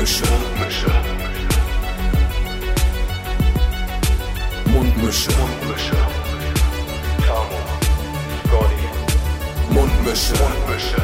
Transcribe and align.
Mundmische. 0.00 0.24
Mundmische. 0.24 0.90
Mundmische. 4.64 5.30
Mundmische. 5.38 5.96
Tamo. 7.26 7.58
Scotty. 8.46 8.86
Mundmische. 9.74 10.32
Mundmische. 10.40 11.02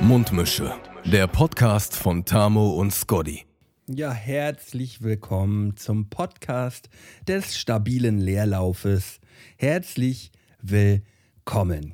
Mundmische. 0.00 0.74
Der 1.06 1.26
Podcast 1.26 1.96
von 1.96 2.24
Tamo 2.24 2.74
und 2.74 2.92
Scotty. 2.92 3.46
Ja, 3.88 4.12
herzlich 4.12 5.02
willkommen 5.02 5.76
zum 5.76 6.08
Podcast 6.08 6.88
des 7.26 7.58
stabilen 7.58 8.18
Leerlaufes. 8.18 9.18
Herzlich 9.56 10.30
willkommen. 10.62 11.04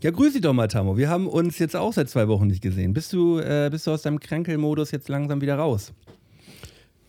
Ja, 0.02 0.10
grüß 0.10 0.32
dich 0.34 0.42
doch 0.42 0.52
mal, 0.52 0.68
Tamo. 0.68 0.96
Wir 0.96 1.08
haben 1.08 1.26
uns 1.28 1.58
jetzt 1.58 1.76
auch 1.76 1.92
seit 1.92 2.08
zwei 2.08 2.28
Wochen 2.28 2.46
nicht 2.46 2.62
gesehen. 2.62 2.92
Bist 2.92 3.12
du, 3.12 3.38
äh, 3.38 3.68
bist 3.70 3.86
du 3.86 3.90
aus 3.92 4.02
deinem 4.02 4.20
Kränkelmodus 4.20 4.90
jetzt 4.90 5.08
langsam 5.08 5.40
wieder 5.40 5.56
raus? 5.56 5.92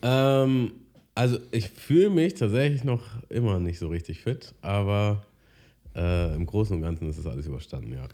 Ähm, 0.02 0.72
also 1.16 1.40
ich 1.52 1.70
fühle 1.70 2.10
mich 2.10 2.36
tatsächlich 2.36 2.84
noch 2.84 3.02
immer 3.30 3.60
nicht 3.60 3.80
so 3.80 3.88
richtig 3.88 4.22
fit, 4.22 4.54
aber 4.62 5.26
äh, 5.96 6.36
im 6.36 6.46
Großen 6.46 6.76
und 6.76 6.84
Ganzen 6.84 7.10
ist 7.10 7.18
es 7.18 7.26
alles 7.26 7.48
überstanden, 7.48 7.94
ja. 7.94 8.08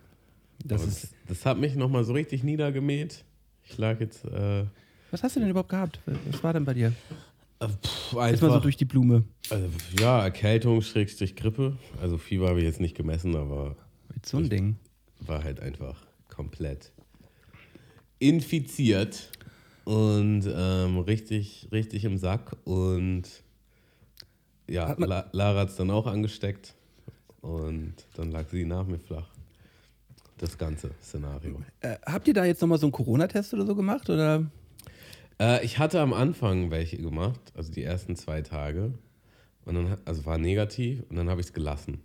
Das 0.66 0.86
ist, 0.86 1.14
das 1.28 1.46
hat 1.46 1.58
mich 1.58 1.76
nochmal 1.76 2.06
so 2.06 2.14
richtig 2.14 2.44
niedergemäht. 2.44 3.26
Ich 3.66 3.78
lag 3.78 4.00
jetzt 4.00 4.24
äh, 4.26 4.64
was 5.14 5.22
hast 5.22 5.36
du 5.36 5.42
denn 5.42 5.50
überhaupt 5.50 5.70
gehabt? 5.70 6.00
Was 6.32 6.44
war 6.44 6.54
denn 6.54 6.66
bei 6.66 6.74
dir? 6.74 6.92
pff, 7.62 8.14
Jetzt 8.14 8.42
mal 8.42 8.50
so 8.52 8.60
durch 8.60 8.78
die 8.78 8.86
Blume. 8.86 9.26
also, 9.52 9.68
ja, 10.00 10.24
Erkältung, 10.24 10.82
Schrägstrich 10.82 11.36
Grippe. 11.36 11.78
Also 12.02 12.18
Fieber 12.18 12.50
habe 12.50 12.58
ich 12.58 12.66
jetzt 12.66 12.80
nicht 12.82 12.98
gemessen, 12.98 13.36
aber 13.36 13.76
so 14.26 14.38
ein 14.38 14.50
Ding. 14.50 14.78
war 15.20 15.44
halt 15.44 15.60
einfach 15.60 16.06
komplett 16.30 16.92
infiziert 18.20 19.30
und 19.86 20.44
ähm, 20.48 21.00
richtig, 21.00 21.68
richtig 21.72 22.06
im 22.06 22.18
Sack. 22.18 22.56
Und 22.64 23.24
ja, 24.70 24.88
Hat 24.88 25.00
La 25.00 25.30
Lara 25.32 25.62
hat 25.62 25.70
es 25.70 25.76
dann 25.76 25.92
auch 25.92 26.08
angesteckt 26.08 26.74
und 27.42 27.96
dann 28.16 28.32
lag 28.32 28.48
sie 28.50 28.66
nach 28.66 28.86
mir 28.86 29.00
flach. 29.00 29.30
Das 30.38 30.58
ganze 30.58 30.92
Szenario. 31.02 31.62
Äh, 31.82 31.98
habt 32.06 32.28
ihr 32.28 32.34
da 32.34 32.46
jetzt 32.46 32.62
nochmal 32.62 32.78
so 32.78 32.88
einen 32.88 32.92
Corona-Test 32.92 33.54
oder 33.54 33.66
so 33.66 33.76
gemacht? 33.76 34.10
Oder? 34.10 34.50
Äh, 35.40 35.64
ich 35.64 35.80
hatte 35.80 36.00
am 36.02 36.14
Anfang 36.14 36.72
welche 36.72 36.98
gemacht, 36.98 37.40
also 37.56 37.72
die 37.72 37.84
ersten 37.84 38.16
zwei 38.16 38.42
Tage. 38.42 38.94
Und 39.66 39.76
dann, 39.76 39.98
also 40.06 40.26
war 40.26 40.38
negativ 40.38 41.04
und 41.10 41.16
dann 41.16 41.30
habe 41.30 41.40
ich 41.40 41.48
es 41.48 41.54
gelassen. 41.54 42.02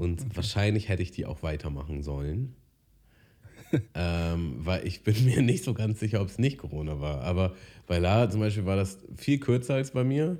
Und 0.00 0.34
wahrscheinlich 0.34 0.88
hätte 0.88 1.02
ich 1.02 1.10
die 1.10 1.26
auch 1.26 1.42
weitermachen 1.42 2.02
sollen. 2.02 2.54
ähm, 3.94 4.54
weil 4.60 4.86
ich 4.86 5.04
bin 5.04 5.26
mir 5.26 5.42
nicht 5.42 5.62
so 5.62 5.74
ganz 5.74 6.00
sicher, 6.00 6.22
ob 6.22 6.28
es 6.28 6.38
nicht 6.38 6.56
Corona 6.56 7.02
war. 7.02 7.20
Aber 7.20 7.54
bei 7.86 7.98
Lara 7.98 8.30
zum 8.30 8.40
Beispiel 8.40 8.64
war 8.64 8.76
das 8.76 8.96
viel 9.18 9.38
kürzer 9.38 9.74
als 9.74 9.90
bei 9.90 10.02
mir. 10.02 10.38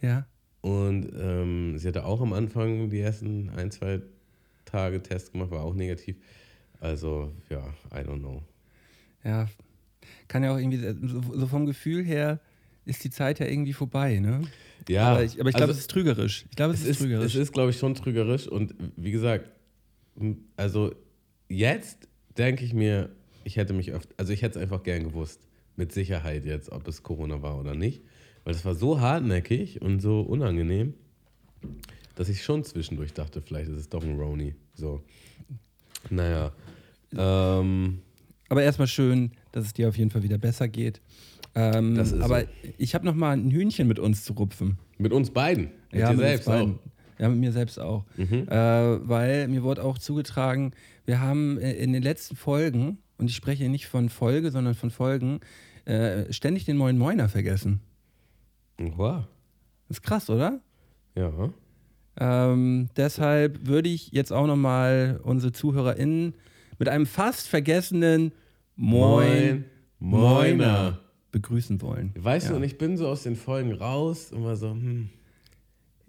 Ja. 0.00 0.26
Und 0.62 1.12
ähm, 1.14 1.76
sie 1.76 1.88
hatte 1.88 2.06
auch 2.06 2.22
am 2.22 2.32
Anfang 2.32 2.88
die 2.88 3.00
ersten 3.00 3.50
ein, 3.50 3.70
zwei 3.70 4.00
Tage 4.64 5.02
Test 5.02 5.32
gemacht, 5.32 5.50
war 5.50 5.62
auch 5.62 5.74
negativ. 5.74 6.16
Also, 6.80 7.32
ja, 7.50 7.62
I 7.92 7.98
don't 7.98 8.20
know. 8.20 8.42
Ja. 9.24 9.46
Kann 10.28 10.42
ja 10.42 10.54
auch 10.54 10.58
irgendwie, 10.58 10.78
so 11.38 11.46
vom 11.48 11.66
Gefühl 11.66 12.02
her 12.02 12.40
ist 12.84 13.04
die 13.04 13.10
Zeit 13.10 13.38
ja 13.38 13.46
irgendwie 13.46 13.72
vorbei, 13.72 14.18
ne? 14.18 14.42
Ja, 14.88 15.12
aber 15.12 15.24
ich, 15.24 15.40
aber 15.40 15.48
ich 15.50 15.54
glaube, 15.56 15.68
also- 15.70 15.78
es 15.78 15.78
ist 15.80 15.90
trügerisch. 15.90 16.44
Ich 16.50 16.56
glaube, 16.56 16.74
es, 16.74 16.80
Es 16.82 16.88
ist, 16.88 16.98
trügerisch. 17.00 17.34
es 17.34 17.40
ist 17.40 17.52
glaube 17.52 17.70
ich, 17.70 17.78
schon 17.78 17.94
trügerisch. 17.94 18.48
Und 18.48 18.74
wie 18.96 19.12
gesagt, 19.12 19.48
also 20.56 20.92
jetzt 21.48 22.08
denke 22.36 22.64
ich 22.64 22.74
mir, 22.74 23.10
ich 23.44 23.56
hätte 23.56 23.72
mich 23.72 23.92
öfter, 23.92 24.12
also 24.16 24.32
ich 24.32 24.42
hätte 24.42 24.58
es 24.58 24.62
einfach 24.62 24.82
gern 24.82 25.04
gewusst. 25.04 25.40
Mit 25.76 25.92
Sicherheit 25.92 26.44
jetzt, 26.44 26.70
ob 26.70 26.86
es 26.88 27.02
Corona 27.02 27.40
war 27.42 27.58
oder 27.58 27.74
nicht. 27.74 28.02
Weil 28.44 28.54
es 28.54 28.64
war 28.64 28.74
so 28.74 29.00
hartnäckig 29.00 29.80
und 29.80 30.00
so 30.00 30.20
unangenehm, 30.20 30.94
dass 32.16 32.28
ich 32.28 32.42
schon 32.42 32.64
zwischendurch 32.64 33.12
dachte, 33.14 33.40
vielleicht 33.40 33.70
ist 33.70 33.78
es 33.78 33.88
doch 33.88 34.02
ein 34.02 34.18
Roni. 34.18 34.54
So. 34.74 35.02
Naja. 36.10 36.52
Ähm, 37.16 38.00
Aber 38.48 38.62
erstmal 38.62 38.88
schön, 38.88 39.30
dass 39.52 39.64
es 39.66 39.72
dir 39.72 39.88
auf 39.88 39.96
jeden 39.96 40.10
Fall 40.10 40.22
wieder 40.24 40.38
besser 40.38 40.68
geht. 40.68 41.00
Ähm, 41.54 41.98
aber 42.20 42.40
so. 42.40 42.46
ich 42.78 42.94
habe 42.94 43.04
noch 43.04 43.14
mal 43.14 43.32
ein 43.32 43.50
Hühnchen 43.50 43.86
mit 43.86 43.98
uns 43.98 44.24
zu 44.24 44.32
rupfen. 44.32 44.78
mit 44.98 45.12
uns 45.12 45.30
beiden. 45.30 45.70
Mit 45.90 46.00
dir 46.00 46.10
uns 46.10 46.18
selbst 46.18 46.48
auch. 46.48 46.70
Ja, 47.18 47.28
mit 47.28 47.38
mir 47.38 47.52
selbst 47.52 47.78
auch. 47.78 48.04
Mhm. 48.16 48.48
Äh, 48.48 49.08
weil 49.08 49.48
mir 49.48 49.62
wurde 49.62 49.84
auch 49.84 49.98
zugetragen, 49.98 50.72
wir 51.04 51.20
haben 51.20 51.58
äh, 51.58 51.72
in 51.72 51.92
den 51.92 52.02
letzten 52.02 52.36
Folgen, 52.36 52.98
und 53.18 53.28
ich 53.28 53.36
spreche 53.36 53.68
nicht 53.68 53.86
von 53.86 54.08
Folge, 54.08 54.50
sondern 54.50 54.74
von 54.74 54.90
Folgen, 54.90 55.40
äh, 55.84 56.32
ständig 56.32 56.64
den 56.64 56.76
Moin 56.76 56.96
Moiner 56.96 57.28
vergessen. 57.28 57.80
Wow. 58.78 59.24
Das 59.88 59.98
ist 59.98 60.02
krass, 60.02 60.30
oder? 60.30 60.60
Ja. 61.14 61.52
Ähm, 62.18 62.88
deshalb 62.96 63.66
würde 63.66 63.88
ich 63.88 64.10
jetzt 64.12 64.32
auch 64.32 64.46
nochmal 64.46 65.20
unsere 65.22 65.52
ZuhörerInnen 65.52 66.34
mit 66.78 66.88
einem 66.88 67.06
fast 67.06 67.48
vergessenen 67.48 68.32
Moin, 68.76 69.64
Moiner. 69.98 70.98
Begrüßen 71.32 71.80
wollen. 71.82 72.12
Weißt 72.14 72.46
du, 72.48 72.52
Ja. 72.52 72.56
und 72.58 72.62
ich 72.62 72.78
bin 72.78 72.96
so 72.96 73.08
aus 73.08 73.22
den 73.24 73.36
Folgen 73.36 73.72
raus 73.72 74.32
und 74.32 74.44
war 74.44 74.56
so, 74.56 74.70
hm, 74.70 75.08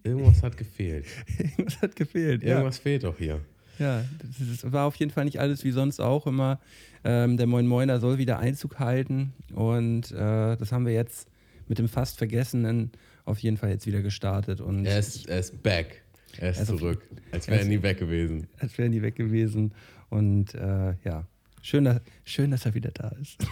irgendwas 0.03 0.43
hat 0.43 0.57
gefehlt. 0.57 1.05
Irgendwas 1.37 1.81
hat 1.81 1.95
gefehlt. 1.95 2.43
Ja. 2.43 2.49
Irgendwas 2.55 2.77
fehlt 2.79 3.03
doch 3.03 3.17
hier. 3.17 3.41
Ja, 3.79 4.03
das, 4.37 4.71
war 4.71 4.85
auf 4.85 4.95
jeden 4.97 5.11
Fall 5.11 5.25
nicht 5.25 5.39
alles 5.39 5.63
wie 5.63 5.71
sonst 5.71 5.99
auch 5.99 6.27
immer. 6.27 6.59
Ähm, 7.03 7.37
der 7.37 7.47
Moin 7.47 7.65
Moiner 7.65 7.99
soll 7.99 8.17
wieder 8.19 8.37
Einzug 8.39 8.77
halten 8.79 9.33
und 9.53 10.11
äh, 10.11 10.55
das 10.57 10.71
haben 10.71 10.85
wir 10.85 10.93
jetzt 10.93 11.27
mit 11.67 11.79
dem 11.79 11.87
fast 11.87 12.17
Vergessenen 12.19 12.91
auf 13.25 13.39
jeden 13.39 13.57
Fall 13.57 13.69
jetzt 13.71 13.87
wieder 13.87 14.01
gestartet 14.01 14.61
und 14.61 14.85
Er 14.85 14.99
ist, 14.99 15.27
er 15.27 15.39
ist 15.39 15.63
back. 15.63 16.03
Er 16.37 16.51
ist 16.51 16.59
Also- 16.59 16.77
zurück. 16.77 17.01
Als 17.31 17.47
wäre 17.47 17.61
er 17.61 17.65
nie 17.65 17.81
weg 17.81 17.97
gewesen. 17.97 18.47
als 18.59 18.77
wären 18.77 18.91
die 18.91 19.01
weg 19.01 19.15
gewesen 19.15 19.73
und 20.09 20.53
äh, 20.53 20.93
ja, 21.03 21.25
schön, 21.61 21.85
dass, 21.85 21.99
schön, 22.25 22.51
dass 22.51 22.65
er 22.65 22.73
wieder 22.75 22.91
da 22.91 23.09
ist. 23.21 23.43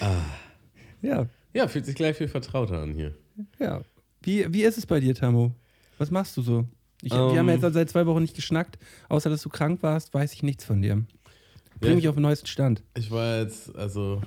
Ah. 0.00 0.22
Ja, 1.02 1.26
Ja, 1.54 1.66
fühlt 1.68 1.86
sich 1.86 1.94
gleich 1.94 2.16
viel 2.16 2.28
vertrauter 2.28 2.78
an 2.82 2.92
hier. 2.94 3.14
ja. 3.58 3.82
Wie, 4.22 4.52
wie 4.52 4.62
ist 4.64 4.76
es 4.76 4.84
bei 4.84 5.00
dir, 5.00 5.14
Tamo? 5.14 5.54
Was 5.96 6.10
machst 6.10 6.36
du 6.36 6.42
so? 6.42 6.66
Ich, 7.02 7.10
wir 7.12 7.18
Ähm. 7.18 7.38
haben 7.38 7.48
ja 7.48 7.54
jetzt 7.56 7.72
seit 7.72 7.88
zwei 7.88 8.04
Wochen 8.06 8.20
nicht 8.20 8.34
geschnackt. 8.36 8.78
Außer, 9.08 9.30
dass 9.30 9.40
du 9.42 9.48
krank 9.48 9.82
warst, 9.82 10.12
weiß 10.12 10.34
ich 10.34 10.42
nichts 10.42 10.64
von 10.64 10.82
dir. 10.82 11.04
Bring 11.80 11.90
Ja, 11.92 11.96
mich 11.96 12.08
auf 12.08 12.16
den 12.16 12.22
neuesten 12.22 12.46
Stand. 12.46 12.82
Ich 12.94 13.10
war 13.10 13.38
jetzt, 13.40 13.74
also, 13.74 14.20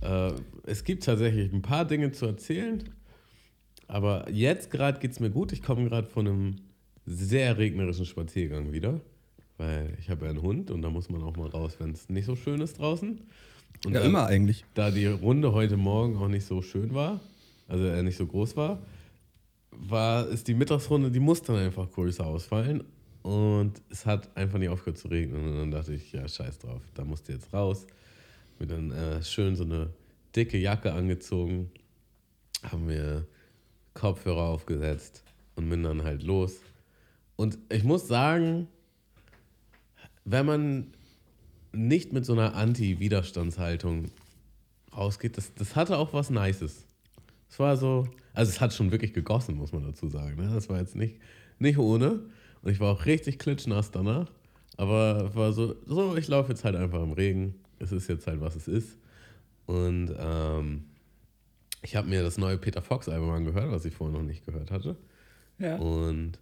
äh, 0.00 0.32
es 0.66 0.82
gibt 0.82 1.04
tatsächlich 1.04 1.52
ein 1.52 1.62
paar 1.62 1.84
Dinge 1.84 2.10
zu 2.10 2.26
erzählen, 2.26 2.82
aber 3.86 4.28
jetzt 4.30 4.70
gerade 4.72 4.98
geht 4.98 5.12
es 5.12 5.20
mir 5.20 5.30
gut. 5.30 5.52
Ich 5.52 5.62
komme 5.62 5.88
gerade 5.88 6.08
von 6.08 6.26
einem 6.26 6.56
sehr 7.06 7.56
regnerischen 7.58 8.06
Spaziergang 8.06 8.72
wieder, 8.72 9.00
weil 9.58 9.96
ich 10.00 10.10
habe 10.10 10.24
ja 10.24 10.30
einen 10.30 10.42
Hund 10.42 10.70
und 10.72 10.82
da 10.82 10.90
muss 10.90 11.08
man 11.10 11.22
auch 11.22 11.36
mal 11.36 11.48
raus, 11.48 11.76
wenn 11.78 11.92
es 11.92 12.08
nicht 12.08 12.24
so 12.26 12.34
schön 12.34 12.60
ist 12.60 12.78
draußen. 12.80 13.20
Und 13.84 13.92
Ja, 13.94 14.00
da- 14.00 14.06
immer 14.06 14.26
eigentlich. 14.26 14.64
da 14.74 14.90
die 14.90 15.06
Runde 15.06 15.52
heute 15.52 15.76
Morgen 15.76 16.16
auch 16.16 16.28
nicht 16.28 16.46
so 16.46 16.62
schön 16.62 16.94
war, 16.94 17.20
also 17.68 17.84
er 17.84 18.02
nicht 18.02 18.16
so 18.16 18.26
groß 18.26 18.56
war, 18.56 18.78
war 19.70 20.26
ist 20.28 20.48
die 20.48 20.54
Mittagsrunde, 20.54 21.10
die 21.10 21.20
musste 21.20 21.52
dann 21.52 21.62
einfach 21.62 21.90
größer 21.90 22.26
ausfallen 22.26 22.84
und 23.22 23.72
es 23.90 24.06
hat 24.06 24.34
einfach 24.36 24.58
nicht 24.58 24.68
aufgehört 24.68 24.98
zu 24.98 25.08
regnen 25.08 25.44
und 25.48 25.58
dann 25.58 25.70
dachte 25.70 25.94
ich, 25.94 26.12
ja 26.12 26.26
scheiß 26.28 26.58
drauf, 26.60 26.82
da 26.94 27.04
musst 27.04 27.28
du 27.28 27.32
jetzt 27.32 27.52
raus. 27.52 27.86
Mir 28.58 28.66
dann 28.66 28.90
äh, 28.92 29.22
schön 29.22 29.56
so 29.56 29.64
eine 29.64 29.90
dicke 30.36 30.58
Jacke 30.58 30.92
angezogen, 30.92 31.70
haben 32.62 32.86
mir 32.86 33.26
Kopfhörer 33.94 34.44
aufgesetzt 34.44 35.22
und 35.56 35.68
bin 35.68 35.82
dann 35.82 36.04
halt 36.04 36.22
los. 36.22 36.60
Und 37.36 37.58
ich 37.68 37.82
muss 37.82 38.06
sagen, 38.06 38.68
wenn 40.24 40.46
man 40.46 40.86
nicht 41.74 42.12
mit 42.12 42.24
so 42.24 42.32
einer 42.32 42.54
Anti-Widerstandshaltung 42.54 44.06
rausgeht, 44.96 45.36
das, 45.36 45.54
das 45.54 45.76
hatte 45.76 45.98
auch 45.98 46.12
was 46.12 46.30
Nices. 46.30 46.86
Es 47.48 47.58
war 47.58 47.76
so, 47.76 48.06
also 48.32 48.50
es 48.50 48.60
hat 48.60 48.72
schon 48.72 48.90
wirklich 48.90 49.12
gegossen, 49.12 49.56
muss 49.56 49.72
man 49.72 49.82
dazu 49.84 50.08
sagen. 50.08 50.36
Ne? 50.36 50.50
Das 50.52 50.68
war 50.68 50.78
jetzt 50.80 50.96
nicht, 50.96 51.16
nicht 51.58 51.78
ohne. 51.78 52.20
Und 52.62 52.72
ich 52.72 52.80
war 52.80 52.92
auch 52.92 53.06
richtig 53.06 53.38
klitschnass 53.38 53.90
danach. 53.90 54.30
Aber 54.76 55.34
war 55.36 55.52
so, 55.52 55.76
so 55.86 56.16
ich 56.16 56.26
laufe 56.28 56.50
jetzt 56.50 56.64
halt 56.64 56.74
einfach 56.74 57.02
im 57.02 57.12
Regen. 57.12 57.54
Es 57.78 57.92
ist 57.92 58.08
jetzt 58.08 58.26
halt, 58.26 58.40
was 58.40 58.56
es 58.56 58.66
ist. 58.66 58.98
Und 59.66 60.12
ähm, 60.18 60.84
ich 61.82 61.94
habe 61.96 62.08
mir 62.08 62.22
das 62.22 62.38
neue 62.38 62.58
Peter 62.58 62.82
Fox-Album 62.82 63.30
angehört, 63.30 63.70
was 63.70 63.84
ich 63.84 63.94
vorher 63.94 64.18
noch 64.18 64.24
nicht 64.26 64.44
gehört 64.44 64.70
hatte. 64.70 64.96
Ja. 65.58 65.76
Und 65.76 66.38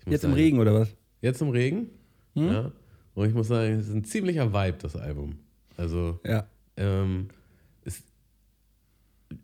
ich 0.00 0.06
muss 0.06 0.12
Jetzt 0.12 0.24
im 0.24 0.30
sagen- 0.30 0.40
Regen 0.42 0.58
oder 0.58 0.74
was? 0.74 0.88
Jetzt 1.20 1.42
im 1.42 1.50
Regen. 1.50 1.90
Hm? 2.34 2.46
Ja. 2.46 2.72
Und 3.16 3.26
ich 3.28 3.34
muss 3.34 3.48
sagen, 3.48 3.72
es 3.80 3.88
ist 3.88 3.94
ein 3.94 4.04
ziemlicher 4.04 4.52
Vibe, 4.52 4.78
das 4.80 4.94
Album. 4.94 5.38
Also, 5.76 6.20
Ja. 6.24 6.46
ähm, 6.76 7.28
es, 7.84 8.02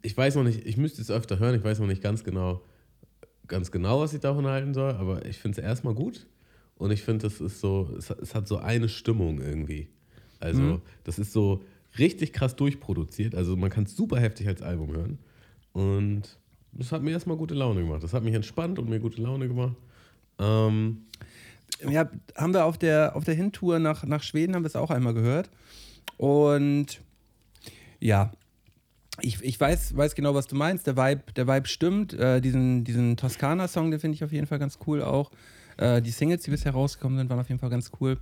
ich 0.03 0.17
weiß 0.17 0.37
noch 0.37 0.45
nicht, 0.45 0.67
ich 0.67 0.77
müsste 0.77 1.03
es 1.03 1.11
öfter 1.11 1.39
hören, 1.39 1.55
ich 1.55 1.65
weiß 1.65 1.79
noch 1.81 1.87
nicht 1.87 2.03
ganz 2.03 2.23
genau, 2.23 2.63
ganz 3.49 3.71
genau, 3.73 4.01
was 4.01 4.15
ich 4.15 4.21
davon 4.21 4.47
halten 4.47 4.75
soll, 4.75 4.93
aber 4.93 5.25
ich 5.27 5.39
finde 5.39 5.59
es 5.61 5.65
erstmal 5.65 5.95
gut. 5.95 6.27
Und 6.77 6.91
ich 6.91 7.03
finde, 7.03 7.27
es 7.27 7.41
ist 7.41 7.61
so, 7.61 7.89
es, 7.97 8.11
hat- 8.11 8.19
es 8.21 8.35
hat 8.35 8.47
so 8.49 8.59
eine 8.59 8.89
Stimmung 8.89 9.41
irgendwie. 9.41 9.89
Also, 10.41 10.61
Mhm. 10.63 10.83
das 11.05 11.19
ist 11.19 11.33
so 11.33 11.63
richtig 11.99 12.33
krass 12.33 12.57
durchproduziert. 12.57 13.35
Also 13.35 13.57
man 13.57 13.71
kann 13.71 13.85
es 13.85 13.97
super 13.97 14.19
heftig 14.19 14.49
als 14.49 14.63
Album 14.63 14.93
hören. 14.95 15.19
Und 15.73 16.39
das 16.73 16.91
hat 16.93 17.03
mir 17.03 17.11
erstmal 17.13 17.37
gute 17.37 17.55
Laune 17.55 17.81
gemacht. 17.83 18.03
Das 18.03 18.13
hat 18.15 18.23
mich 18.25 18.35
entspannt 18.35 18.79
und 18.79 18.89
mir 18.89 18.99
gute 19.01 19.21
Laune 19.23 19.47
gemacht. 19.49 19.77
Ähm, 20.39 21.03
Ja, 21.89 22.09
haben 22.37 22.55
wir 22.55 22.65
auf 22.65 22.79
der, 22.79 23.17
auf 23.17 23.25
der 23.25 23.35
Hintour 23.35 23.79
nach, 23.79 24.05
nach 24.05 24.23
Schweden, 24.23 24.55
haben 24.55 24.63
wir 24.63 24.69
es 24.69 24.77
auch 24.77 24.91
einmal 24.91 25.15
gehört. 25.15 25.51
Und 26.17 27.01
ja, 27.99 28.33
ich, 29.21 29.43
ich 29.43 29.61
weiß, 29.61 29.97
weiß 29.97 30.15
genau, 30.15 30.35
was 30.35 30.47
du 30.47 30.57
meinst. 30.57 30.87
Der 30.87 30.97
Vibe, 30.97 31.33
der 31.37 31.47
Vibe 31.47 31.69
stimmt. 31.69 32.15
Äh, 32.15 32.41
diesen 32.41 32.85
diesen 32.85 33.17
Toskana-Song, 33.17 33.91
den 33.91 34.01
finde 34.01 34.15
ich 34.17 34.25
auf 34.25 34.33
jeden 34.33 34.47
Fall 34.47 34.59
ganz 34.59 34.79
cool 34.87 35.03
auch. 35.03 35.31
Äh, 35.77 36.01
die 36.03 36.11
Singles, 36.11 36.43
die 36.43 36.51
bisher 36.51 36.73
rausgekommen 36.73 37.19
sind, 37.19 37.31
waren 37.31 37.41
auf 37.41 37.49
jeden 37.49 37.61
Fall 37.61 37.71
ganz 37.71 37.91
cool. 38.01 38.19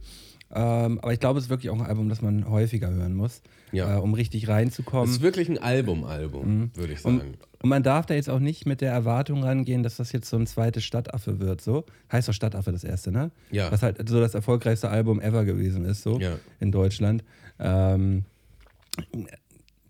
Ähm, 0.53 0.99
aber 1.01 1.13
ich 1.13 1.21
glaube, 1.21 1.39
es 1.39 1.45
ist 1.45 1.51
wirklich 1.51 1.71
auch 1.71 1.79
ein 1.79 1.87
Album, 1.87 2.09
das 2.09 2.23
man 2.23 2.49
häufiger 2.51 2.91
hören 2.91 3.15
muss, 3.15 3.41
Ja. 3.71 3.97
äh, 3.99 4.01
um 4.01 4.15
richtig 4.15 4.43
es 4.45 4.49
reinzukommen. 4.49 5.09
ist 5.09 5.21
wirklich 5.23 5.49
ein 5.49 5.59
Album-Album, 5.59 6.73
würde 6.75 6.93
ich 6.93 7.05
Und, 7.05 7.19
sagen. 7.19 7.35
und 7.63 7.69
man 7.69 7.83
darf 7.85 8.07
da 8.07 8.15
jetzt 8.15 8.29
auch 8.29 8.41
nicht 8.41 8.67
mit 8.67 8.81
der 8.81 8.91
Erwartung 8.91 9.45
rangehen, 9.45 9.85
dass 9.85 9.99
das 9.99 10.11
jetzt 10.11 10.29
so 10.29 10.37
ein 10.37 10.49
zweites 10.49 10.83
Stadtaffe 10.83 11.39
wird. 11.39 11.61
So 11.61 11.85
heißt 12.11 12.29
doch 12.29 12.33
Stadtaffe 12.35 12.73
das 12.73 12.83
erste, 12.83 13.13
ne? 13.13 13.31
Ja. 13.53 13.71
Was 13.71 13.83
halt 13.85 14.09
so 14.09 14.19
das 14.21 14.35
erfolgreichste 14.35 14.89
Album 14.89 15.21
ever 15.21 15.45
gewesen 15.45 15.85
ist, 15.85 16.03
so 16.03 16.19
Ja. 16.19 16.37
in 16.59 16.73
Deutschland. 16.73 17.23
Ähm, 17.61 18.25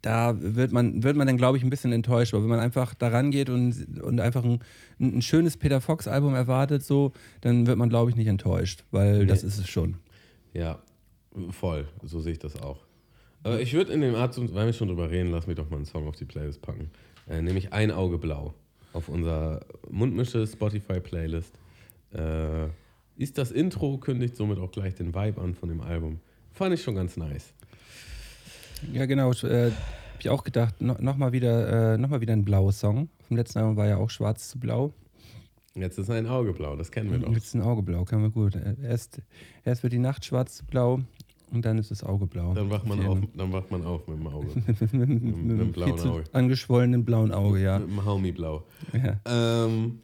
da 0.02 0.34
wird 0.40 0.72
man, 0.72 1.02
wird 1.02 1.16
man 1.16 1.26
dann, 1.26 1.36
glaube 1.36 1.58
ich, 1.58 1.64
ein 1.64 1.68
bisschen 1.70 1.92
enttäuscht. 1.92 2.32
Aber 2.32 2.42
wenn 2.42 2.48
man 2.50 2.60
einfach 2.60 2.94
da 2.94 3.08
rangeht 3.08 3.50
und, 3.50 4.00
und 4.02 4.20
einfach 4.20 4.44
ein, 4.44 4.60
ein 4.98 5.20
schönes 5.20 5.56
Peter 5.58 5.80
Fox-Album 5.80 6.34
erwartet, 6.34 6.82
so, 6.82 7.12
dann 7.42 7.66
wird 7.66 7.76
man, 7.76 7.90
glaube 7.90 8.10
ich, 8.10 8.16
nicht 8.16 8.26
enttäuscht, 8.28 8.84
weil 8.90 9.26
das 9.26 9.42
ist 9.42 9.58
es 9.58 9.68
schon. 9.68 9.96
Ja, 10.52 10.78
voll. 11.50 11.86
So 12.02 12.20
sehe 12.20 12.32
ich 12.32 12.38
das 12.38 12.60
auch. 12.60 12.78
Äh, 13.44 13.62
ich 13.62 13.72
würde 13.72 13.92
in 13.92 14.00
dem 14.00 14.14
Art, 14.14 14.36
weil 14.54 14.66
wir 14.66 14.72
schon 14.72 14.88
drüber 14.88 15.10
reden, 15.10 15.30
lass 15.30 15.46
mich 15.46 15.56
doch 15.56 15.70
mal 15.70 15.76
einen 15.76 15.86
Song 15.86 16.06
auf 16.08 16.16
die 16.16 16.24
Playlist 16.24 16.62
packen. 16.62 16.90
Äh, 17.28 17.42
nämlich 17.42 17.72
Ein 17.72 17.90
Auge 17.90 18.18
Blau 18.18 18.54
auf 18.92 19.08
unserer 19.08 19.60
Mundmische 19.88 20.46
Spotify-Playlist. 20.46 21.52
Äh, 22.12 22.66
ist 23.16 23.38
das 23.38 23.52
Intro, 23.52 23.98
kündigt 23.98 24.36
somit 24.36 24.58
auch 24.58 24.72
gleich 24.72 24.94
den 24.94 25.14
Vibe 25.14 25.40
an 25.40 25.54
von 25.54 25.68
dem 25.68 25.80
Album. 25.80 26.20
Fand 26.52 26.74
ich 26.74 26.82
schon 26.82 26.94
ganz 26.94 27.16
nice. 27.16 27.52
Ja, 28.92 29.06
genau. 29.06 29.30
Äh, 29.32 29.70
Habe 29.70 29.74
ich 30.20 30.28
auch 30.30 30.42
gedacht, 30.42 30.80
no, 30.80 30.96
nochmal 30.98 31.32
wieder, 31.32 31.94
äh, 31.94 31.98
noch 31.98 32.18
wieder 32.20 32.32
ein 32.32 32.44
blaues 32.44 32.80
Song. 32.80 33.08
Vom 33.28 33.36
letzten 33.36 33.58
Album 33.58 33.76
war 33.76 33.86
ja 33.86 33.98
auch 33.98 34.10
schwarz 34.10 34.48
zu 34.48 34.58
blau. 34.58 34.92
Jetzt 35.74 35.98
ist 35.98 36.10
ein 36.10 36.26
Auge 36.26 36.52
blau, 36.52 36.74
das 36.76 36.90
kennen 36.90 37.10
wir 37.12 37.18
doch. 37.18 37.32
Jetzt 37.32 37.46
ist 37.46 37.54
ein 37.54 37.62
Auge 37.62 37.82
blau, 37.82 38.04
kann 38.04 38.22
man 38.22 38.32
gut. 38.32 38.58
Erst, 38.82 39.22
erst 39.64 39.82
wird 39.82 39.92
die 39.92 39.98
Nacht 39.98 40.24
schwarz 40.24 40.56
zu 40.56 40.64
blau 40.66 41.00
und 41.52 41.64
dann 41.64 41.78
ist 41.78 41.90
das 41.90 42.02
Auge 42.02 42.26
blau. 42.26 42.54
Dann 42.54 42.70
wacht 42.70 42.86
man 42.86 43.06
Auf 43.06 43.18
dann 43.34 43.52
wacht 43.52 43.70
man 43.70 43.84
auf 43.84 44.06
mit 44.08 44.18
dem 44.18 44.26
Auge. 44.26 44.48
mit, 44.66 44.80
mit 44.92 45.08
mit, 45.22 45.60
dem 45.60 45.72
blauen 45.72 46.00
Auge. 46.00 46.24
angeschwollenen 46.32 47.04
blauen 47.04 47.32
Auge, 47.32 47.60
ja. 47.60 47.78
Mit 47.78 47.88
dem 47.88 48.04
Homie 48.04 48.32
blau. 48.32 48.64
ja. 48.92 49.20
Ähm, 49.26 50.00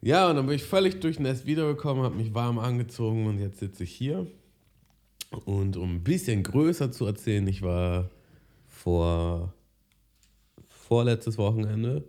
ja, 0.00 0.30
und 0.30 0.36
dann 0.36 0.46
bin 0.46 0.54
ich 0.54 0.62
völlig 0.62 1.00
durchnässt 1.00 1.44
wiedergekommen, 1.46 2.04
habe 2.04 2.14
mich 2.14 2.32
warm 2.32 2.60
angezogen 2.60 3.26
und 3.26 3.38
jetzt 3.38 3.58
sitze 3.58 3.82
ich 3.82 3.90
hier. 3.90 4.28
Und 5.44 5.76
um 5.76 5.96
ein 5.96 6.04
bisschen 6.04 6.44
größer 6.44 6.92
zu 6.92 7.04
erzählen, 7.04 7.46
ich 7.48 7.62
war 7.62 8.08
vor 8.68 9.52
vorletztes 10.68 11.36
Wochenende 11.36 12.04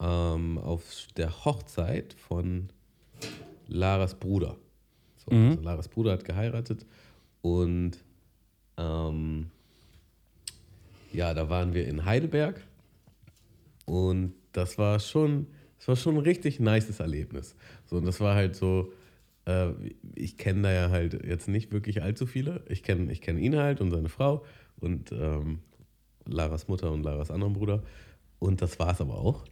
ähm, 0.00 0.58
auf 0.58 1.06
der 1.16 1.44
Hochzeit 1.44 2.14
von 2.14 2.68
Laras 3.66 4.14
Bruder. 4.14 4.56
So, 5.16 5.30
also 5.30 5.60
Laras 5.62 5.88
Bruder 5.88 6.12
hat 6.12 6.24
geheiratet 6.24 6.86
und 7.42 8.02
ähm, 8.76 9.50
ja, 11.12 11.34
da 11.34 11.48
waren 11.48 11.74
wir 11.74 11.86
in 11.86 12.04
Heidelberg 12.04 12.62
und 13.86 14.34
das 14.52 14.78
war 14.78 15.00
schon, 15.00 15.46
das 15.78 15.88
war 15.88 15.96
schon 15.96 16.16
ein 16.16 16.22
richtig 16.22 16.60
nices 16.60 17.00
Erlebnis. 17.00 17.56
So, 17.86 17.96
und 17.96 18.04
das 18.04 18.20
war 18.20 18.34
halt 18.34 18.54
so, 18.56 18.92
äh, 19.46 19.70
ich 20.14 20.36
kenne 20.36 20.62
da 20.62 20.72
ja 20.72 20.90
halt 20.90 21.24
jetzt 21.24 21.48
nicht 21.48 21.72
wirklich 21.72 22.02
allzu 22.02 22.26
viele. 22.26 22.62
Ich 22.68 22.82
kenne 22.82 23.10
ich 23.10 23.20
kenn 23.20 23.38
ihn 23.38 23.56
halt 23.56 23.80
und 23.80 23.90
seine 23.90 24.08
Frau 24.08 24.44
und 24.80 25.12
ähm, 25.12 25.60
Laras 26.26 26.68
Mutter 26.68 26.92
und 26.92 27.02
Laras 27.02 27.30
anderen 27.30 27.54
Bruder. 27.54 27.82
Und 28.38 28.62
das 28.62 28.78
war 28.78 28.92
es 28.92 29.00
aber 29.00 29.18
auch. 29.18 29.44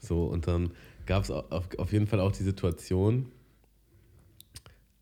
So, 0.00 0.24
und 0.24 0.46
dann 0.46 0.70
gab 1.06 1.22
es 1.24 1.30
auf, 1.30 1.68
auf 1.78 1.92
jeden 1.92 2.06
Fall 2.06 2.20
auch 2.20 2.32
die 2.32 2.42
Situation, 2.42 3.30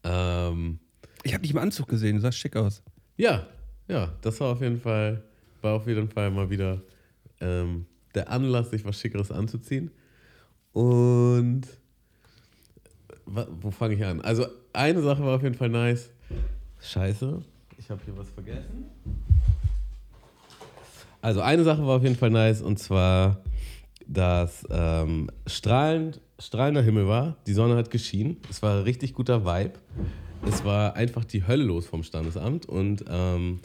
ähm, 0.05 0.79
Ich 1.23 1.33
habe 1.35 1.43
dich 1.43 1.51
im 1.53 1.59
Anzug 1.59 1.89
gesehen, 1.89 2.17
du 2.17 2.23
sahst 2.23 2.39
schick 2.39 2.57
aus. 2.57 2.83
ja, 3.17 3.47
ja, 3.89 4.13
das 4.21 4.39
war 4.41 4.53
auf 4.53 4.61
jeden 4.61 4.81
Fall, 4.81 5.23
war 5.63 5.75
auf 5.75 5.87
jeden 5.87 6.09
Fall 6.11 6.31
mal 6.31 6.51
wieder 6.51 6.83
ähm, 7.41 7.87
der 8.15 8.31
Anlass, 8.31 8.71
sich 8.71 8.85
was 8.85 9.01
Schickeres 9.01 9.31
anzuziehen. 9.33 9.91
Und 10.73 11.63
wo 13.27 13.71
fange 13.71 13.95
ich 13.95 14.05
an? 14.05 14.21
Also 14.21 14.47
eine 14.73 15.03
Sache 15.03 15.23
war 15.25 15.37
auf 15.37 15.43
jeden 15.43 15.55
Fall 15.55 15.69
nice. 15.71 16.11
Scheiße, 16.81 17.43
ich 17.79 17.91
habe 17.91 18.01
hier 18.05 18.17
was 18.17 18.29
vergessen. 18.31 18.87
Also 21.21 21.41
eine 21.41 21.65
Sache 21.65 21.85
war 21.87 21.97
auf 21.97 22.03
jeden 22.03 22.17
Fall 22.17 22.31
nice 22.31 22.63
und 22.63 22.79
zwar, 22.79 23.43
dass 24.09 24.67
ähm, 24.71 25.31
strahlend, 25.47 26.21
strahlender 26.39 26.83
Himmel 26.83 27.07
war, 27.07 27.37
die 27.47 27.53
Sonne 27.53 27.77
hat 27.77 27.91
geschienen, 27.91 28.39
es 28.51 28.63
war 28.63 28.79
ein 28.79 28.83
richtig 28.83 29.15
guter 29.15 29.45
Vibe. 29.45 29.75
Es 30.47 30.65
war 30.65 30.95
einfach 30.95 31.25
die 31.25 31.47
Hölle 31.47 31.65
los 31.65 31.87
vom 31.87 32.03
Standesamt 32.05 32.67
und 32.67 33.05
ähm, 33.09 33.61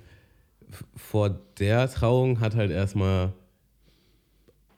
vor 0.96 1.30
der 1.60 1.90
Trauung 1.90 2.40
hat 2.40 2.56
halt 2.56 2.72
erstmal 2.72 3.32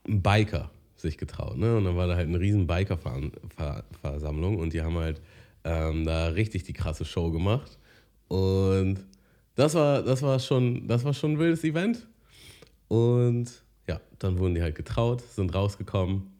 ein 0.07 0.21
Biker 0.21 0.69
sich 0.97 1.17
getraut. 1.17 1.57
Ne? 1.57 1.77
Und 1.77 1.85
dann 1.85 1.95
war 1.95 2.07
da 2.07 2.15
halt 2.15 2.27
eine 2.27 2.39
riesen 2.39 2.67
Biker-Versammlung 2.67 4.57
und 4.57 4.73
die 4.73 4.81
haben 4.81 4.97
halt 4.97 5.21
ähm, 5.63 6.05
da 6.05 6.27
richtig 6.27 6.63
die 6.63 6.73
krasse 6.73 7.05
Show 7.05 7.31
gemacht. 7.31 7.77
Und 8.27 9.05
das 9.55 9.73
war, 9.73 10.01
das 10.01 10.21
war, 10.21 10.39
schon, 10.39 10.87
das 10.87 11.03
war 11.05 11.13
schon 11.13 11.33
ein 11.33 11.39
wildes 11.39 11.63
Event. 11.63 12.05
Und 12.87 13.63
ja, 13.87 13.99
dann 14.19 14.39
wurden 14.39 14.55
die 14.55 14.61
halt 14.61 14.75
getraut, 14.75 15.21
sind 15.21 15.53
rausgekommen. 15.53 16.31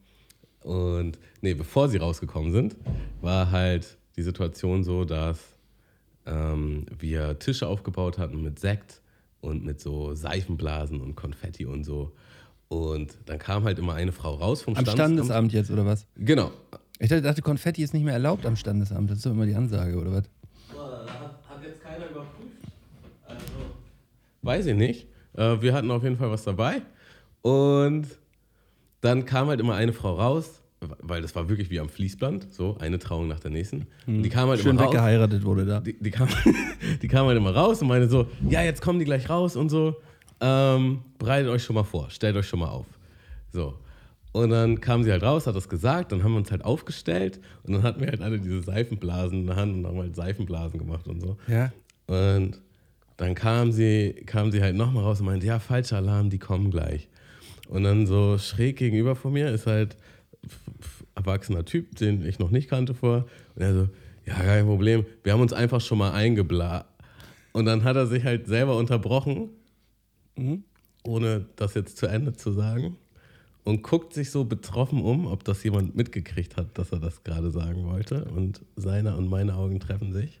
Und 0.60 1.18
nee, 1.42 1.54
bevor 1.54 1.88
sie 1.88 1.98
rausgekommen 1.98 2.52
sind, 2.52 2.76
war 3.20 3.50
halt 3.50 3.98
die 4.16 4.22
Situation 4.22 4.82
so, 4.82 5.04
dass 5.04 5.38
ähm, 6.26 6.86
wir 6.98 7.38
Tische 7.38 7.68
aufgebaut 7.68 8.18
hatten 8.18 8.42
mit 8.42 8.58
Sekt 8.58 9.00
und 9.40 9.64
mit 9.64 9.80
so 9.80 10.14
Seifenblasen 10.14 11.00
und 11.00 11.14
Konfetti 11.14 11.66
und 11.66 11.84
so. 11.84 12.12
Und 12.68 13.16
dann 13.26 13.38
kam 13.38 13.64
halt 13.64 13.78
immer 13.78 13.94
eine 13.94 14.10
Frau 14.10 14.34
raus 14.34 14.62
vom 14.62 14.74
Am 14.74 14.84
Standesamt 14.86 15.52
jetzt, 15.52 15.70
oder 15.70 15.86
was? 15.86 16.06
Genau. 16.16 16.50
Ich 16.98 17.08
dachte, 17.08 17.42
Konfetti 17.42 17.82
ist 17.82 17.94
nicht 17.94 18.02
mehr 18.02 18.14
erlaubt 18.14 18.44
am 18.46 18.56
Standesamt. 18.56 19.10
Das 19.10 19.18
ist 19.18 19.26
doch 19.26 19.30
immer 19.30 19.46
die 19.46 19.54
Ansage, 19.54 19.96
oder 19.96 20.10
was? 20.12 20.24
Hat 21.48 21.62
jetzt 21.62 21.82
keiner 21.82 22.06
überprüft. 22.10 22.56
Also. 23.24 23.44
Weiß 24.42 24.66
ich 24.66 24.74
nicht. 24.74 25.06
Äh, 25.34 25.60
wir 25.60 25.74
hatten 25.74 25.90
auf 25.90 26.02
jeden 26.02 26.16
Fall 26.16 26.30
was 26.30 26.42
dabei. 26.42 26.82
Und 27.46 28.08
dann 29.02 29.24
kam 29.24 29.46
halt 29.46 29.60
immer 29.60 29.76
eine 29.76 29.92
Frau 29.92 30.14
raus, 30.14 30.62
weil 30.80 31.22
das 31.22 31.36
war 31.36 31.48
wirklich 31.48 31.70
wie 31.70 31.78
am 31.78 31.88
Fließband, 31.88 32.52
so 32.52 32.76
eine 32.80 32.98
Trauung 32.98 33.28
nach 33.28 33.38
der 33.38 33.52
nächsten. 33.52 33.86
Und 34.08 34.24
die 34.24 34.30
kam 34.30 34.48
halt 34.48 34.60
Schön 34.62 34.72
immer 34.72 34.82
raus. 34.82 34.92
weggeheiratet 34.92 35.44
wurde 35.44 35.64
da. 35.64 35.78
Die, 35.78 35.96
die, 35.96 36.10
kam, 36.10 36.26
die 37.02 37.06
kam 37.06 37.28
halt 37.28 37.36
immer 37.36 37.54
raus 37.54 37.80
und 37.80 37.86
meinte 37.86 38.08
so, 38.08 38.26
ja, 38.48 38.62
jetzt 38.62 38.82
kommen 38.82 38.98
die 38.98 39.04
gleich 39.04 39.30
raus 39.30 39.54
und 39.54 39.68
so. 39.68 39.94
Ähm, 40.40 41.02
bereitet 41.20 41.48
euch 41.48 41.62
schon 41.62 41.74
mal 41.76 41.84
vor, 41.84 42.10
stellt 42.10 42.34
euch 42.34 42.48
schon 42.48 42.58
mal 42.58 42.68
auf. 42.68 42.86
So. 43.52 43.78
Und 44.32 44.50
dann 44.50 44.80
kam 44.80 45.04
sie 45.04 45.12
halt 45.12 45.22
raus, 45.22 45.46
hat 45.46 45.54
das 45.54 45.68
gesagt, 45.68 46.10
dann 46.10 46.24
haben 46.24 46.32
wir 46.32 46.38
uns 46.38 46.50
halt 46.50 46.64
aufgestellt 46.64 47.38
und 47.62 47.74
dann 47.74 47.84
hatten 47.84 48.00
wir 48.00 48.08
halt 48.08 48.22
alle 48.22 48.40
diese 48.40 48.60
Seifenblasen 48.60 49.42
in 49.42 49.46
der 49.46 49.54
Hand 49.54 49.72
und 49.72 49.86
haben 49.86 49.98
halt 49.98 50.16
Seifenblasen 50.16 50.80
gemacht 50.80 51.06
und 51.06 51.20
so. 51.20 51.36
Ja. 51.46 51.70
Und 52.08 52.60
dann 53.18 53.36
kam 53.36 53.70
sie, 53.70 54.14
kam 54.26 54.50
sie 54.50 54.60
halt 54.60 54.74
nochmal 54.74 55.04
raus 55.04 55.20
und 55.20 55.26
meinte, 55.26 55.46
ja, 55.46 55.60
falscher 55.60 55.98
Alarm, 55.98 56.28
die 56.28 56.40
kommen 56.40 56.72
gleich. 56.72 57.08
Und 57.68 57.84
dann 57.84 58.06
so 58.06 58.38
schräg 58.38 58.76
gegenüber 58.76 59.16
von 59.16 59.32
mir 59.32 59.50
ist 59.50 59.66
halt 59.66 59.96
erwachsener 61.14 61.64
Typ, 61.64 61.96
den 61.96 62.24
ich 62.24 62.38
noch 62.38 62.50
nicht 62.50 62.68
kannte 62.68 62.94
vor. 62.94 63.26
Und 63.54 63.62
er 63.62 63.74
so, 63.74 63.88
ja, 64.24 64.34
kein 64.34 64.66
Problem, 64.66 65.06
wir 65.22 65.32
haben 65.32 65.40
uns 65.40 65.52
einfach 65.52 65.80
schon 65.80 65.98
mal 65.98 66.12
eingebla. 66.12 66.86
Und 67.52 67.64
dann 67.64 67.84
hat 67.84 67.96
er 67.96 68.06
sich 68.06 68.24
halt 68.24 68.46
selber 68.46 68.76
unterbrochen, 68.76 69.48
ohne 71.04 71.46
das 71.56 71.74
jetzt 71.74 71.96
zu 71.96 72.06
Ende 72.06 72.34
zu 72.34 72.52
sagen. 72.52 72.96
Und 73.64 73.82
guckt 73.82 74.14
sich 74.14 74.30
so 74.30 74.44
betroffen 74.44 75.02
um, 75.02 75.26
ob 75.26 75.42
das 75.42 75.64
jemand 75.64 75.96
mitgekriegt 75.96 76.56
hat, 76.56 76.78
dass 76.78 76.92
er 76.92 77.00
das 77.00 77.24
gerade 77.24 77.50
sagen 77.50 77.84
wollte. 77.86 78.26
Und 78.26 78.60
seine 78.76 79.16
und 79.16 79.28
meine 79.28 79.56
Augen 79.56 79.80
treffen 79.80 80.12
sich. 80.12 80.40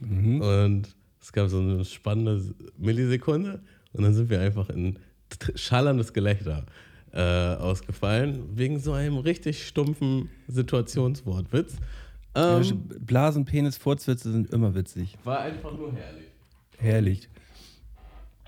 Und 0.00 0.94
es 1.20 1.32
gab 1.32 1.48
so 1.48 1.58
eine 1.58 1.84
spannende 1.84 2.54
Millisekunde 2.78 3.60
und 3.92 4.04
dann 4.04 4.14
sind 4.14 4.30
wir 4.30 4.40
einfach 4.40 4.68
in 4.68 4.98
schallerndes 5.54 6.12
Gelächter 6.12 6.66
äh, 7.12 7.20
ausgefallen, 7.20 8.44
wegen 8.54 8.78
so 8.78 8.92
einem 8.92 9.18
richtig 9.18 9.66
stumpfen 9.66 10.30
Situationswortwitz. 10.48 11.76
Ähm, 12.34 12.88
Blasen, 13.00 13.44
Penis, 13.44 13.78
Furzwitze 13.78 14.30
sind 14.30 14.50
immer 14.50 14.74
witzig. 14.74 15.16
war 15.24 15.40
einfach 15.40 15.72
nur 15.72 15.92
herrlich. 15.94 16.26
Herrlich. 16.78 17.28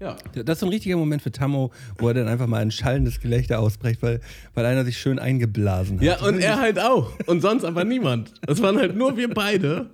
Ja. 0.01 0.17
Das 0.45 0.59
ist 0.59 0.63
ein 0.63 0.69
richtiger 0.69 0.97
Moment 0.97 1.23
für 1.23 1.33
Tammo, 1.33 1.73
wo 1.97 2.09
er 2.09 2.15
dann 2.15 2.29
einfach 2.29 2.47
mal 2.47 2.63
ein 2.63 2.71
schallendes 2.71 3.19
Gelächter 3.19 3.59
ausbrecht, 3.59 4.01
weil, 4.03 4.21
weil 4.55 4.65
einer 4.65 4.85
sich 4.85 4.99
schön 4.99 5.19
eingeblasen 5.19 5.99
hat. 5.99 6.05
Ja, 6.05 6.21
und 6.25 6.39
er 6.39 6.61
halt 6.61 6.79
auch. 6.79 7.13
Und 7.27 7.41
sonst 7.41 7.65
aber 7.65 7.85
niemand. 7.85 8.33
Es 8.47 8.63
waren 8.63 8.77
halt 8.77 8.97
nur 8.97 9.17
wir 9.17 9.33
beide. 9.33 9.91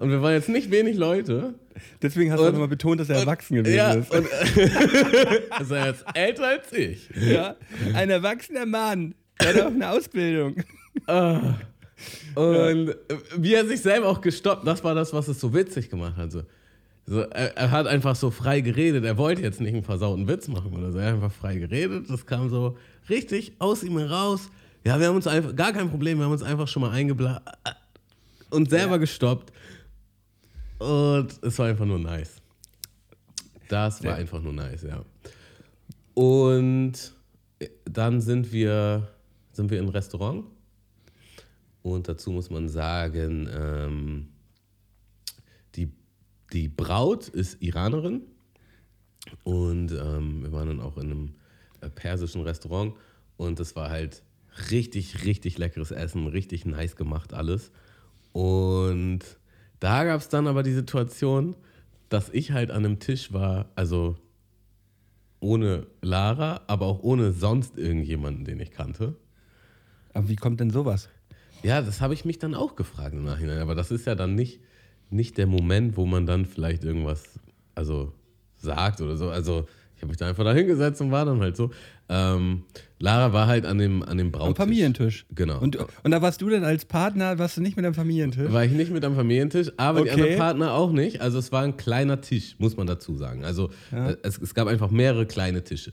Und 0.00 0.10
wir 0.10 0.22
waren 0.22 0.32
jetzt 0.32 0.48
nicht 0.48 0.70
wenig 0.70 0.96
Leute. 0.96 1.54
Deswegen 2.00 2.32
hast 2.32 2.40
du 2.40 2.44
Und- 2.46 2.52
nochmal 2.52 2.68
betont, 2.68 3.00
dass 3.00 3.08
er 3.08 3.16
erwachsen 3.20 3.56
gewesen 3.56 3.74
Ja, 3.76 3.92
ist. 3.92 4.10
und 4.14 4.26
also 5.50 5.74
er 5.74 5.90
ist 5.90 6.04
älter 6.14 6.48
als 6.48 6.72
ich. 6.72 7.08
Ja, 7.14 7.56
ein 7.94 8.10
erwachsener 8.10 8.66
Mann. 8.66 9.14
Der 9.40 9.48
hat 9.54 9.60
auch 9.62 9.66
eine 9.66 9.90
Ausbildung. 9.90 10.56
Und 12.34 12.94
wie 13.36 13.54
er 13.54 13.66
sich 13.66 13.80
selber 13.80 14.08
auch 14.08 14.20
gestoppt, 14.20 14.66
das 14.66 14.82
war 14.82 14.94
das, 14.94 15.12
was 15.12 15.28
es 15.28 15.40
so 15.40 15.54
witzig 15.54 15.90
gemacht 15.90 16.16
hat. 16.16 16.32
So, 16.32 17.20
er, 17.20 17.56
er 17.56 17.70
hat 17.70 17.86
einfach 17.86 18.16
so 18.16 18.30
frei 18.30 18.60
geredet. 18.60 19.04
Er 19.04 19.18
wollte 19.18 19.42
jetzt 19.42 19.60
nicht 19.60 19.74
einen 19.74 19.82
versauten 19.84 20.26
Witz 20.28 20.48
machen 20.48 20.72
oder 20.72 20.92
so. 20.92 20.98
Er 20.98 21.06
hat 21.08 21.14
einfach 21.14 21.32
frei 21.32 21.56
geredet. 21.56 22.06
Das 22.08 22.26
kam 22.26 22.48
so 22.48 22.76
richtig 23.08 23.52
aus 23.58 23.82
ihm 23.82 23.98
heraus. 23.98 24.48
Ja, 24.84 24.98
wir 24.98 25.08
haben 25.08 25.16
uns 25.16 25.26
einfach, 25.26 25.54
gar 25.54 25.72
kein 25.72 25.90
Problem, 25.90 26.18
wir 26.18 26.24
haben 26.24 26.32
uns 26.32 26.42
einfach 26.42 26.66
schon 26.68 26.82
mal 26.82 26.90
eingeblasen 26.90 27.40
und 28.50 28.68
selber 28.70 28.98
gestoppt. 28.98 29.52
Und 30.82 31.38
es 31.42 31.58
war 31.58 31.66
einfach 31.66 31.84
nur 31.84 31.98
nice. 31.98 32.36
Das 33.68 34.02
war 34.02 34.10
Ja. 34.12 34.16
einfach 34.16 34.40
nur 34.42 34.52
nice, 34.52 34.82
ja. 34.82 35.04
Und 36.14 36.92
dann 37.84 38.20
sind 38.20 38.52
wir, 38.52 39.08
sind 39.52 39.70
wir 39.70 39.78
im 39.78 39.88
Restaurant. 39.88 40.44
Und 41.82 42.08
dazu 42.08 42.30
muss 42.32 42.50
man 42.50 42.68
sagen, 42.68 43.48
ähm, 43.52 44.28
die, 45.74 45.90
die 46.52 46.68
Braut 46.68 47.28
ist 47.28 47.62
Iranerin. 47.62 48.22
Und 49.44 49.92
ähm, 49.92 50.42
wir 50.42 50.52
waren 50.52 50.68
dann 50.68 50.80
auch 50.80 50.96
in 50.96 51.04
einem 51.10 51.34
äh, 51.80 51.88
persischen 51.88 52.42
Restaurant. 52.42 52.94
Und 53.36 53.58
das 53.60 53.74
war 53.76 53.88
halt 53.90 54.22
richtig, 54.70 55.24
richtig 55.24 55.58
leckeres 55.58 55.92
Essen, 55.92 56.26
richtig 56.26 56.64
nice 56.66 56.96
gemacht 56.96 57.32
alles. 57.32 57.70
Und 58.32 59.20
da 59.82 60.04
gab 60.04 60.20
es 60.20 60.28
dann 60.28 60.46
aber 60.46 60.62
die 60.62 60.72
Situation, 60.72 61.56
dass 62.08 62.28
ich 62.28 62.52
halt 62.52 62.70
an 62.70 62.84
einem 62.84 63.00
Tisch 63.00 63.32
war, 63.32 63.70
also 63.74 64.16
ohne 65.40 65.88
Lara, 66.00 66.60
aber 66.68 66.86
auch 66.86 67.02
ohne 67.02 67.32
sonst 67.32 67.76
irgendjemanden, 67.76 68.44
den 68.44 68.60
ich 68.60 68.70
kannte. 68.70 69.16
Aber 70.14 70.28
wie 70.28 70.36
kommt 70.36 70.60
denn 70.60 70.70
sowas? 70.70 71.08
Ja, 71.64 71.82
das 71.82 72.00
habe 72.00 72.14
ich 72.14 72.24
mich 72.24 72.38
dann 72.38 72.54
auch 72.54 72.76
gefragt 72.76 73.14
im 73.14 73.24
Nachhinein. 73.24 73.58
Aber 73.58 73.74
das 73.74 73.90
ist 73.90 74.06
ja 74.06 74.14
dann 74.14 74.36
nicht, 74.36 74.60
nicht 75.10 75.36
der 75.36 75.48
Moment, 75.48 75.96
wo 75.96 76.06
man 76.06 76.26
dann 76.26 76.46
vielleicht 76.46 76.84
irgendwas 76.84 77.40
also 77.74 78.12
sagt 78.58 79.00
oder 79.00 79.16
so. 79.16 79.30
Also 79.30 79.66
habe 80.02 80.08
mich 80.10 80.18
da 80.18 80.28
einfach 80.28 80.44
da 80.44 80.52
hingesetzt 80.52 81.00
und 81.00 81.10
war 81.10 81.24
dann 81.24 81.40
halt 81.40 81.56
so. 81.56 81.70
Ähm, 82.08 82.64
Lara 82.98 83.32
war 83.32 83.46
halt 83.46 83.64
an 83.66 83.78
dem, 83.78 84.02
an 84.02 84.18
dem 84.18 84.30
Brautisch. 84.30 84.48
Am 84.50 84.54
Familientisch. 84.56 85.26
Genau. 85.34 85.58
Und, 85.60 85.76
und 85.76 86.10
da 86.10 86.20
warst 86.22 86.42
du 86.42 86.48
denn 86.50 86.62
als 86.64 86.84
Partner, 86.84 87.38
warst 87.38 87.56
du 87.56 87.60
nicht 87.62 87.76
mit 87.76 87.86
am 87.86 87.94
Familientisch? 87.94 88.52
war 88.52 88.64
ich 88.64 88.72
nicht 88.72 88.92
mit 88.92 89.04
am 89.04 89.14
Familientisch, 89.16 89.72
aber 89.76 90.02
die 90.02 90.10
Okay. 90.10 90.20
anderen 90.20 90.38
Partner 90.38 90.72
auch 90.74 90.92
nicht. 90.92 91.20
Also 91.20 91.38
es 91.38 91.50
war 91.52 91.62
ein 91.62 91.76
kleiner 91.76 92.20
Tisch, 92.20 92.56
muss 92.58 92.76
man 92.76 92.86
dazu 92.86 93.16
sagen. 93.16 93.44
Also 93.44 93.70
äh, 93.92 94.16
es, 94.22 94.38
es 94.38 94.54
gab 94.54 94.68
einfach 94.68 94.90
mehrere 94.90 95.26
kleine 95.26 95.64
Tische. 95.64 95.92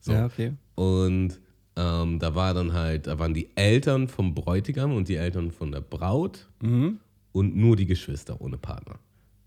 So. 0.00 0.12
Ja, 0.12 0.26
okay. 0.26 0.52
Und 0.74 1.38
ähm, 1.76 2.18
da 2.18 2.34
war 2.34 2.52
dann 2.54 2.72
halt, 2.72 3.06
da 3.06 3.18
waren 3.18 3.32
die 3.32 3.50
Eltern 3.56 4.08
vom 4.08 4.34
Bräutigam 4.34 4.94
und 4.94 5.08
die 5.08 5.16
Eltern 5.16 5.50
von 5.52 5.70
der 5.72 5.80
Braut 5.82 6.48
Mhm. 6.62 6.98
und 7.32 7.56
nur 7.56 7.76
die 7.76 7.86
Geschwister 7.86 8.40
ohne 8.40 8.58
Partner. 8.58 8.98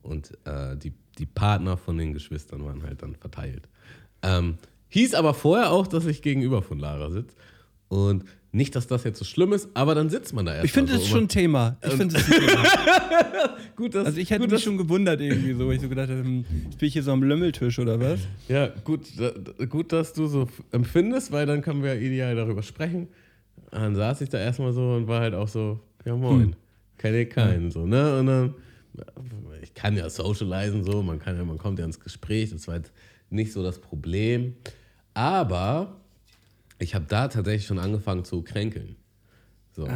Und 0.01 0.31
äh, 0.45 0.75
die, 0.77 0.93
die 1.17 1.25
Partner 1.25 1.77
von 1.77 1.97
den 1.97 2.13
Geschwistern 2.13 2.65
waren 2.65 2.81
halt 2.83 3.01
dann 3.03 3.15
verteilt. 3.15 3.67
Ähm, 4.23 4.57
hieß 4.89 5.13
aber 5.15 5.33
vorher 5.33 5.71
auch, 5.71 5.87
dass 5.87 6.05
ich 6.05 6.21
gegenüber 6.21 6.61
von 6.61 6.79
Lara 6.79 7.11
sitze. 7.11 7.35
Und 7.89 8.23
nicht, 8.51 8.75
dass 8.75 8.85
das 8.85 9.03
jetzt 9.03 9.17
so 9.17 9.25
schlimm 9.25 9.51
ist, 9.51 9.67
aber 9.73 9.95
dann 9.95 10.09
sitzt 10.09 10.33
man 10.33 10.45
da 10.45 10.53
erst 10.53 10.65
Ich 10.65 10.71
finde, 10.71 10.93
so 10.93 10.99
ist 10.99 11.07
schon 11.07 11.23
ein 11.23 11.27
Thema. 11.27 11.77
Ich 11.83 11.93
finde, 11.93 12.13
das 12.13 12.27
ist 12.27 12.33
ein 12.33 12.47
Thema. 12.47 12.63
gut, 13.75 13.95
dass, 13.95 14.05
Also 14.05 14.19
ich 14.19 14.29
hätte 14.29 14.41
gut, 14.41 14.51
mich 14.51 14.63
schon 14.63 14.77
gewundert 14.77 15.21
irgendwie 15.21 15.53
so, 15.53 15.67
weil 15.67 15.75
ich 15.75 15.81
so 15.81 15.89
gedacht 15.89 16.09
habe, 16.09 16.19
hm, 16.19 16.43
bin 16.77 16.87
ich 16.87 16.93
hier 16.93 17.01
so 17.01 17.11
am 17.11 17.23
Lümmeltisch 17.23 17.79
oder 17.79 17.99
was? 17.99 18.19
Ja, 18.47 18.67
gut, 18.83 19.01
da, 19.17 19.31
gut, 19.65 19.91
dass 19.91 20.13
du 20.13 20.27
so 20.27 20.47
empfindest, 20.71 21.31
weil 21.31 21.47
dann 21.47 21.63
können 21.63 21.81
wir 21.81 21.99
ideal 21.99 22.35
darüber 22.35 22.61
sprechen. 22.61 23.07
Dann 23.71 23.95
saß 23.95 24.21
ich 24.21 24.29
da 24.29 24.37
erstmal 24.37 24.71
so 24.71 24.93
und 24.93 25.07
war 25.07 25.21
halt 25.21 25.33
auch 25.33 25.47
so, 25.47 25.79
ja 26.05 26.15
moin, 26.15 26.55
kenne 26.99 27.21
ich 27.21 27.31
keinen, 27.31 27.71
so, 27.71 27.87
ne? 27.87 28.19
Und 28.19 28.27
dann, 28.27 28.53
ich 29.63 29.73
kann 29.73 29.97
ja 29.97 30.07
socialisen 30.07 30.83
so, 30.83 31.01
man 31.01 31.17
kann 31.17 31.35
ja, 31.37 31.43
man 31.43 31.57
kommt 31.57 31.79
ja 31.79 31.85
ins 31.85 31.99
Gespräch, 31.99 32.51
das 32.51 32.67
war 32.67 32.75
jetzt 32.75 32.91
nicht 33.33 33.51
so 33.51 33.63
das 33.63 33.79
Problem. 33.79 34.55
Aber 35.13 35.99
ich 36.79 36.95
habe 36.95 37.05
da 37.07 37.27
tatsächlich 37.27 37.65
schon 37.65 37.79
angefangen 37.79 38.23
zu 38.25 38.41
kränkeln. 38.41 38.95
So. 39.71 39.87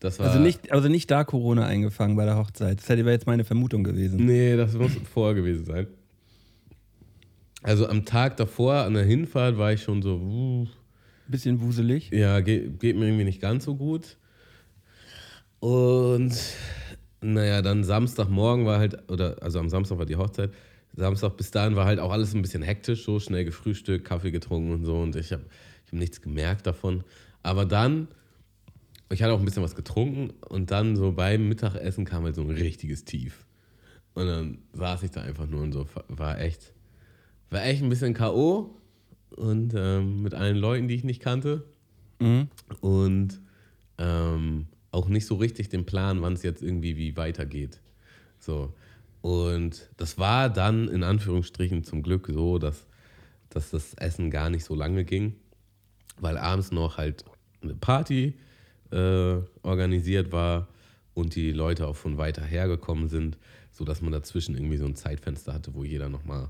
Das 0.00 0.18
war, 0.18 0.26
Also 0.26 0.40
nicht, 0.40 0.72
also 0.72 0.88
nicht 0.88 1.10
da 1.10 1.24
Corona 1.24 1.66
eingefangen 1.66 2.16
bei 2.16 2.24
der 2.24 2.36
Hochzeit. 2.36 2.78
Das 2.78 2.88
wäre 2.88 3.10
jetzt 3.10 3.26
meine 3.26 3.44
Vermutung 3.44 3.84
gewesen. 3.84 4.24
Nee, 4.24 4.56
das 4.56 4.74
muss 4.74 4.92
vorher 5.12 5.34
gewesen 5.34 5.64
sein. 5.64 5.86
Also 7.62 7.88
am 7.88 8.04
Tag 8.04 8.36
davor, 8.36 8.74
an 8.84 8.94
der 8.94 9.04
Hinfahrt, 9.04 9.58
war 9.58 9.72
ich 9.72 9.82
schon 9.82 10.02
so, 10.02 10.16
uh, 10.16 10.66
Bisschen 11.28 11.60
wuselig. 11.60 12.10
ja, 12.10 12.40
geht, 12.40 12.78
geht 12.78 12.96
mir 12.96 13.06
irgendwie 13.06 13.24
nicht 13.24 13.40
ganz 13.40 13.64
so 13.64 13.74
gut. 13.74 14.16
Und 15.58 16.36
naja, 17.20 17.62
dann 17.62 17.82
Samstagmorgen 17.82 18.66
war 18.66 18.78
halt, 18.78 19.10
oder 19.10 19.42
also 19.42 19.58
am 19.58 19.68
Samstag 19.68 19.98
war 19.98 20.06
die 20.06 20.16
Hochzeit. 20.16 20.52
Samstag 20.96 21.36
bis 21.36 21.50
dahin 21.50 21.76
war 21.76 21.84
halt 21.84 21.98
auch 21.98 22.10
alles 22.10 22.34
ein 22.34 22.42
bisschen 22.42 22.62
hektisch, 22.62 23.04
so 23.04 23.20
schnell 23.20 23.44
gefrühstückt, 23.44 24.06
Kaffee 24.06 24.30
getrunken 24.30 24.72
und 24.72 24.84
so. 24.84 24.96
Und 24.96 25.14
ich 25.16 25.32
habe 25.32 25.44
ich 25.84 25.92
hab 25.92 25.98
nichts 25.98 26.22
gemerkt 26.22 26.66
davon. 26.66 27.04
Aber 27.42 27.64
dann, 27.64 28.08
ich 29.10 29.22
hatte 29.22 29.32
auch 29.32 29.38
ein 29.38 29.44
bisschen 29.44 29.62
was 29.62 29.74
getrunken 29.74 30.30
und 30.48 30.70
dann 30.70 30.96
so 30.96 31.12
beim 31.12 31.48
Mittagessen 31.48 32.04
kam 32.04 32.24
halt 32.24 32.34
so 32.34 32.42
ein 32.42 32.50
richtiges 32.50 33.04
Tief. 33.04 33.44
Und 34.14 34.26
dann 34.26 34.58
saß 34.72 35.02
ich 35.02 35.10
da 35.10 35.22
einfach 35.22 35.46
nur 35.46 35.62
und 35.62 35.72
so, 35.72 35.86
war 36.08 36.40
echt, 36.40 36.72
war 37.50 37.64
echt 37.64 37.82
ein 37.82 37.90
bisschen 37.90 38.14
K.O. 38.14 38.74
und 39.36 39.74
ähm, 39.76 40.22
mit 40.22 40.32
allen 40.34 40.56
Leuten, 40.56 40.88
die 40.88 40.94
ich 40.94 41.04
nicht 41.04 41.20
kannte. 41.20 41.64
Mhm. 42.18 42.48
Und 42.80 43.40
ähm, 43.98 44.66
auch 44.90 45.08
nicht 45.08 45.26
so 45.26 45.34
richtig 45.34 45.68
den 45.68 45.84
Plan, 45.84 46.22
wann 46.22 46.32
es 46.32 46.42
jetzt 46.42 46.62
irgendwie 46.62 46.96
wie 46.96 47.16
weitergeht. 47.18 47.80
So. 48.38 48.72
Und 49.26 49.90
das 49.96 50.18
war 50.18 50.48
dann 50.48 50.86
in 50.86 51.02
Anführungsstrichen 51.02 51.82
zum 51.82 52.04
Glück 52.04 52.28
so, 52.32 52.60
dass, 52.60 52.86
dass 53.48 53.70
das 53.70 53.94
Essen 53.94 54.30
gar 54.30 54.50
nicht 54.50 54.64
so 54.64 54.76
lange 54.76 55.04
ging, 55.04 55.34
weil 56.20 56.38
abends 56.38 56.70
noch 56.70 56.96
halt 56.96 57.24
eine 57.60 57.74
Party 57.74 58.34
äh, 58.92 59.38
organisiert 59.64 60.30
war 60.30 60.68
und 61.14 61.34
die 61.34 61.50
Leute 61.50 61.88
auch 61.88 61.96
von 61.96 62.18
weiter 62.18 62.44
her 62.44 62.68
gekommen 62.68 63.08
sind, 63.08 63.36
sodass 63.72 64.00
man 64.00 64.12
dazwischen 64.12 64.54
irgendwie 64.54 64.76
so 64.76 64.84
ein 64.84 64.94
Zeitfenster 64.94 65.52
hatte, 65.54 65.74
wo 65.74 65.82
jeder 65.82 66.08
nochmal 66.08 66.48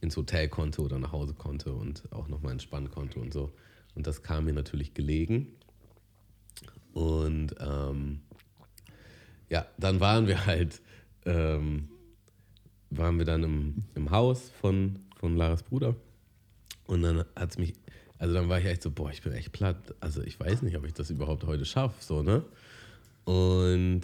ins 0.00 0.16
Hotel 0.16 0.48
konnte 0.48 0.80
oder 0.80 0.98
nach 0.98 1.12
Hause 1.12 1.34
konnte 1.34 1.74
und 1.74 2.10
auch 2.12 2.28
nochmal 2.28 2.52
entspannen 2.52 2.90
konnte 2.90 3.20
und 3.20 3.34
so. 3.34 3.52
Und 3.94 4.06
das 4.06 4.22
kam 4.22 4.46
mir 4.46 4.54
natürlich 4.54 4.94
gelegen. 4.94 5.48
Und 6.94 7.54
ähm, 7.60 8.22
ja, 9.50 9.66
dann 9.76 10.00
waren 10.00 10.26
wir 10.26 10.46
halt, 10.46 10.80
ähm, 11.26 11.90
waren 12.90 13.18
wir 13.18 13.24
dann 13.24 13.42
im, 13.42 13.84
im 13.94 14.10
Haus 14.10 14.50
von, 14.60 14.98
von 15.16 15.36
Laras 15.36 15.62
Bruder. 15.62 15.96
Und 16.86 17.02
dann 17.02 17.24
hat 17.34 17.58
mich, 17.58 17.74
also 18.18 18.34
dann 18.34 18.48
war 18.48 18.58
ich 18.60 18.66
echt 18.66 18.82
so, 18.82 18.90
boah, 18.90 19.10
ich 19.10 19.22
bin 19.22 19.32
echt 19.32 19.52
platt. 19.52 19.94
Also 20.00 20.22
ich 20.22 20.38
weiß 20.38 20.62
nicht, 20.62 20.76
ob 20.76 20.86
ich 20.86 20.94
das 20.94 21.10
überhaupt 21.10 21.44
heute 21.44 21.64
schaffe, 21.64 22.02
so, 22.02 22.22
ne? 22.22 22.44
Und 23.24 24.02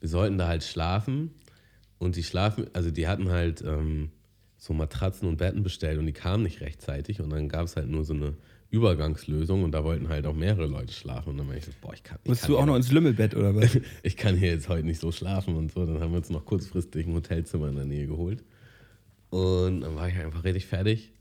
wir 0.00 0.08
sollten 0.08 0.38
da 0.38 0.46
halt 0.46 0.62
schlafen. 0.62 1.30
Und 1.98 2.16
die 2.16 2.22
schlafen, 2.22 2.66
also 2.74 2.90
die 2.90 3.08
hatten 3.08 3.30
halt 3.30 3.62
ähm, 3.62 4.10
so 4.56 4.72
Matratzen 4.72 5.26
und 5.26 5.38
Betten 5.38 5.62
bestellt 5.62 5.98
und 5.98 6.06
die 6.06 6.12
kamen 6.12 6.44
nicht 6.44 6.60
rechtzeitig. 6.60 7.20
Und 7.20 7.30
dann 7.30 7.48
gab 7.48 7.64
es 7.64 7.76
halt 7.76 7.88
nur 7.88 8.04
so 8.04 8.14
eine 8.14 8.34
Übergangslösung 8.70 9.64
und 9.64 9.72
da 9.72 9.82
wollten 9.82 10.08
halt 10.08 10.26
auch 10.26 10.34
mehrere 10.34 10.66
Leute 10.66 10.92
schlafen. 10.92 11.30
Und 11.30 11.38
dann 11.38 11.48
war 11.48 11.56
ich 11.56 11.64
so, 11.64 11.72
boah, 11.80 11.94
ich 11.94 12.02
kann. 12.02 12.18
Musst 12.24 12.48
du 12.48 12.58
auch 12.58 12.66
noch 12.66 12.76
ins 12.76 12.92
Lümmelbett 12.92 13.34
oder 13.34 13.54
was? 13.56 13.78
ich 14.02 14.16
kann 14.16 14.36
hier 14.36 14.50
jetzt 14.50 14.68
heute 14.68 14.86
nicht 14.86 15.00
so 15.00 15.10
schlafen 15.10 15.56
und 15.56 15.72
so. 15.72 15.86
Dann 15.86 16.00
haben 16.00 16.10
wir 16.10 16.18
uns 16.18 16.30
noch 16.30 16.44
kurzfristig 16.44 17.06
ein 17.06 17.14
Hotelzimmer 17.14 17.68
in 17.68 17.76
der 17.76 17.86
Nähe 17.86 18.06
geholt. 18.06 18.44
Und 19.30 19.82
dann 19.82 19.94
war 19.96 20.08
ich 20.08 20.16
einfach 20.16 20.44
richtig 20.44 20.66
fertig. 20.66 21.12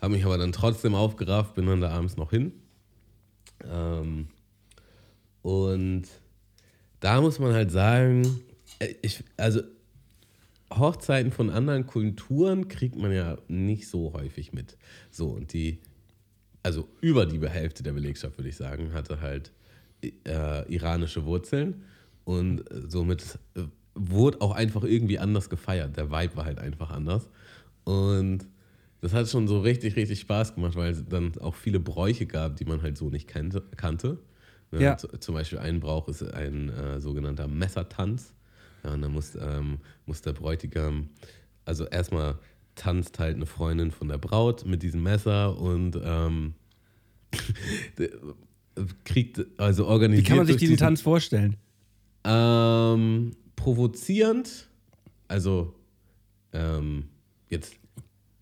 Habe 0.00 0.14
mich 0.14 0.24
aber 0.24 0.36
dann 0.36 0.52
trotzdem 0.52 0.94
aufgerafft, 0.94 1.54
bin 1.54 1.66
dann 1.66 1.80
da 1.80 1.90
abends 1.90 2.16
noch 2.16 2.30
hin. 2.30 2.52
Ähm, 3.64 4.28
und 5.40 6.04
da 7.00 7.20
muss 7.20 7.38
man 7.38 7.54
halt 7.54 7.70
sagen, 7.70 8.40
äh, 8.80 8.94
ich, 9.00 9.24
also 9.38 9.62
Hochzeiten 10.74 11.32
von 11.32 11.50
anderen 11.50 11.86
Kulturen 11.86 12.68
kriegt 12.68 12.96
man 12.96 13.12
ja 13.12 13.38
nicht 13.48 13.88
so 13.88 14.12
häufig 14.12 14.52
mit. 14.52 14.76
So, 15.10 15.28
und 15.28 15.52
die, 15.52 15.78
also 16.66 16.88
über 17.00 17.26
die 17.26 17.40
Hälfte 17.48 17.84
der 17.84 17.92
Belegschaft, 17.92 18.36
würde 18.38 18.48
ich 18.48 18.56
sagen, 18.56 18.92
hatte 18.92 19.20
halt 19.20 19.52
äh, 20.02 20.68
iranische 20.68 21.24
Wurzeln 21.24 21.84
und 22.24 22.64
somit 22.88 23.38
äh, 23.54 23.62
wurde 23.94 24.40
auch 24.40 24.50
einfach 24.50 24.82
irgendwie 24.82 25.20
anders 25.20 25.48
gefeiert. 25.48 25.96
Der 25.96 26.10
Vibe 26.10 26.36
war 26.36 26.44
halt 26.44 26.58
einfach 26.58 26.90
anders. 26.90 27.28
Und 27.84 28.48
das 29.00 29.12
hat 29.12 29.28
schon 29.28 29.46
so 29.46 29.60
richtig, 29.60 29.94
richtig 29.94 30.18
Spaß 30.18 30.56
gemacht, 30.56 30.74
weil 30.74 30.90
es 30.90 31.08
dann 31.08 31.38
auch 31.38 31.54
viele 31.54 31.78
Bräuche 31.78 32.26
gab, 32.26 32.56
die 32.56 32.64
man 32.64 32.82
halt 32.82 32.98
so 32.98 33.10
nicht 33.10 33.28
kannte. 33.28 33.62
kannte. 33.76 34.18
Ja. 34.72 34.96
Zum 34.96 35.36
Beispiel 35.36 35.60
ein 35.60 35.78
Brauch 35.78 36.08
ist 36.08 36.24
ein 36.24 36.68
äh, 36.70 37.00
sogenannter 37.00 37.46
Messertanz. 37.46 38.34
Ja, 38.82 38.92
und 38.94 39.02
dann 39.02 39.12
muss, 39.12 39.36
ähm, 39.40 39.78
muss 40.04 40.20
der 40.20 40.32
Bräutigam, 40.32 41.10
also 41.64 41.86
erstmal 41.86 42.40
tanzt 42.76 43.18
halt 43.18 43.34
eine 43.36 43.46
Freundin 43.46 43.90
von 43.90 44.06
der 44.08 44.18
Braut 44.18 44.64
mit 44.64 44.82
diesem 44.82 45.02
Messer 45.02 45.58
und 45.58 45.98
ähm, 46.02 46.54
kriegt, 49.04 49.44
also 49.58 49.84
Wie 49.84 49.88
organisiert. 49.88 50.26
kann 50.28 50.36
man 50.36 50.46
sich 50.46 50.56
durch 50.56 50.60
diesen 50.60 50.76
Tanz 50.76 51.00
vorstellen? 51.00 51.56
ähm, 52.24 53.32
provozierend, 53.56 54.68
also 55.28 55.74
ähm, 56.52 57.08
jetzt, 57.48 57.74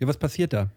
Ja, 0.01 0.07
was 0.07 0.17
passiert 0.19 0.53
da? 0.53 0.71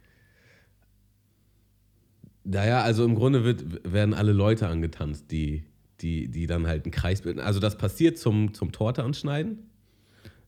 naja, 2.44 2.82
also 2.82 3.04
im 3.04 3.16
Grunde 3.16 3.44
wird, 3.44 3.92
werden 3.92 4.14
alle 4.14 4.32
Leute 4.32 4.68
angetanzt, 4.68 5.26
die, 5.32 5.64
die, 6.00 6.30
die 6.30 6.48
dann 6.48 6.66
halt 6.66 6.86
einen 6.86 6.92
Kreis 6.92 7.22
bilden. 7.22 7.40
Also 7.40 7.60
das 7.60 7.78
passiert 7.78 8.18
zum, 8.18 8.54
zum 8.54 8.72
Torte 8.72 9.04
anschneiden. 9.04 9.70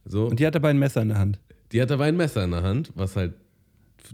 So. 0.05 0.27
Und 0.27 0.39
die 0.39 0.47
hat 0.47 0.55
dabei 0.55 0.69
ein 0.69 0.79
Messer 0.79 1.01
in 1.01 1.09
der 1.09 1.17
Hand. 1.17 1.39
Die 1.71 1.81
hat 1.81 1.89
dabei 1.89 2.07
ein 2.07 2.17
Messer 2.17 2.43
in 2.43 2.51
der 2.51 2.63
Hand, 2.63 2.91
was 2.95 3.15
halt 3.15 3.33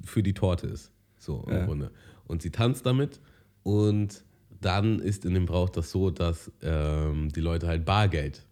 für 0.03 0.23
die 0.23 0.33
Torte 0.33 0.67
ist. 0.67 0.91
So 1.17 1.43
im 1.47 1.53
Ja. 1.53 1.65
Grunde. 1.65 1.91
Und 2.27 2.41
sie 2.41 2.49
tanzt 2.51 2.85
damit 2.85 3.19
und 3.63 4.23
dann 4.61 4.99
ist 4.99 5.25
in 5.25 5.33
dem 5.33 5.45
Brauch 5.45 5.69
das 5.69 5.91
so, 5.91 6.09
dass 6.09 6.51
ähm, 6.61 7.29
die 7.29 7.39
Leute 7.41 7.67
halt 7.67 7.85
Bargeld 7.85 8.45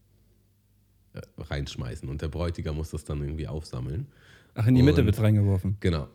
äh, 1.13 1.21
reinschmeißen 1.37 2.07
und 2.07 2.21
der 2.21 2.27
Bräutigam 2.27 2.75
muss 2.75 2.91
das 2.91 3.03
dann 3.03 3.21
irgendwie 3.21 3.47
aufsammeln. 3.47 4.07
Ach, 4.55 4.67
in 4.67 4.75
die 4.75 4.83
Mitte 4.83 5.05
wird's 5.05 5.19
reingeworfen. 5.19 5.77
Genau, 5.79 6.07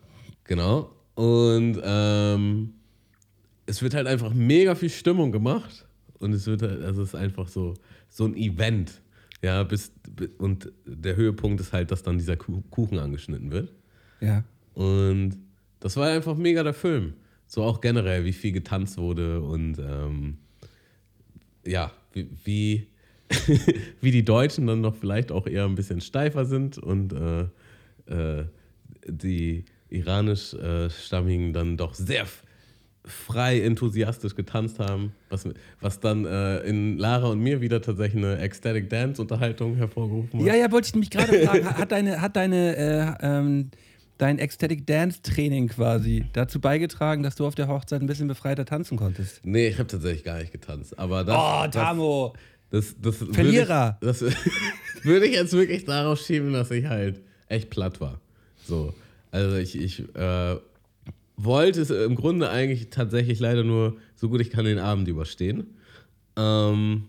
genau. 0.45 0.91
Und 1.15 1.79
ähm, 1.83 2.73
es 3.65 3.81
wird 3.81 3.93
halt 3.93 4.07
einfach 4.07 4.33
mega 4.33 4.75
viel 4.75 4.89
Stimmung 4.89 5.31
gemacht 5.33 5.85
und 6.19 6.33
es 6.33 6.45
wird 6.47 6.61
halt, 6.61 6.81
also 6.81 7.01
es 7.01 7.09
ist 7.09 7.15
einfach 7.15 7.49
so, 7.49 7.73
so 8.07 8.25
ein 8.25 8.35
Event. 8.35 9.01
Ja, 9.41 9.63
bis, 9.63 9.91
bi- 10.15 10.29
und 10.37 10.71
der 10.85 11.15
Höhepunkt 11.15 11.61
ist 11.61 11.71
halt, 11.73 11.91
dass 11.91 12.03
dann 12.03 12.17
dieser 12.17 12.35
Ku- 12.35 12.61
Kuchen 12.69 12.99
angeschnitten 12.99 13.51
wird. 13.51 13.71
Ja. 14.19 14.43
Und 14.73 15.37
das 15.79 15.95
war 15.95 16.09
einfach 16.09 16.35
mega 16.35 16.63
der 16.63 16.73
Film. 16.73 17.13
So 17.47 17.63
auch 17.63 17.79
generell, 17.81 18.25
wie 18.25 18.33
viel 18.33 18.51
getanzt 18.51 18.97
wurde 18.97 19.41
und 19.41 19.79
ähm, 19.79 20.37
ja, 21.65 21.91
wie, 22.13 22.27
wie, 22.43 22.87
wie 24.01 24.11
die 24.11 24.25
Deutschen 24.25 24.67
dann 24.67 24.81
noch 24.81 24.95
vielleicht 24.95 25.31
auch 25.31 25.47
eher 25.47 25.65
ein 25.65 25.75
bisschen 25.75 26.01
steifer 26.01 26.45
sind 26.45 26.77
und 26.77 27.13
äh, 27.13 27.41
äh, 28.07 28.45
die 29.07 29.65
iranisch-stammigen 29.89 31.53
dann 31.53 31.77
doch 31.77 31.93
sehr 31.93 32.25
frei 33.09 33.61
enthusiastisch 33.61 34.35
getanzt 34.35 34.79
haben, 34.79 35.13
was, 35.29 35.47
was 35.81 35.99
dann 35.99 36.25
äh, 36.25 36.59
in 36.61 36.97
Lara 36.97 37.27
und 37.27 37.39
mir 37.39 37.61
wieder 37.61 37.81
tatsächlich 37.81 38.23
eine 38.23 38.39
Ecstatic 38.39 38.89
Dance-Unterhaltung 38.89 39.75
hervorgerufen 39.75 40.39
hat. 40.39 40.47
Ja, 40.47 40.55
ja, 40.55 40.71
wollte 40.71 40.87
ich 40.89 40.95
mich 40.95 41.09
gerade 41.09 41.39
fragen. 41.45 41.65
Hat 41.77 41.91
deine, 41.91 42.21
hat 42.21 42.35
deine, 42.35 42.75
äh, 43.21 43.25
ähm, 43.25 43.71
dein 44.17 44.39
Ecstatic 44.39 44.85
Dance 44.85 45.21
Training 45.21 45.67
quasi 45.69 46.25
dazu 46.33 46.59
beigetragen, 46.59 47.23
dass 47.23 47.35
du 47.35 47.45
auf 47.47 47.55
der 47.55 47.67
Hochzeit 47.67 48.01
ein 48.01 48.07
bisschen 48.07 48.27
befreiter 48.27 48.65
tanzen 48.65 48.97
konntest? 48.97 49.41
Nee, 49.43 49.67
ich 49.67 49.77
habe 49.79 49.87
tatsächlich 49.87 50.23
gar 50.23 50.37
nicht 50.39 50.51
getanzt. 50.51 50.97
Aber 50.97 51.23
das, 51.23 51.35
Oh, 51.37 51.63
das, 51.65 51.73
Tamo! 51.73 52.33
Das, 52.71 52.95
das 53.01 53.17
Verlierer. 53.31 53.97
Würde 53.99 54.17
ich, 54.27 54.33
das 54.35 54.35
würde 55.03 55.25
ich 55.25 55.33
jetzt 55.33 55.53
wirklich 55.53 55.85
darauf 55.85 56.19
schieben, 56.19 56.53
dass 56.53 56.69
ich 56.71 56.85
halt 56.85 57.21
echt 57.47 57.69
platt 57.69 57.99
war. 57.99 58.19
So. 58.65 58.93
Also 59.31 59.57
ich, 59.57 59.79
ich 59.79 59.99
äh, 60.15 60.55
wollte 61.43 61.81
es 61.81 61.89
im 61.89 62.15
Grunde 62.15 62.49
eigentlich 62.49 62.89
tatsächlich 62.89 63.39
leider 63.39 63.63
nur 63.63 63.97
so 64.15 64.29
gut 64.29 64.41
ich 64.41 64.49
kann 64.49 64.65
den 64.65 64.79
Abend 64.79 65.07
überstehen. 65.07 65.67
Ähm, 66.35 67.05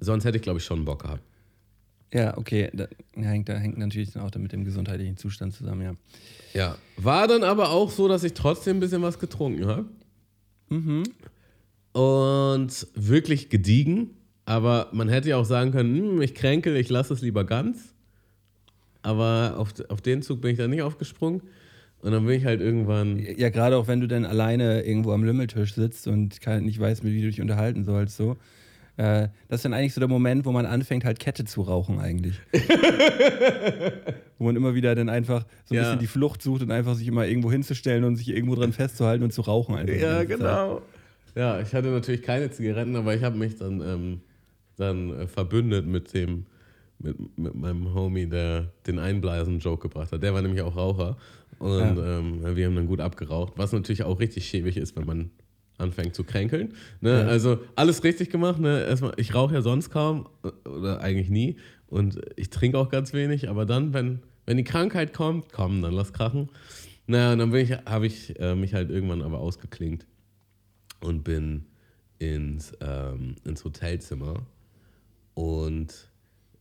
sonst 0.00 0.24
hätte 0.24 0.36
ich, 0.36 0.42
glaube 0.42 0.58
ich, 0.58 0.64
schon 0.64 0.84
Bock 0.84 1.02
gehabt. 1.02 1.22
Ja, 2.12 2.36
okay. 2.36 2.70
Da 2.72 2.86
hängt, 3.14 3.48
da 3.48 3.54
hängt 3.54 3.78
natürlich 3.78 4.12
dann 4.12 4.22
auch 4.22 4.34
mit 4.34 4.52
dem 4.52 4.64
gesundheitlichen 4.64 5.16
Zustand 5.16 5.54
zusammen, 5.54 5.82
ja. 5.82 5.94
Ja. 6.52 6.76
War 6.96 7.26
dann 7.28 7.44
aber 7.44 7.70
auch 7.70 7.90
so, 7.90 8.08
dass 8.08 8.24
ich 8.24 8.34
trotzdem 8.34 8.76
ein 8.76 8.80
bisschen 8.80 9.02
was 9.02 9.18
getrunken 9.18 9.66
habe. 9.66 9.86
Und 11.92 12.86
wirklich 12.94 13.48
gediegen. 13.48 14.10
Aber 14.44 14.88
man 14.92 15.08
hätte 15.08 15.30
ja 15.30 15.36
auch 15.36 15.44
sagen 15.44 15.70
können, 15.70 15.96
hm, 15.96 16.22
ich 16.22 16.34
kränkel, 16.34 16.76
ich 16.76 16.90
lasse 16.90 17.14
es 17.14 17.22
lieber 17.22 17.44
ganz. 17.44 17.94
Aber 19.02 19.54
auf, 19.56 19.72
auf 19.88 20.00
den 20.00 20.22
Zug 20.22 20.40
bin 20.40 20.50
ich 20.50 20.58
dann 20.58 20.70
nicht 20.70 20.82
aufgesprungen. 20.82 21.42
Und 22.02 22.12
dann 22.12 22.26
bin 22.26 22.36
ich 22.36 22.44
halt 22.44 22.60
irgendwann. 22.60 23.18
Ja, 23.36 23.48
gerade 23.50 23.76
auch 23.76 23.86
wenn 23.88 24.00
du 24.00 24.08
dann 24.08 24.24
alleine 24.24 24.82
irgendwo 24.82 25.12
am 25.12 25.22
Lümmeltisch 25.24 25.74
sitzt 25.74 26.06
und 26.08 26.38
nicht 26.60 26.80
weißt, 26.80 27.04
wie 27.04 27.20
du 27.20 27.26
dich 27.28 27.40
unterhalten 27.40 27.84
sollst, 27.84 28.16
so. 28.16 28.36
Äh, 28.98 29.28
das 29.48 29.60
ist 29.60 29.64
dann 29.64 29.72
eigentlich 29.72 29.94
so 29.94 30.00
der 30.00 30.08
Moment, 30.08 30.44
wo 30.44 30.52
man 30.52 30.66
anfängt, 30.66 31.04
halt 31.06 31.18
Kette 31.18 31.44
zu 31.46 31.62
rauchen, 31.62 31.98
eigentlich. 31.98 32.38
wo 34.38 34.44
man 34.44 34.56
immer 34.56 34.74
wieder 34.74 34.94
dann 34.94 35.08
einfach 35.08 35.46
so 35.64 35.74
ein 35.74 35.76
Ja. 35.76 35.82
bisschen 35.84 35.98
die 36.00 36.06
Flucht 36.06 36.42
sucht 36.42 36.62
und 36.62 36.70
einfach 36.70 36.94
sich 36.94 37.06
immer 37.08 37.26
irgendwo 37.26 37.50
hinzustellen 37.50 38.04
und 38.04 38.16
sich 38.16 38.28
irgendwo 38.28 38.54
dran 38.54 38.72
festzuhalten 38.72 39.24
und 39.24 39.32
zu 39.32 39.42
rauchen 39.42 39.76
einfach. 39.76 39.94
Ja, 39.94 40.18
Zeit. 40.18 40.28
genau. 40.28 40.82
Ja, 41.34 41.60
ich 41.60 41.72
hatte 41.74 41.88
natürlich 41.88 42.22
keine 42.22 42.50
Zigaretten, 42.50 42.94
aber 42.96 43.14
ich 43.14 43.22
habe 43.22 43.38
mich 43.38 43.56
dann, 43.56 43.80
ähm, 43.80 44.20
dann 44.76 45.20
äh, 45.20 45.26
verbündet 45.26 45.86
mit 45.86 46.12
dem, 46.12 46.44
mit, 46.98 47.16
mit 47.38 47.54
meinem 47.54 47.94
Homie, 47.94 48.26
der 48.26 48.66
den 48.86 48.98
Einblasen-Joke 48.98 49.88
gebracht 49.88 50.12
hat. 50.12 50.22
Der 50.22 50.34
war 50.34 50.42
nämlich 50.42 50.60
auch 50.60 50.76
Raucher. 50.76 51.16
Und 51.62 51.98
ähm, 51.98 52.56
wir 52.56 52.66
haben 52.66 52.74
dann 52.74 52.86
gut 52.88 53.00
abgeraucht, 53.00 53.52
was 53.56 53.72
natürlich 53.72 54.02
auch 54.02 54.18
richtig 54.18 54.48
schäbig 54.48 54.76
ist, 54.76 54.96
wenn 54.96 55.06
man 55.06 55.30
anfängt 55.78 56.14
zu 56.14 56.24
kränkeln. 56.24 56.74
Ne? 57.00 57.20
Ja. 57.20 57.26
Also 57.26 57.58
alles 57.76 58.02
richtig 58.02 58.30
gemacht. 58.30 58.60
Ne? 58.60 58.84
Erstmal, 58.84 59.12
ich 59.16 59.34
rauche 59.34 59.54
ja 59.54 59.62
sonst 59.62 59.90
kaum 59.90 60.28
äh, 60.44 60.68
oder 60.68 61.00
eigentlich 61.00 61.30
nie 61.30 61.56
und 61.86 62.20
ich 62.36 62.50
trinke 62.50 62.78
auch 62.78 62.88
ganz 62.88 63.12
wenig, 63.12 63.48
aber 63.48 63.64
dann, 63.64 63.92
wenn, 63.92 64.20
wenn 64.46 64.56
die 64.56 64.64
Krankheit 64.64 65.12
kommt, 65.12 65.52
komm, 65.52 65.82
dann 65.82 65.92
lass 65.92 66.12
krachen. 66.12 66.48
Naja, 67.06 67.32
und 67.32 67.38
dann 67.38 67.50
bin 67.50 67.60
ich, 67.60 67.72
habe 67.84 68.06
ich 68.06 68.38
äh, 68.40 68.54
mich 68.54 68.74
halt 68.74 68.90
irgendwann 68.90 69.22
aber 69.22 69.38
ausgeklingt 69.38 70.06
und 71.00 71.22
bin 71.22 71.66
ins, 72.18 72.72
ähm, 72.80 73.36
ins 73.44 73.64
Hotelzimmer. 73.64 74.46
Und 75.34 76.10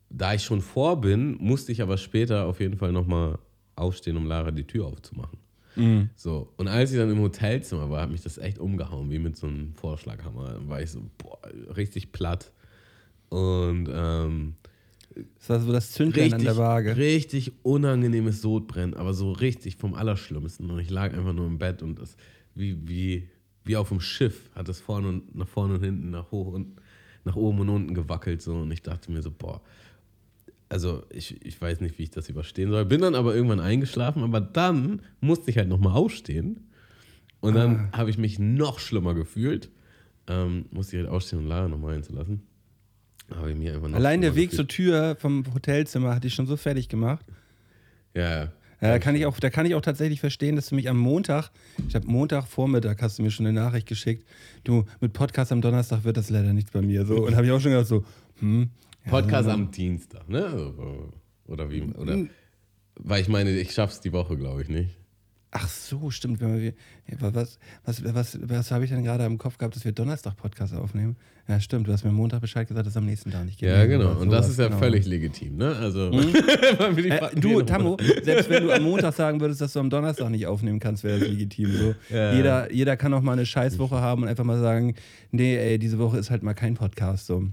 da 0.10 0.34
ich 0.34 0.44
schon 0.44 0.62
vor 0.62 1.00
bin, 1.02 1.38
musste 1.40 1.72
ich 1.72 1.82
aber 1.82 1.98
später 1.98 2.46
auf 2.46 2.60
jeden 2.60 2.78
Fall 2.78 2.92
nochmal 2.92 3.40
aufstehen, 3.82 4.18
um 4.18 4.26
Lara 4.26 4.52
die 4.52 4.66
Tür 4.66 4.86
aufzumachen. 4.88 5.40
So, 6.16 6.52
und 6.58 6.68
als 6.68 6.92
ich 6.92 6.98
dann 6.98 7.10
im 7.10 7.20
Hotelzimmer 7.22 7.90
war, 7.90 8.02
hat 8.02 8.12
mich 8.12 8.22
das 8.22 8.38
echt 8.38 8.60
umgehauen, 8.60 9.10
wie 9.10 9.20
mit 9.20 9.38
so 9.38 9.48
einem 9.48 9.74
Vorschlaghammer. 9.76 10.54
Dann 10.54 10.68
war 10.70 10.82
ich 10.82 10.92
so, 10.92 11.02
boah, 11.18 11.40
richtig 11.78 12.12
platt. 12.12 12.52
Und 13.30 13.88
ähm, 13.90 14.56
Das 15.40 15.50
war 15.50 15.60
so 15.62 15.72
das 15.72 15.92
Zündlein 15.92 16.34
an 16.34 16.42
richtig, 16.42 16.48
der 16.48 16.58
Waage. 16.58 16.98
richtig 16.98 17.54
unangenehmes 17.64 18.42
Sodbrennen, 18.42 18.94
aber 18.96 19.14
so 19.14 19.32
richtig 19.32 19.78
vom 19.78 19.94
Allerschlimmsten. 19.94 20.70
Und 20.70 20.80
ich 20.80 20.90
lag 20.90 21.14
einfach 21.14 21.34
nur 21.34 21.48
im 21.48 21.58
Bett 21.58 21.82
und 21.82 22.00
das, 22.00 22.18
wie, 22.54 22.78
wie, 22.88 23.30
wie 23.64 23.78
auf 23.78 23.90
dem 23.90 24.02
Schiff, 24.02 24.50
hat 24.54 24.68
es 24.68 24.82
vorne 24.82 25.08
und 25.08 25.36
nach 25.36 25.48
vorne 25.48 25.76
und 25.76 25.84
hinten, 25.84 26.10
nach 26.10 26.32
hoch 26.32 26.54
und 26.54 26.82
nach 27.24 27.38
oben 27.38 27.62
und 27.62 27.70
unten 27.70 27.94
gewackelt. 27.94 28.42
So. 28.42 28.56
Und 28.56 28.72
ich 28.72 28.82
dachte 28.82 29.10
mir 29.10 29.22
so, 29.22 29.32
boah, 29.32 29.62
also 30.72 31.04
ich, 31.10 31.46
ich 31.46 31.62
weiß 31.62 31.82
nicht, 31.82 32.00
wie 32.00 32.04
ich 32.04 32.12
das 32.12 32.30
überstehen 32.30 32.70
soll. 32.72 32.86
Bin 32.86 33.02
dann 33.02 33.14
aber 33.16 33.36
irgendwann 33.36 33.60
eingeschlafen, 33.60 34.24
aber 34.24 34.40
dann 34.42 35.02
musste 35.20 35.52
ich 35.52 35.58
halt 35.58 35.68
nochmal 35.68 35.94
aufstehen. 35.94 36.68
Und 37.42 37.56
dann 37.56 37.90
Ah. 37.92 37.98
habe 37.98 38.10
ich 38.10 38.18
mich 38.18 38.40
noch 38.40 38.80
schlimmer 38.80 39.14
gefühlt. 39.14 39.70
Ähm, 40.28 40.66
musste 40.72 40.96
ich 40.96 41.04
halt 41.04 41.12
aufstehen 41.12 41.40
und 41.40 41.48
Lara 41.48 41.68
nochmal 41.68 41.96
einzulassen. 41.96 42.44
Habe 43.36 43.52
ich 43.52 43.58
mich 43.58 43.70
einfach 43.70 43.92
Allein 43.94 44.22
der 44.22 44.36
Weg 44.36 44.52
zur 44.54 44.68
Tür 44.68 45.16
vom 45.20 45.44
Hotelzimmer 45.54 46.16
hat 46.16 46.24
dich 46.24 46.34
schon 46.34 46.48
so 46.48 46.58
fertig 46.58 46.88
gemacht. 46.90 47.26
Ja, 48.14 48.22
ja. 48.44 48.52
Ja, 48.84 48.90
da 48.90 49.00
kann 49.00 49.16
ich 49.16 49.28
auch, 49.28 49.40
da 49.40 49.52
kann 49.52 49.68
ich 49.68 49.76
auch 49.76 49.82
tatsächlich 49.82 50.20
verstehen, 50.20 50.56
dass 50.56 50.70
du 50.70 50.76
mich 50.76 50.90
am 50.90 50.98
Montag, 50.98 51.52
ich 51.88 51.94
habe 51.94 52.08
Montagvormittag 52.08 52.96
hast 53.02 53.20
du 53.20 53.24
mir 53.24 53.30
schon 53.30 53.46
eine 53.46 53.54
Nachricht 53.60 53.88
geschickt, 53.88 54.26
du 54.64 54.86
mit 55.00 55.14
Podcast 55.14 55.52
am 55.52 55.62
Donnerstag 55.62 56.04
wird 56.04 56.18
das 56.18 56.32
leider 56.32 56.52
nichts 56.52 56.72
bei 56.72 56.82
mir 56.82 57.06
so 57.06 57.26
und 57.28 57.36
habe 57.36 57.46
ich 57.46 57.52
auch 57.52 57.60
schon 57.62 57.72
gedacht 57.74 57.86
so, 57.88 58.04
hm, 58.40 58.72
ja, 59.06 59.12
Podcast 59.12 59.50
am 59.50 59.72
Dienstag, 59.72 60.28
ne? 60.30 60.74
Oder 61.48 61.70
wie? 61.72 61.82
Oder, 61.84 62.26
weil 62.96 63.22
ich 63.22 63.28
meine, 63.28 63.52
ich 63.52 63.74
schaff's 63.74 64.02
die 64.02 64.14
Woche, 64.14 64.38
glaube 64.38 64.62
ich 64.62 64.70
nicht. 64.70 65.01
Ach 65.54 65.68
so, 65.68 66.10
stimmt. 66.10 66.40
Wenn 66.40 66.62
wir, 66.62 66.74
ja, 67.10 67.18
was, 67.20 67.60
was, 67.84 68.02
was, 68.14 68.40
was 68.42 68.72
habe 68.72 68.86
ich 68.86 68.90
denn 68.90 69.04
gerade 69.04 69.26
im 69.26 69.38
Kopf 69.38 69.58
gehabt, 69.58 69.76
dass 69.76 69.84
wir 69.84 69.92
Donnerstag 69.92 70.38
Podcast 70.38 70.74
aufnehmen? 70.74 71.18
Ja, 71.50 71.60
stimmt. 71.60 71.88
Du 71.88 71.92
hast 71.92 72.06
mir 72.06 72.12
Montag 72.14 72.40
Bescheid 72.40 72.66
gesagt, 72.66 72.86
dass 72.86 72.94
es 72.94 72.98
am 72.98 73.06
nächsten 73.06 73.32
Tag 73.32 73.44
nicht 73.44 73.60
geht. 73.60 73.68
Ja, 73.68 73.86
genau. 73.86 74.12
Und 74.18 74.30
das 74.30 74.48
ist 74.48 74.60
ja 74.60 74.68
genau. 74.68 74.80
völlig 74.80 75.06
legitim, 75.06 75.58
ne? 75.58 75.76
Also, 75.76 76.10
die 76.96 77.10
Äh, 77.10 77.36
du, 77.36 77.62
Tammo, 77.64 77.98
selbst 78.24 78.50
wenn 78.50 78.64
du 78.64 78.72
am 78.72 78.84
Montag 78.84 79.14
sagen 79.16 79.42
würdest, 79.42 79.60
dass 79.60 79.74
du 79.74 79.80
am 79.82 79.90
Donnerstag 79.90 80.30
nicht 80.30 80.48
aufnehmen 80.48 80.80
kannst, 80.80 81.04
wäre 81.04 81.20
das 81.20 81.28
legitim. 81.28 81.72
So. 81.74 81.96
Ja. 82.16 82.34
Jeder, 82.34 82.72
jeder 82.72 82.96
kann 82.96 83.14
auch 83.14 83.22
mal 83.22 83.34
eine 83.34 83.46
Scheißwoche 83.46 83.96
haben 84.00 84.24
und 84.24 84.30
einfach 84.30 84.46
mal 84.46 84.62
sagen, 84.62 84.96
nee, 85.32 85.58
ey, 85.58 85.78
diese 85.80 86.00
Woche 86.00 86.18
ist 86.18 86.30
halt 86.32 86.44
mal 86.44 86.54
kein 86.54 86.76
Podcast. 86.76 87.26
So. 87.28 87.44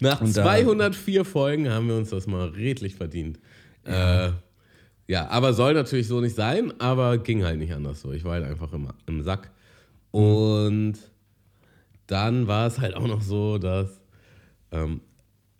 Nach 0.00 0.20
Und 0.20 0.36
da- 0.36 0.42
204 0.42 1.24
Folgen 1.24 1.68
haben 1.70 1.86
wir 1.86 1.94
uns 1.96 2.10
das 2.10 2.26
mal 2.26 2.48
redlich 2.48 2.96
verdient. 2.96 3.38
Äh, 3.84 4.30
Ja, 5.06 5.28
aber 5.28 5.52
soll 5.52 5.74
natürlich 5.74 6.08
so 6.08 6.20
nicht 6.20 6.34
sein, 6.34 6.72
aber 6.80 7.18
ging 7.18 7.44
halt 7.44 7.58
nicht 7.58 7.74
anders 7.74 8.00
so. 8.00 8.12
Ich 8.12 8.24
war 8.24 8.32
halt 8.32 8.44
einfach 8.44 8.72
im, 8.72 8.88
im 9.06 9.22
Sack. 9.22 9.50
Und 10.10 10.94
dann 12.06 12.46
war 12.46 12.66
es 12.66 12.78
halt 12.78 12.94
auch 12.94 13.06
noch 13.06 13.20
so, 13.22 13.58
dass, 13.58 14.00
ähm, 14.70 15.00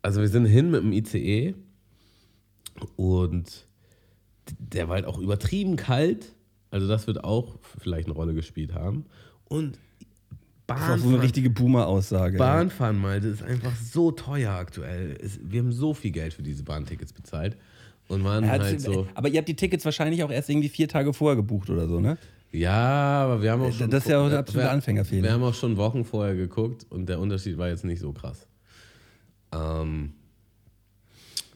also 0.02 0.20
wir 0.20 0.28
sind 0.28 0.46
hin 0.46 0.70
mit 0.70 0.82
dem 0.82 0.92
ICE 0.92 1.54
und 2.96 3.66
der 4.58 4.88
war 4.88 4.96
halt 4.96 5.06
auch 5.06 5.18
übertrieben 5.18 5.76
kalt. 5.76 6.34
Also 6.70 6.88
das 6.88 7.06
wird 7.06 7.22
auch 7.24 7.58
vielleicht 7.78 8.06
eine 8.06 8.14
Rolle 8.14 8.34
gespielt 8.34 8.74
haben. 8.74 9.06
Und 9.44 9.78
Das 10.66 10.80
ist 10.80 10.90
auch 10.90 10.98
so 10.98 11.08
eine 11.08 11.22
richtige 11.22 11.50
Boomer-Aussage. 11.50 12.38
Bahnfahren, 12.38 12.98
Malte, 12.98 13.28
ist 13.28 13.42
einfach 13.42 13.76
so 13.76 14.10
teuer 14.10 14.52
aktuell. 14.52 15.18
Wir 15.42 15.60
haben 15.60 15.72
so 15.72 15.92
viel 15.92 16.10
Geld 16.10 16.32
für 16.32 16.42
diese 16.42 16.62
Bahntickets 16.62 17.12
bezahlt. 17.12 17.56
Und 18.08 18.22
waren 18.24 18.48
halt 18.48 18.80
so, 18.80 19.06
Aber 19.14 19.28
ihr 19.28 19.38
habt 19.38 19.48
die 19.48 19.56
Tickets 19.56 19.84
wahrscheinlich 19.84 20.22
auch 20.22 20.30
erst 20.30 20.50
irgendwie 20.50 20.68
vier 20.68 20.88
Tage 20.88 21.12
vorher 21.12 21.36
gebucht 21.36 21.70
oder 21.70 21.88
so, 21.88 22.00
ne? 22.00 22.18
ja, 22.52 23.24
aber 23.24 23.42
wir 23.42 23.50
haben 23.50 23.62
auch 23.62 23.72
schon. 23.72 23.90
Das 23.90 24.04
ist 24.04 24.10
ja 24.10 24.20
auch 24.20 24.28
der 24.28 24.40
absolute 24.40 24.70
Anfängerfehler. 24.70 25.22
Wir 25.22 25.32
haben 25.32 25.42
auch 25.42 25.54
schon 25.54 25.76
Wochen 25.76 26.04
vorher 26.04 26.34
geguckt 26.36 26.86
und 26.90 27.08
der 27.08 27.18
Unterschied 27.18 27.58
war 27.58 27.68
jetzt 27.68 27.84
nicht 27.84 28.00
so 28.00 28.12
krass. 28.12 28.46
Ähm, 29.52 30.12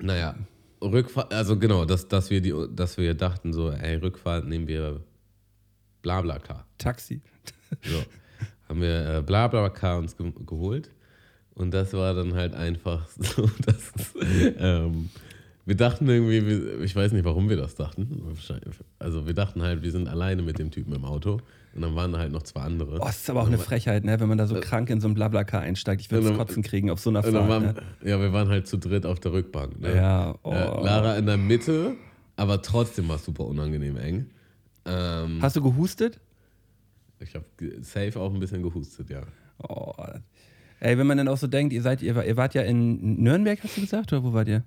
naja, 0.00 0.34
Rückfahrt, 0.82 1.32
also 1.32 1.58
genau, 1.58 1.84
dass, 1.84 2.08
dass, 2.08 2.30
wir 2.30 2.40
die, 2.40 2.54
dass 2.74 2.96
wir 2.98 3.14
dachten 3.14 3.52
so, 3.52 3.70
ey, 3.70 3.96
Rückfahrt 3.96 4.46
nehmen 4.46 4.66
wir 4.68 5.00
Blablacar. 6.02 6.66
Taxi. 6.78 7.20
So, 7.82 8.02
haben 8.68 8.80
wir 8.80 9.16
äh, 9.16 9.22
Blablacar 9.22 9.98
uns 9.98 10.16
ge 10.16 10.32
geholt 10.46 10.90
und 11.54 11.72
das 11.72 11.92
war 11.92 12.14
dann 12.14 12.34
halt 12.34 12.54
einfach 12.54 13.06
so, 13.18 13.48
dass 13.66 13.92
ähm, 14.58 15.10
wir 15.68 15.76
dachten 15.76 16.08
irgendwie, 16.08 16.82
ich 16.82 16.96
weiß 16.96 17.12
nicht, 17.12 17.26
warum 17.26 17.50
wir 17.50 17.58
das 17.58 17.74
dachten. 17.74 18.22
Also 18.98 19.26
wir 19.26 19.34
dachten 19.34 19.60
halt, 19.60 19.82
wir 19.82 19.90
sind 19.90 20.08
alleine 20.08 20.40
mit 20.40 20.58
dem 20.58 20.70
Typen 20.70 20.94
im 20.94 21.04
Auto 21.04 21.42
und 21.74 21.82
dann 21.82 21.94
waren 21.94 22.10
da 22.10 22.20
halt 22.20 22.32
noch 22.32 22.42
zwei 22.42 22.62
andere. 22.62 22.94
Oh, 22.94 23.04
das 23.04 23.18
ist 23.18 23.28
aber 23.28 23.42
auch 23.42 23.48
eine 23.48 23.58
Frechheit, 23.58 24.02
ne? 24.02 24.18
wenn 24.18 24.30
man 24.30 24.38
da 24.38 24.46
so 24.46 24.58
krank 24.58 24.88
in 24.88 25.02
so 25.02 25.08
ein 25.08 25.14
Blablacar 25.14 25.60
einsteigt. 25.60 26.00
Ich 26.00 26.10
würde 26.10 26.30
es 26.30 26.38
Kotzen 26.38 26.62
kriegen 26.62 26.88
auf 26.90 27.00
so 27.00 27.10
einer 27.10 27.22
Fahrt. 27.22 27.34
waren, 27.34 27.62
Ne? 27.64 27.74
Ja, 28.02 28.18
wir 28.18 28.32
waren 28.32 28.48
halt 28.48 28.66
zu 28.66 28.78
dritt 28.78 29.04
auf 29.04 29.20
der 29.20 29.34
Rückbank. 29.34 29.78
Ne? 29.78 29.94
Ja, 29.94 30.36
oh. 30.42 30.52
Äh, 30.52 30.84
Lara 30.84 31.18
in 31.18 31.26
der 31.26 31.36
Mitte, 31.36 31.96
aber 32.36 32.62
trotzdem 32.62 33.06
war 33.10 33.16
es 33.16 33.26
super 33.26 33.44
unangenehm 33.44 33.98
eng. 33.98 34.30
Ähm, 34.86 35.42
Hast 35.42 35.56
du 35.56 35.62
gehustet? 35.62 36.18
ich 37.20 37.34
habe 37.34 37.44
safe 37.82 38.18
auch 38.18 38.32
ein 38.32 38.40
bisschen 38.40 38.62
gehustet, 38.62 39.10
ja. 39.10 39.20
Oh. 39.68 39.92
Ey, 40.80 40.96
wenn 40.96 41.06
man 41.06 41.18
dann 41.18 41.28
auch 41.28 41.36
so 41.36 41.46
denkt, 41.46 41.74
ihr 41.74 41.82
seid, 41.82 42.00
ihr 42.00 42.36
wart 42.38 42.54
ja 42.54 42.62
in 42.62 43.22
Nürnberg, 43.22 43.62
hast 43.62 43.76
du 43.76 43.82
gesagt, 43.82 44.14
oder 44.14 44.24
wo 44.24 44.32
wart 44.32 44.48
ihr? 44.48 44.64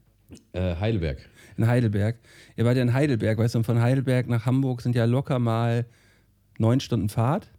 Äh, 0.53 0.75
Heidelberg. 0.75 1.17
In 1.57 1.67
Heidelberg. 1.67 2.17
Ihr 2.55 2.65
wart 2.65 2.77
ja 2.77 2.83
in 2.83 2.93
Heidelberg, 2.93 3.37
weißt 3.37 3.55
du, 3.55 3.59
und 3.59 3.65
von 3.65 3.81
Heidelberg 3.81 4.27
nach 4.27 4.45
Hamburg 4.45 4.81
sind 4.81 4.95
ja 4.95 5.05
locker 5.05 5.39
mal 5.39 5.85
neun 6.57 6.79
Stunden 6.79 7.09
Fahrt. 7.09 7.51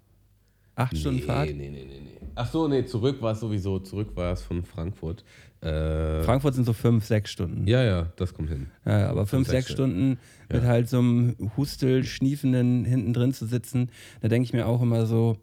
Acht 0.74 0.96
Stunden 0.96 1.22
Fahrt. 1.22 1.48
Nee, 1.48 1.54
nee, 1.54 1.70
nee, 1.70 1.84
nee. 1.84 2.18
Ach 2.34 2.50
so, 2.50 2.66
nee, 2.66 2.84
zurück 2.84 3.20
war 3.20 3.32
es 3.32 3.40
sowieso, 3.40 3.78
zurück 3.78 4.16
war 4.16 4.32
es 4.32 4.42
von 4.42 4.64
Frankfurt. 4.64 5.22
Äh, 5.60 6.22
Frankfurt 6.22 6.54
sind 6.54 6.64
so 6.64 6.72
fünf, 6.72 7.04
sechs 7.04 7.30
Stunden. 7.30 7.66
ja, 7.68 7.84
ja, 7.84 8.12
das 8.16 8.32
kommt 8.34 8.48
hin. 8.48 8.68
Ja, 8.84 9.10
aber 9.10 9.26
fünf, 9.26 9.46
sechs 9.46 9.66
sechs 9.66 9.72
Stunden 9.74 10.18
mit 10.50 10.62
halt 10.64 10.88
so 10.88 10.98
einem 10.98 11.36
Hustel, 11.56 12.04
Schniefenden 12.04 12.84
hinten 12.84 13.12
drin 13.12 13.32
zu 13.32 13.46
sitzen, 13.46 13.90
da 14.22 14.28
denke 14.28 14.44
ich 14.44 14.52
mir 14.52 14.66
auch 14.66 14.82
immer 14.82 15.06
so, 15.06 15.36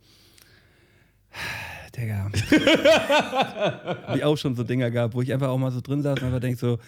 Digga. 1.96 2.30
Wie 4.14 4.24
auch 4.24 4.38
schon 4.38 4.56
so 4.56 4.64
Dinger 4.64 4.92
gab, 4.92 5.14
wo 5.14 5.22
ich 5.22 5.32
einfach 5.34 5.50
auch 5.50 5.58
mal 5.58 5.72
so 5.72 5.82
drin 5.82 6.02
saß 6.02 6.20
und 6.20 6.26
einfach 6.26 6.40
denke 6.40 6.58
so, 6.58 6.80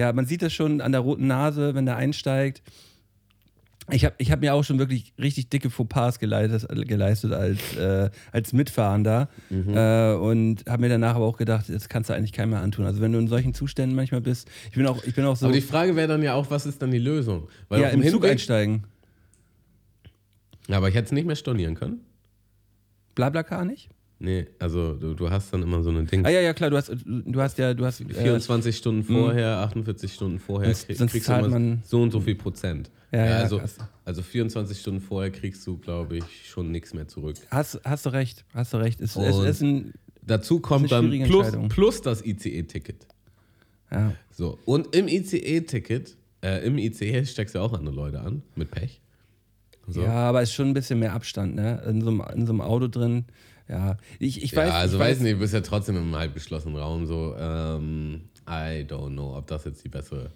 ja, 0.00 0.12
man 0.14 0.24
sieht 0.26 0.40
das 0.42 0.52
schon 0.52 0.80
an 0.80 0.92
der 0.92 1.02
roten 1.02 1.26
Nase, 1.26 1.74
wenn 1.74 1.84
der 1.84 1.96
einsteigt. 1.96 2.62
Ich 3.92 4.04
habe 4.04 4.14
ich 4.18 4.30
hab 4.30 4.40
mir 4.40 4.54
auch 4.54 4.62
schon 4.62 4.78
wirklich 4.78 5.12
richtig 5.18 5.50
dicke 5.50 5.68
Fauxpas 5.68 6.18
geleistet, 6.20 6.68
geleistet 6.88 7.32
als, 7.32 7.76
äh, 7.76 8.08
als 8.32 8.52
Mitfahrender 8.52 9.28
äh, 9.50 10.14
und 10.14 10.64
habe 10.68 10.82
mir 10.82 10.88
danach 10.88 11.16
aber 11.16 11.26
auch 11.26 11.36
gedacht, 11.36 11.66
das 11.68 11.88
kannst 11.88 12.08
du 12.08 12.14
eigentlich 12.14 12.32
keinem 12.32 12.50
mehr 12.50 12.60
antun. 12.60 12.86
Also 12.86 13.00
wenn 13.00 13.12
du 13.12 13.18
in 13.18 13.26
solchen 13.28 13.52
Zuständen 13.52 13.96
manchmal 13.96 14.20
bist, 14.20 14.48
ich 14.70 14.76
bin 14.76 14.86
auch, 14.86 15.02
ich 15.04 15.14
bin 15.14 15.24
auch 15.24 15.36
so, 15.36 15.46
Aber 15.46 15.54
die 15.54 15.60
Frage 15.60 15.96
wäre 15.96 16.08
dann 16.08 16.22
ja 16.22 16.34
auch, 16.34 16.50
was 16.50 16.66
ist 16.66 16.80
dann 16.80 16.92
die 16.92 16.98
Lösung? 16.98 17.48
Weil 17.68 17.80
ja, 17.82 17.88
im 17.88 18.00
Zug 18.02 18.22
Hinweg- 18.22 18.30
einsteigen. 18.32 18.84
Ja, 20.68 20.76
aber 20.76 20.88
ich 20.88 20.94
hätte 20.94 21.06
es 21.06 21.12
nicht 21.12 21.26
mehr 21.26 21.36
stornieren 21.36 21.74
können. 21.74 22.00
Blablacar 23.16 23.64
nicht? 23.64 23.88
Nee, 24.22 24.46
also 24.58 24.94
du, 24.94 25.14
du 25.14 25.30
hast 25.30 25.50
dann 25.52 25.62
immer 25.62 25.82
so 25.82 25.88
eine 25.88 26.04
Ding. 26.04 26.26
Ah 26.26 26.28
ja, 26.28 26.42
ja, 26.42 26.52
klar, 26.52 26.68
du 26.68 26.76
hast, 26.76 26.92
du 27.06 27.40
hast 27.40 27.56
ja, 27.56 27.72
du 27.72 27.86
hast. 27.86 28.02
Äh, 28.02 28.12
24 28.12 28.76
Stunden 28.76 29.02
vorher, 29.02 29.56
48 29.60 30.12
Stunden 30.12 30.38
vorher 30.38 30.68
Sonst- 30.74 30.86
krieg, 30.86 30.96
sonst 30.98 31.10
kriegst 31.12 31.26
du 31.28 31.32
zahlt 31.32 31.46
immer 31.46 31.58
man- 31.58 31.82
so 31.86 32.02
und 32.02 32.10
so 32.10 32.20
viel 32.20 32.34
Prozent. 32.34 32.90
Ja, 33.12 33.24
ja, 33.24 33.36
also, 33.38 33.58
krass. 33.58 33.76
also 34.04 34.20
24 34.22 34.78
Stunden 34.78 35.00
vorher 35.00 35.30
kriegst 35.32 35.66
du, 35.66 35.78
glaube 35.78 36.18
ich, 36.18 36.24
schon 36.50 36.70
nichts 36.70 36.92
mehr 36.92 37.08
zurück. 37.08 37.36
hast, 37.50 37.80
hast 37.82 38.04
du 38.04 38.10
recht, 38.10 38.44
hast 38.52 38.74
du 38.74 38.76
recht. 38.76 39.00
Es, 39.00 39.16
es 39.16 39.38
ist 39.38 39.62
ein. 39.62 39.94
Dazu 40.22 40.60
kommt 40.60 40.92
dann 40.92 41.10
plus, 41.24 41.48
plus 41.70 42.02
das 42.02 42.24
ICE-Ticket. 42.24 43.06
Ja. 43.90 44.12
So, 44.30 44.58
und 44.66 44.94
im 44.94 45.08
ICE-Ticket, 45.08 46.16
äh, 46.44 46.64
im 46.66 46.76
ICE 46.76 47.24
steckst 47.24 47.54
du 47.54 47.58
auch 47.58 47.72
andere 47.72 47.94
Leute 47.94 48.20
an, 48.20 48.42
mit 48.54 48.70
Pech. 48.70 49.00
So. 49.88 50.02
ja, 50.02 50.12
aber 50.28 50.42
es 50.42 50.50
ist 50.50 50.54
schon 50.54 50.68
ein 50.68 50.74
bisschen 50.74 50.98
mehr 51.00 51.14
Abstand, 51.14 51.56
ne? 51.56 51.82
In 51.88 52.02
so 52.02 52.10
einem, 52.10 52.22
in 52.34 52.46
so 52.46 52.52
einem 52.52 52.60
Auto 52.60 52.86
drin. 52.86 53.24
Ja, 53.70 53.96
ich, 54.18 54.42
ich 54.42 54.50
Ja, 54.50 54.62
weiß. 54.62 54.72
also 54.72 54.96
ich 54.96 55.00
weiß 55.02 55.20
nicht, 55.20 55.34
du 55.34 55.38
bist 55.38 55.54
ja 55.54 55.60
trotzdem 55.60 55.96
im 55.96 56.16
halb 56.16 56.34
geschlossenen 56.34 56.76
Raum 56.76 57.06
so. 57.06 57.34
Ähm, 57.38 58.22
I 58.48 58.84
don't 58.84 59.10
know, 59.12 59.36
ob 59.36 59.46
das 59.46 59.64
jetzt 59.64 59.84
die 59.84 59.88
bessere. 59.88 60.30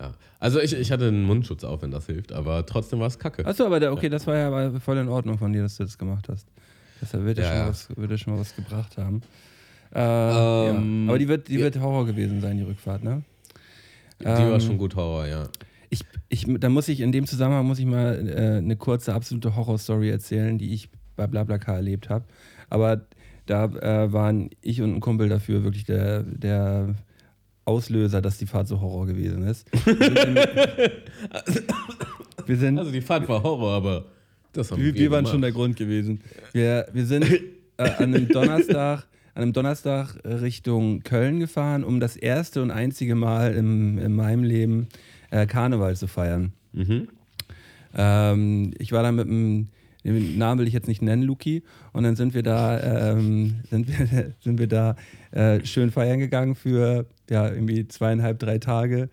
Ja. 0.00 0.14
Also 0.38 0.60
ich, 0.60 0.72
ich 0.72 0.92
hatte 0.92 1.08
einen 1.08 1.24
Mundschutz 1.24 1.64
auf, 1.64 1.82
wenn 1.82 1.90
das 1.90 2.06
hilft, 2.06 2.32
aber 2.32 2.64
trotzdem 2.64 3.00
war 3.00 3.08
es 3.08 3.18
kacke. 3.18 3.44
Achso, 3.44 3.66
aber 3.66 3.80
der, 3.80 3.92
okay, 3.92 4.08
das 4.08 4.26
war 4.26 4.36
ja 4.36 4.78
voll 4.80 4.98
in 4.98 5.08
Ordnung 5.08 5.36
von 5.36 5.52
dir, 5.52 5.62
dass 5.62 5.76
du 5.76 5.82
das 5.84 5.98
gemacht 5.98 6.28
hast. 6.28 6.46
Deshalb 7.02 7.24
wird 7.24 7.38
ja, 7.38 7.44
Ja, 7.44 7.48
schon, 7.50 7.56
ja. 7.58 7.64
mal 7.64 7.70
was, 7.70 7.96
wird 7.96 8.10
ja 8.12 8.18
schon 8.18 8.32
mal 8.34 8.40
was 8.40 8.54
gebracht 8.54 8.96
haben. 8.96 9.20
Äh, 9.92 9.98
ja. 9.98 10.70
Ähm, 10.70 11.06
Aber 11.08 11.18
die 11.18 11.26
wird, 11.28 11.48
die 11.48 11.54
ja. 11.54 11.60
wird 11.60 11.80
Horror 11.80 12.06
gewesen 12.06 12.40
sein, 12.40 12.56
die 12.56 12.62
Rückfahrt, 12.62 13.02
ne? 13.02 13.22
Die 14.20 14.26
war 14.26 14.52
ähm, 14.52 14.60
schon 14.60 14.78
gut 14.78 14.94
Horror, 14.94 15.26
ja. 15.26 15.48
Ich, 15.88 16.04
ich, 16.28 16.46
da 16.60 16.68
muss 16.68 16.86
ich 16.88 17.00
in 17.00 17.10
dem 17.10 17.26
Zusammenhang 17.26 17.66
muss 17.66 17.80
ich 17.80 17.86
mal 17.86 18.28
äh, 18.28 18.58
eine 18.58 18.76
kurze 18.76 19.12
absolute 19.12 19.56
Horrorstory 19.56 20.08
erzählen, 20.10 20.56
die 20.56 20.72
ich 20.72 20.88
bei 21.16 21.26
BlaBlaCar 21.26 21.76
erlebt 21.76 22.08
habe. 22.08 22.24
Aber 22.70 23.02
da 23.46 23.64
äh, 23.64 24.12
waren 24.12 24.50
ich 24.62 24.80
und 24.80 24.94
ein 24.94 25.00
Kumpel 25.00 25.28
dafür 25.28 25.64
wirklich 25.64 25.84
der, 25.84 26.22
der 26.22 26.94
Auslöser, 27.64 28.22
dass 28.22 28.38
die 28.38 28.46
Fahrt 28.46 28.68
so 28.68 28.80
Horror 28.80 29.06
gewesen 29.06 29.42
ist. 29.42 29.68
Wir 32.46 32.56
sind, 32.56 32.78
Also 32.78 32.90
die 32.90 33.00
Fahrt 33.00 33.28
war 33.28 33.42
Horror, 33.42 33.72
aber 33.74 34.06
das 34.52 34.70
haben 34.72 34.78
wir, 34.78 34.94
wir, 34.94 35.00
wir 35.00 35.10
waren 35.10 35.20
gemacht. 35.20 35.32
schon 35.32 35.42
der 35.42 35.52
Grund 35.52 35.76
gewesen. 35.76 36.20
Wir, 36.52 36.88
wir 36.92 37.06
sind 37.06 37.24
äh, 37.76 37.82
an 37.98 38.14
einem 38.14 38.28
Donnerstag, 38.28 39.06
an 39.34 39.42
einem 39.42 39.52
Donnerstag 39.52 40.16
Richtung 40.24 41.02
Köln 41.02 41.38
gefahren, 41.38 41.84
um 41.84 42.00
das 42.00 42.16
erste 42.16 42.62
und 42.62 42.70
einzige 42.72 43.14
Mal 43.14 43.54
im, 43.54 43.98
in 43.98 44.14
meinem 44.14 44.42
Leben 44.42 44.88
äh, 45.30 45.46
Karneval 45.46 45.96
zu 45.96 46.08
feiern. 46.08 46.52
Mhm. 46.72 47.08
Ähm, 47.94 48.72
ich 48.78 48.90
war 48.92 49.02
da 49.02 49.12
mit 49.12 49.28
einem, 49.28 49.68
den 50.04 50.38
Namen 50.38 50.60
will 50.60 50.66
ich 50.66 50.74
jetzt 50.74 50.88
nicht 50.88 51.02
nennen, 51.02 51.22
Luki, 51.22 51.62
und 51.92 52.04
dann 52.04 52.16
sind 52.16 52.34
wir 52.34 52.42
da, 52.42 53.12
ähm, 53.12 53.60
sind 53.68 53.88
wir, 53.88 54.34
sind 54.40 54.58
wir 54.58 54.66
da 54.66 54.96
äh, 55.30 55.64
schön 55.64 55.90
feiern 55.90 56.18
gegangen 56.18 56.54
für 56.54 57.06
ja, 57.28 57.48
irgendwie 57.48 57.86
zweieinhalb, 57.86 58.38
drei 58.38 58.58
Tage 58.58 59.10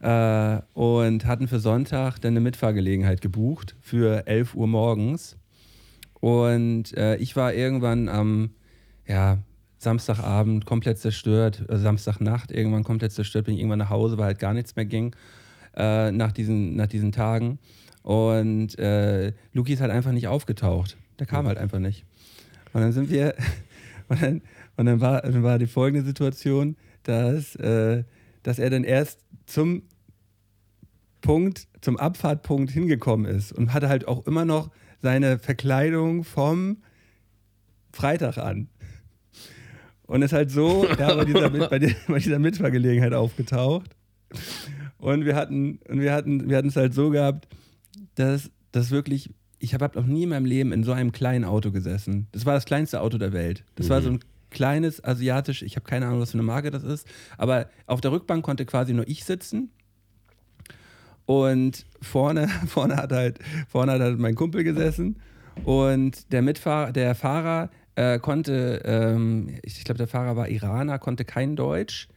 äh, 0.00 0.60
und 0.74 1.26
hatten 1.26 1.48
für 1.48 1.60
Sonntag 1.60 2.18
dann 2.18 2.32
eine 2.32 2.40
Mitfahrgelegenheit 2.40 3.20
gebucht 3.20 3.76
für 3.80 4.26
11 4.26 4.54
Uhr 4.54 4.66
morgens. 4.66 5.36
Und 6.20 6.96
äh, 6.96 7.16
ich 7.16 7.36
war 7.36 7.52
irgendwann 7.52 8.08
am 8.08 8.50
ja, 9.06 9.38
Samstagabend 9.78 10.66
komplett 10.66 10.98
zerstört, 10.98 11.64
äh, 11.68 11.76
Samstagnacht 11.76 12.50
irgendwann 12.50 12.84
komplett 12.84 13.12
zerstört, 13.12 13.44
bin 13.44 13.54
ich 13.54 13.60
irgendwann 13.60 13.78
nach 13.78 13.90
Hause, 13.90 14.18
weil 14.18 14.26
halt 14.26 14.38
gar 14.38 14.54
nichts 14.54 14.74
mehr 14.74 14.86
ging 14.86 15.14
äh, 15.76 16.10
nach, 16.10 16.32
diesen, 16.32 16.76
nach 16.76 16.86
diesen 16.86 17.12
Tagen. 17.12 17.58
Und 18.04 18.78
äh, 18.78 19.32
Luki 19.54 19.72
ist 19.72 19.80
halt 19.80 19.90
einfach 19.90 20.12
nicht 20.12 20.28
aufgetaucht. 20.28 20.98
Der 21.18 21.26
kam 21.26 21.46
halt 21.46 21.56
einfach 21.56 21.78
nicht. 21.78 22.04
Und 22.74 22.82
dann 22.82 22.92
sind 22.92 23.08
wir, 23.08 23.34
und 24.08 24.22
dann, 24.22 24.42
und 24.76 24.84
dann, 24.84 25.00
war, 25.00 25.22
dann 25.22 25.42
war 25.42 25.58
die 25.58 25.66
folgende 25.66 26.04
Situation, 26.04 26.76
dass, 27.04 27.56
äh, 27.56 28.04
dass 28.42 28.58
er 28.58 28.68
dann 28.68 28.84
erst 28.84 29.20
zum 29.46 29.84
Punkt, 31.22 31.66
zum 31.80 31.96
Abfahrtpunkt 31.96 32.70
hingekommen 32.70 33.24
ist 33.24 33.52
und 33.52 33.72
hatte 33.72 33.88
halt 33.88 34.06
auch 34.06 34.26
immer 34.26 34.44
noch 34.44 34.70
seine 35.00 35.38
Verkleidung 35.38 36.24
vom 36.24 36.82
Freitag 37.90 38.36
an. 38.36 38.68
Und 40.02 40.20
ist 40.20 40.34
halt 40.34 40.50
so 40.50 40.86
da 40.98 41.14
bei 41.14 41.24
dieser, 41.24 41.48
bei 41.48 41.78
bei 42.06 42.18
dieser 42.18 42.38
Mitfahrgelegenheit 42.38 43.14
aufgetaucht. 43.14 43.96
Und 44.98 45.24
wir 45.24 45.36
hatten, 45.36 45.78
und 45.88 46.02
wir 46.02 46.12
hatten, 46.12 46.50
wir 46.50 46.58
hatten 46.58 46.68
es 46.68 46.76
halt 46.76 46.92
so 46.92 47.08
gehabt, 47.08 47.48
dass 48.14 48.50
das 48.72 48.90
wirklich, 48.90 49.30
ich 49.58 49.74
habe 49.74 49.84
hab 49.84 49.94
noch 49.94 50.06
nie 50.06 50.24
in 50.24 50.28
meinem 50.28 50.46
Leben 50.46 50.72
in 50.72 50.84
so 50.84 50.92
einem 50.92 51.12
kleinen 51.12 51.44
Auto 51.44 51.70
gesessen. 51.70 52.26
Das 52.32 52.46
war 52.46 52.54
das 52.54 52.64
kleinste 52.64 53.00
Auto 53.00 53.18
der 53.18 53.32
Welt. 53.32 53.64
Das 53.76 53.88
war 53.88 54.02
so 54.02 54.10
ein 54.10 54.20
kleines 54.50 55.02
asiatisch, 55.04 55.62
ich 55.62 55.76
habe 55.76 55.84
keine 55.84 56.06
Ahnung, 56.06 56.20
was 56.20 56.30
für 56.30 56.38
eine 56.38 56.44
Marke 56.44 56.70
das 56.70 56.84
ist, 56.84 57.06
aber 57.36 57.68
auf 57.86 58.00
der 58.00 58.12
Rückbank 58.12 58.44
konnte 58.44 58.64
quasi 58.64 58.94
nur 58.94 59.06
ich 59.08 59.24
sitzen. 59.24 59.70
Und 61.26 61.86
vorne, 62.00 62.48
vorne, 62.66 62.96
hat 62.96 63.12
halt, 63.12 63.38
vorne 63.68 63.92
hat 63.92 64.00
halt 64.00 64.18
mein 64.18 64.34
Kumpel 64.34 64.62
gesessen. 64.64 65.16
Und 65.64 66.32
der 66.32 66.42
Mitfahrer, 66.42 66.92
der 66.92 67.14
Fahrer 67.14 67.70
äh, 67.94 68.18
konnte, 68.18 68.82
ähm, 68.84 69.58
ich 69.62 69.84
glaube, 69.84 69.98
der 69.98 70.08
Fahrer 70.08 70.36
war 70.36 70.48
Iraner, 70.48 70.98
konnte 70.98 71.24
kein 71.24 71.56
Deutsch. 71.56 72.08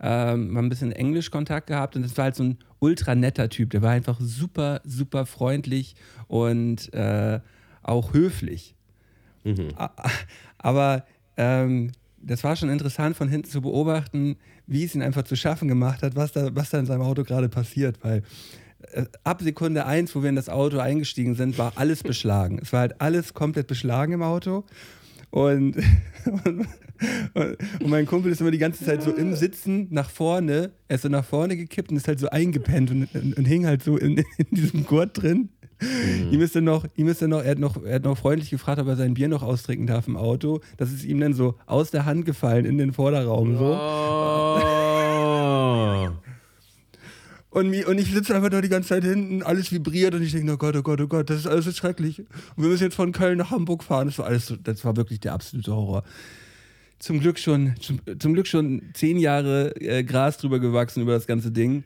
Ähm, 0.00 0.50
mal 0.50 0.62
ein 0.62 0.68
bisschen 0.68 0.92
Englisch-Kontakt 0.92 1.68
gehabt 1.68 1.96
und 1.96 2.02
das 2.02 2.16
war 2.16 2.24
halt 2.24 2.34
so 2.34 2.42
ein 2.42 2.58
ultra 2.78 3.14
netter 3.14 3.48
Typ. 3.48 3.70
Der 3.70 3.82
war 3.82 3.90
einfach 3.90 4.18
super, 4.20 4.80
super 4.84 5.24
freundlich 5.24 5.94
und 6.26 6.92
äh, 6.92 7.40
auch 7.82 8.12
höflich. 8.12 8.74
Mhm. 9.44 9.68
Aber 10.58 11.04
ähm, 11.36 11.92
das 12.20 12.42
war 12.42 12.56
schon 12.56 12.70
interessant 12.70 13.16
von 13.16 13.28
hinten 13.28 13.48
zu 13.48 13.60
beobachten, 13.60 14.36
wie 14.66 14.84
es 14.84 14.94
ihn 14.94 15.02
einfach 15.02 15.24
zu 15.24 15.36
schaffen 15.36 15.68
gemacht 15.68 16.02
hat, 16.02 16.16
was 16.16 16.32
da, 16.32 16.54
was 16.54 16.70
da 16.70 16.78
in 16.78 16.86
seinem 16.86 17.02
Auto 17.02 17.22
gerade 17.22 17.48
passiert, 17.48 17.98
weil 18.02 18.22
äh, 18.92 19.04
ab 19.22 19.42
Sekunde 19.42 19.86
eins, 19.86 20.14
wo 20.14 20.22
wir 20.22 20.30
in 20.30 20.36
das 20.36 20.48
Auto 20.48 20.78
eingestiegen 20.78 21.34
sind, 21.34 21.58
war 21.58 21.72
alles 21.76 22.02
beschlagen. 22.02 22.58
Es 22.62 22.72
war 22.72 22.80
halt 22.80 23.00
alles 23.00 23.34
komplett 23.34 23.66
beschlagen 23.66 24.14
im 24.14 24.22
Auto. 24.22 24.64
Und, 25.34 25.76
und, 26.44 26.68
und, 27.34 27.88
mein 27.88 28.06
Kumpel 28.06 28.30
ist 28.30 28.40
immer 28.40 28.52
die 28.52 28.58
ganze 28.58 28.84
Zeit 28.84 29.02
so 29.02 29.10
im 29.10 29.34
Sitzen 29.34 29.88
nach 29.90 30.08
vorne, 30.08 30.70
er 30.86 30.94
ist 30.94 31.02
so 31.02 31.08
nach 31.08 31.24
vorne 31.24 31.56
gekippt 31.56 31.90
und 31.90 31.96
ist 31.96 32.06
halt 32.06 32.20
so 32.20 32.28
eingepennt 32.28 32.92
und, 32.92 33.12
und, 33.12 33.36
und 33.36 33.44
hing 33.44 33.66
halt 33.66 33.82
so 33.82 33.96
in, 33.96 34.18
in 34.38 34.46
diesem 34.52 34.86
Gurt 34.86 35.20
drin. 35.20 35.48
Mhm. 35.80 36.32
Ihm 36.32 36.40
ist 36.40 36.54
dann 36.54 36.62
noch, 36.62 36.86
ihm 36.94 37.08
ist 37.08 37.20
dann 37.20 37.30
noch, 37.30 37.42
er 37.42 37.50
hat 37.50 37.58
noch, 37.58 37.82
er 37.82 37.96
hat 37.96 38.04
noch 38.04 38.16
freundlich 38.16 38.50
gefragt, 38.50 38.78
ob 38.78 38.86
er 38.86 38.94
sein 38.94 39.14
Bier 39.14 39.26
noch 39.26 39.42
austrinken 39.42 39.88
darf 39.88 40.06
im 40.06 40.16
Auto. 40.16 40.60
Das 40.76 40.92
ist 40.92 41.04
ihm 41.04 41.18
dann 41.18 41.34
so 41.34 41.56
aus 41.66 41.90
der 41.90 42.04
Hand 42.06 42.26
gefallen 42.26 42.64
in 42.64 42.78
den 42.78 42.92
Vorderraum. 42.92 43.58
So. 43.58 43.74
Oh. 43.74 44.94
Und, 47.54 47.72
und 47.84 47.98
ich 47.98 48.12
sitze 48.12 48.34
einfach 48.34 48.48
da 48.48 48.60
die 48.60 48.68
ganze 48.68 48.88
Zeit 48.88 49.04
hinten, 49.04 49.44
alles 49.44 49.70
vibriert 49.70 50.12
und 50.12 50.22
ich 50.24 50.32
denke, 50.32 50.54
oh 50.54 50.56
Gott, 50.56 50.74
oh 50.74 50.82
Gott, 50.82 51.00
oh 51.00 51.06
Gott, 51.06 51.30
das 51.30 51.38
ist 51.38 51.46
alles 51.46 51.66
so 51.66 51.70
schrecklich. 51.70 52.18
Und 52.18 52.64
wir 52.64 52.68
müssen 52.68 52.82
jetzt 52.82 52.96
von 52.96 53.12
Köln 53.12 53.38
nach 53.38 53.52
Hamburg 53.52 53.84
fahren. 53.84 54.08
Das 54.08 54.18
war 54.18 54.26
alles, 54.26 54.52
das 54.64 54.84
war 54.84 54.96
wirklich 54.96 55.20
der 55.20 55.34
absolute 55.34 55.72
Horror. 55.72 56.02
Zum 56.98 57.20
Glück 57.20 57.38
schon, 57.38 57.74
zum, 57.80 58.00
zum 58.18 58.34
Glück 58.34 58.48
schon 58.48 58.82
zehn 58.94 59.18
Jahre 59.18 59.72
äh, 59.80 60.02
Gras 60.02 60.38
drüber 60.38 60.58
gewachsen 60.58 61.00
über 61.00 61.12
das 61.12 61.28
ganze 61.28 61.52
Ding. 61.52 61.84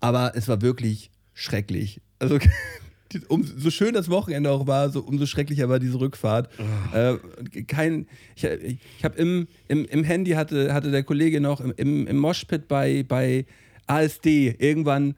Aber 0.00 0.32
es 0.34 0.48
war 0.48 0.62
wirklich 0.62 1.10
schrecklich. 1.34 2.00
Also 2.18 2.38
um, 3.28 3.44
so 3.44 3.70
schön 3.70 3.92
das 3.92 4.08
Wochenende 4.08 4.50
auch 4.50 4.66
war, 4.66 4.88
so 4.88 5.00
umso 5.00 5.26
schrecklicher 5.26 5.68
war 5.68 5.80
diese 5.80 6.00
Rückfahrt. 6.00 6.48
Oh. 6.58 6.96
Äh, 6.96 7.62
kein, 7.64 8.06
ich, 8.34 8.44
ich 8.44 9.04
habe 9.04 9.18
im, 9.18 9.48
im, 9.68 9.84
im 9.84 10.02
Handy 10.02 10.30
hatte, 10.30 10.72
hatte 10.72 10.90
der 10.90 11.02
Kollege 11.02 11.42
noch 11.42 11.60
im, 11.60 11.74
im, 11.76 12.06
im 12.06 12.16
Moshpit 12.16 12.68
bei, 12.68 13.04
bei 13.06 13.44
ASD 13.86 14.56
irgendwann 14.58 15.14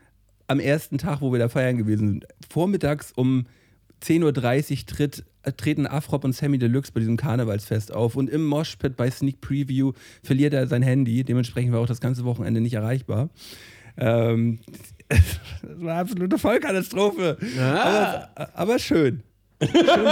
am 0.46 0.60
ersten 0.60 0.98
Tag, 0.98 1.20
wo 1.20 1.32
wir 1.32 1.38
da 1.38 1.48
feiern 1.48 1.76
gewesen 1.76 2.08
sind, 2.08 2.26
vormittags 2.48 3.12
um 3.12 3.46
10.30 4.02 4.80
Uhr 4.80 4.86
tritt, 4.86 5.24
äh, 5.42 5.52
treten 5.52 5.86
Afrop 5.86 6.24
und 6.24 6.34
Sammy 6.34 6.58
Deluxe 6.58 6.92
bei 6.92 7.00
diesem 7.00 7.16
Karnevalsfest 7.16 7.92
auf 7.92 8.16
und 8.16 8.30
im 8.30 8.44
Moshpit 8.44 8.96
bei 8.96 9.10
Sneak 9.10 9.40
Preview 9.40 9.92
verliert 10.22 10.54
er 10.54 10.66
sein 10.66 10.82
Handy. 10.82 11.24
Dementsprechend 11.24 11.72
war 11.72 11.80
auch 11.80 11.86
das 11.86 12.00
ganze 12.00 12.24
Wochenende 12.24 12.60
nicht 12.60 12.74
erreichbar. 12.74 13.30
Ähm, 13.96 14.60
das 15.08 15.20
war 15.62 15.80
eine 15.80 16.00
absolute 16.00 16.38
Vollkatastrophe. 16.38 17.36
Ah. 17.58 18.28
Aber, 18.34 18.56
aber 18.56 18.78
schön. 18.78 19.22
schön. 19.60 20.06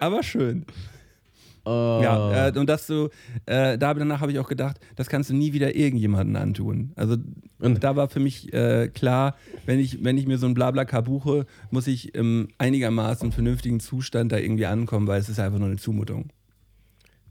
aber 0.00 0.22
schön. 0.22 0.64
Oh. 1.68 2.00
Ja, 2.02 2.48
äh, 2.48 2.58
und 2.58 2.66
dass 2.66 2.86
du, 2.86 3.10
äh, 3.44 3.76
da 3.76 3.92
danach 3.92 4.22
habe 4.22 4.32
ich 4.32 4.38
auch 4.38 4.48
gedacht, 4.48 4.80
das 4.96 5.10
kannst 5.10 5.28
du 5.28 5.34
nie 5.34 5.52
wieder 5.52 5.76
irgendjemanden 5.76 6.34
antun. 6.36 6.92
Also 6.96 7.16
und? 7.58 7.84
da 7.84 7.94
war 7.94 8.08
für 8.08 8.20
mich 8.20 8.50
äh, 8.54 8.88
klar, 8.88 9.36
wenn 9.66 9.78
ich, 9.78 10.02
wenn 10.02 10.16
ich 10.16 10.26
mir 10.26 10.38
so 10.38 10.46
ein 10.46 10.54
Blablacar 10.54 11.02
buche, 11.02 11.44
muss 11.70 11.86
ich 11.86 12.14
im 12.14 12.48
einigermaßen 12.56 13.32
vernünftigen 13.32 13.80
Zustand 13.80 14.32
da 14.32 14.38
irgendwie 14.38 14.64
ankommen, 14.64 15.06
weil 15.06 15.20
es 15.20 15.28
ist 15.28 15.38
einfach 15.40 15.58
nur 15.58 15.68
eine 15.68 15.76
Zumutung. 15.76 16.30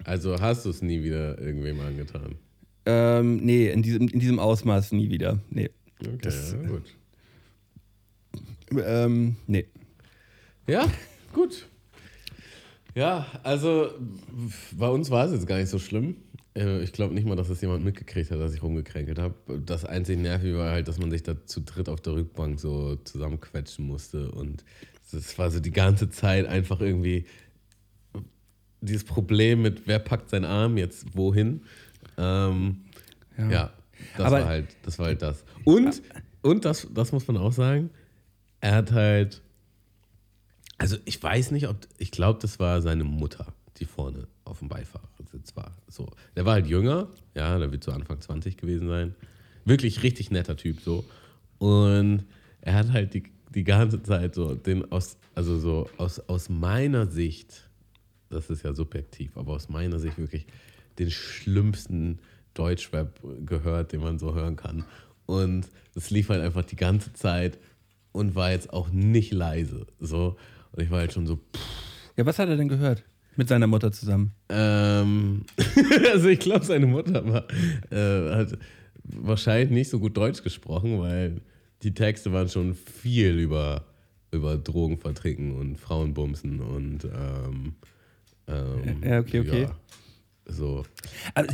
Also 0.04 0.39
hast 0.39 0.65
du 0.65 0.69
es 0.69 0.84
nie 0.84 1.02
wieder 1.02 1.39
irgendwem 1.41 1.80
angetan? 1.80 2.36
Ähm, 2.86 3.38
nee, 3.38 3.71
in 3.71 3.82
diesem, 3.82 4.08
in 4.08 4.19
diesem 4.19 4.38
Ausmaß 4.38 4.91
nie 4.91 5.10
wieder. 5.10 5.39
Nee. 5.50 5.71
Okay, 6.00 6.17
das, 6.21 6.52
ja, 6.52 6.69
gut. 6.69 6.95
Ähm, 8.86 9.38
nee. 9.47 9.65
Ja, 10.67 10.86
gut. 11.34 11.67
Ja, 12.97 13.27
also 13.43 13.91
bei 14.71 14.88
uns 14.89 15.12
war 15.12 15.25
es 15.25 15.31
jetzt 15.31 15.45
gar 15.45 15.57
nicht 15.60 15.69
so 15.69 15.77
schlimm. 15.77 16.15
Äh, 16.55 16.81
ich 16.81 16.93
glaube 16.93 17.13
nicht 17.13 17.27
mal, 17.27 17.36
dass 17.36 17.47
es 17.47 17.62
jemand 17.62 17.86
mitgekriegt 17.86 18.31
hat, 18.31 18.39
dass 18.39 18.55
ich 18.55 18.63
rumgekränkelt 18.63 19.19
habe. 19.19 19.36
Das 19.63 19.86
einzig 19.86 20.17
Nervige 20.17 20.57
war 20.57 20.71
halt, 20.71 20.88
dass 20.88 20.97
man 20.97 21.12
sich 21.12 21.21
da 21.21 21.36
zu 21.45 21.62
dritt 21.62 21.89
auf 21.89 22.01
der 22.01 22.13
Rückbank 22.13 22.60
so 22.60 22.95
zusammenquetschen 22.95 23.86
musste. 23.86 24.31
Und 24.31 24.65
das 25.12 25.38
war 25.38 25.51
so 25.51 25.60
die 25.60 25.69
ganze 25.69 26.10
Zeit 26.10 26.47
einfach 26.47 26.81
irgendwie 26.81 27.27
dieses 28.81 29.03
Problem 29.03 29.62
mit, 29.62 29.83
wer 29.86 29.99
packt 29.99 30.31
seinen 30.31 30.45
Arm 30.45 30.77
jetzt 30.77 31.15
wohin. 31.15 31.62
Ähm, 32.17 32.86
ja. 33.38 33.51
ja. 33.51 33.73
das 34.17 34.25
Aber 34.25 34.39
war 34.39 34.47
halt 34.47 34.75
das. 34.81 34.97
War 34.97 35.05
halt 35.05 35.21
das. 35.21 35.45
Und, 35.65 36.01
und 36.41 36.65
das, 36.65 36.88
das 36.91 37.12
muss 37.12 37.27
man 37.27 37.38
auch 37.38 37.53
sagen, 37.53 37.91
er 38.60 38.73
hat 38.73 38.91
halt 38.91 39.43
also 40.77 40.97
ich 41.05 41.21
weiß 41.21 41.51
nicht, 41.51 41.67
ob, 41.67 41.77
ich 41.97 42.11
glaube, 42.11 42.39
das 42.41 42.59
war 42.59 42.81
seine 42.81 43.03
Mutter, 43.03 43.53
die 43.77 43.85
vorne 43.85 44.27
auf 44.45 44.59
dem 44.59 44.69
Beifahrersitz 44.69 45.55
war. 45.55 45.75
So, 45.87 46.11
der 46.35 46.45
war 46.45 46.53
halt 46.53 46.67
jünger, 46.67 47.07
ja, 47.35 47.57
der 47.57 47.71
wird 47.71 47.83
so 47.83 47.91
Anfang 47.91 48.21
20 48.21 48.57
gewesen 48.57 48.87
sein. 48.87 49.15
Wirklich 49.65 50.03
richtig 50.03 50.31
netter 50.31 50.55
Typ 50.55 50.81
so. 50.81 51.03
Und 51.57 52.25
er 52.61 52.73
hat 52.75 52.91
halt 52.91 53.13
die, 53.13 53.23
die 53.53 53.63
ganze 53.63 54.01
Zeit 54.03 54.35
so 54.35 54.55
den 54.55 54.91
aus, 54.91 55.17
also 55.35 55.57
so 55.57 55.89
aus, 55.97 56.19
aus 56.19 56.49
meiner 56.49 57.07
Sicht, 57.07 57.69
das 58.29 58.49
ist 58.49 58.63
ja 58.63 58.73
subjektiv, 58.73 59.35
aber 59.35 59.53
aus 59.53 59.69
meiner 59.69 59.99
Sicht 59.99 60.17
wirklich 60.17 60.45
den 60.99 61.11
schlimmsten 61.11 62.19
Deutschrap 62.53 63.19
gehört, 63.45 63.91
den 63.93 64.01
man 64.01 64.19
so 64.19 64.33
hören 64.33 64.55
kann. 64.55 64.85
Und 65.25 65.67
das 65.93 66.09
lief 66.09 66.29
halt 66.29 66.41
einfach 66.41 66.65
die 66.65 66.75
ganze 66.75 67.13
Zeit 67.13 67.57
und 68.11 68.35
war 68.35 68.51
jetzt 68.51 68.73
auch 68.73 68.89
nicht 68.89 69.31
leise. 69.31 69.85
So. 69.99 70.37
Und 70.71 70.84
ich 70.84 70.91
war 70.91 70.99
halt 70.99 71.13
schon 71.13 71.25
so. 71.27 71.36
Pff. 71.36 71.88
Ja, 72.17 72.25
was 72.25 72.39
hat 72.39 72.49
er 72.49 72.58
denn 72.58 72.67
gehört? 72.67 73.03
Mit 73.36 73.47
seiner 73.47 73.67
Mutter 73.67 73.91
zusammen? 73.91 74.34
Ähm, 74.49 75.45
also 76.12 76.27
ich 76.27 76.39
glaube, 76.39 76.65
seine 76.65 76.88
Mutter 76.88 77.23
war, 77.32 77.45
äh, 77.91 78.36
hat 78.36 78.58
wahrscheinlich 79.03 79.69
nicht 79.69 79.89
so 79.89 79.99
gut 79.99 80.17
Deutsch 80.17 80.41
gesprochen, 80.41 80.99
weil 80.99 81.41
die 81.84 81.93
Texte 81.93 82.34
waren 82.34 82.49
schon 82.49 82.73
viel 82.73 83.38
über, 83.38 83.86
über 84.32 84.58
Drogen 84.58 84.97
vertrinken 84.97 85.56
und 85.56 85.77
Frauenbumsen 85.77 86.60
und 86.60 87.06
ähm, 87.06 87.75
ähm, 88.47 89.03
ja, 89.03 89.19
okay, 89.19 89.41
okay. 89.41 89.62
Ja, 89.63 89.75
so. 90.45 90.84
Also, 91.34 91.53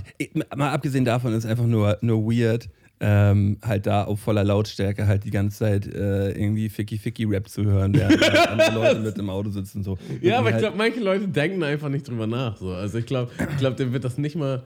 mal 0.55 0.71
abgesehen 0.71 1.03
davon 1.03 1.33
ist 1.33 1.45
einfach 1.45 1.65
nur, 1.65 1.97
nur 2.01 2.23
weird, 2.23 2.69
ähm, 2.99 3.57
halt 3.61 3.85
da 3.85 4.05
auf 4.05 4.19
voller 4.19 4.43
Lautstärke 4.43 5.07
halt 5.07 5.25
die 5.25 5.31
ganze 5.31 5.59
Zeit 5.59 5.87
äh, 5.87 6.31
irgendwie 6.31 6.69
Ficky 6.69 6.97
Ficky 6.97 7.25
Rap 7.25 7.49
zu 7.49 7.65
hören, 7.65 7.93
während 7.93 8.21
halt 8.21 8.47
andere 8.49 8.73
Leute 8.73 8.99
mit 9.01 9.17
im 9.17 9.29
Auto 9.29 9.49
sitzen. 9.49 9.83
So. 9.83 9.97
Ja, 10.21 10.39
aber 10.39 10.49
ich 10.49 10.53
halt 10.53 10.63
glaube, 10.63 10.77
manche 10.77 10.99
Leute 10.99 11.27
denken 11.27 11.63
einfach 11.63 11.89
nicht 11.89 12.07
drüber 12.07 12.27
nach. 12.27 12.57
So. 12.57 12.69
Also 12.69 12.99
ich 12.99 13.05
glaube, 13.05 13.31
ich 13.37 13.57
glaub, 13.57 13.75
dem 13.77 13.91
wird 13.93 14.03
das 14.03 14.17
nicht 14.17 14.35
mal 14.35 14.63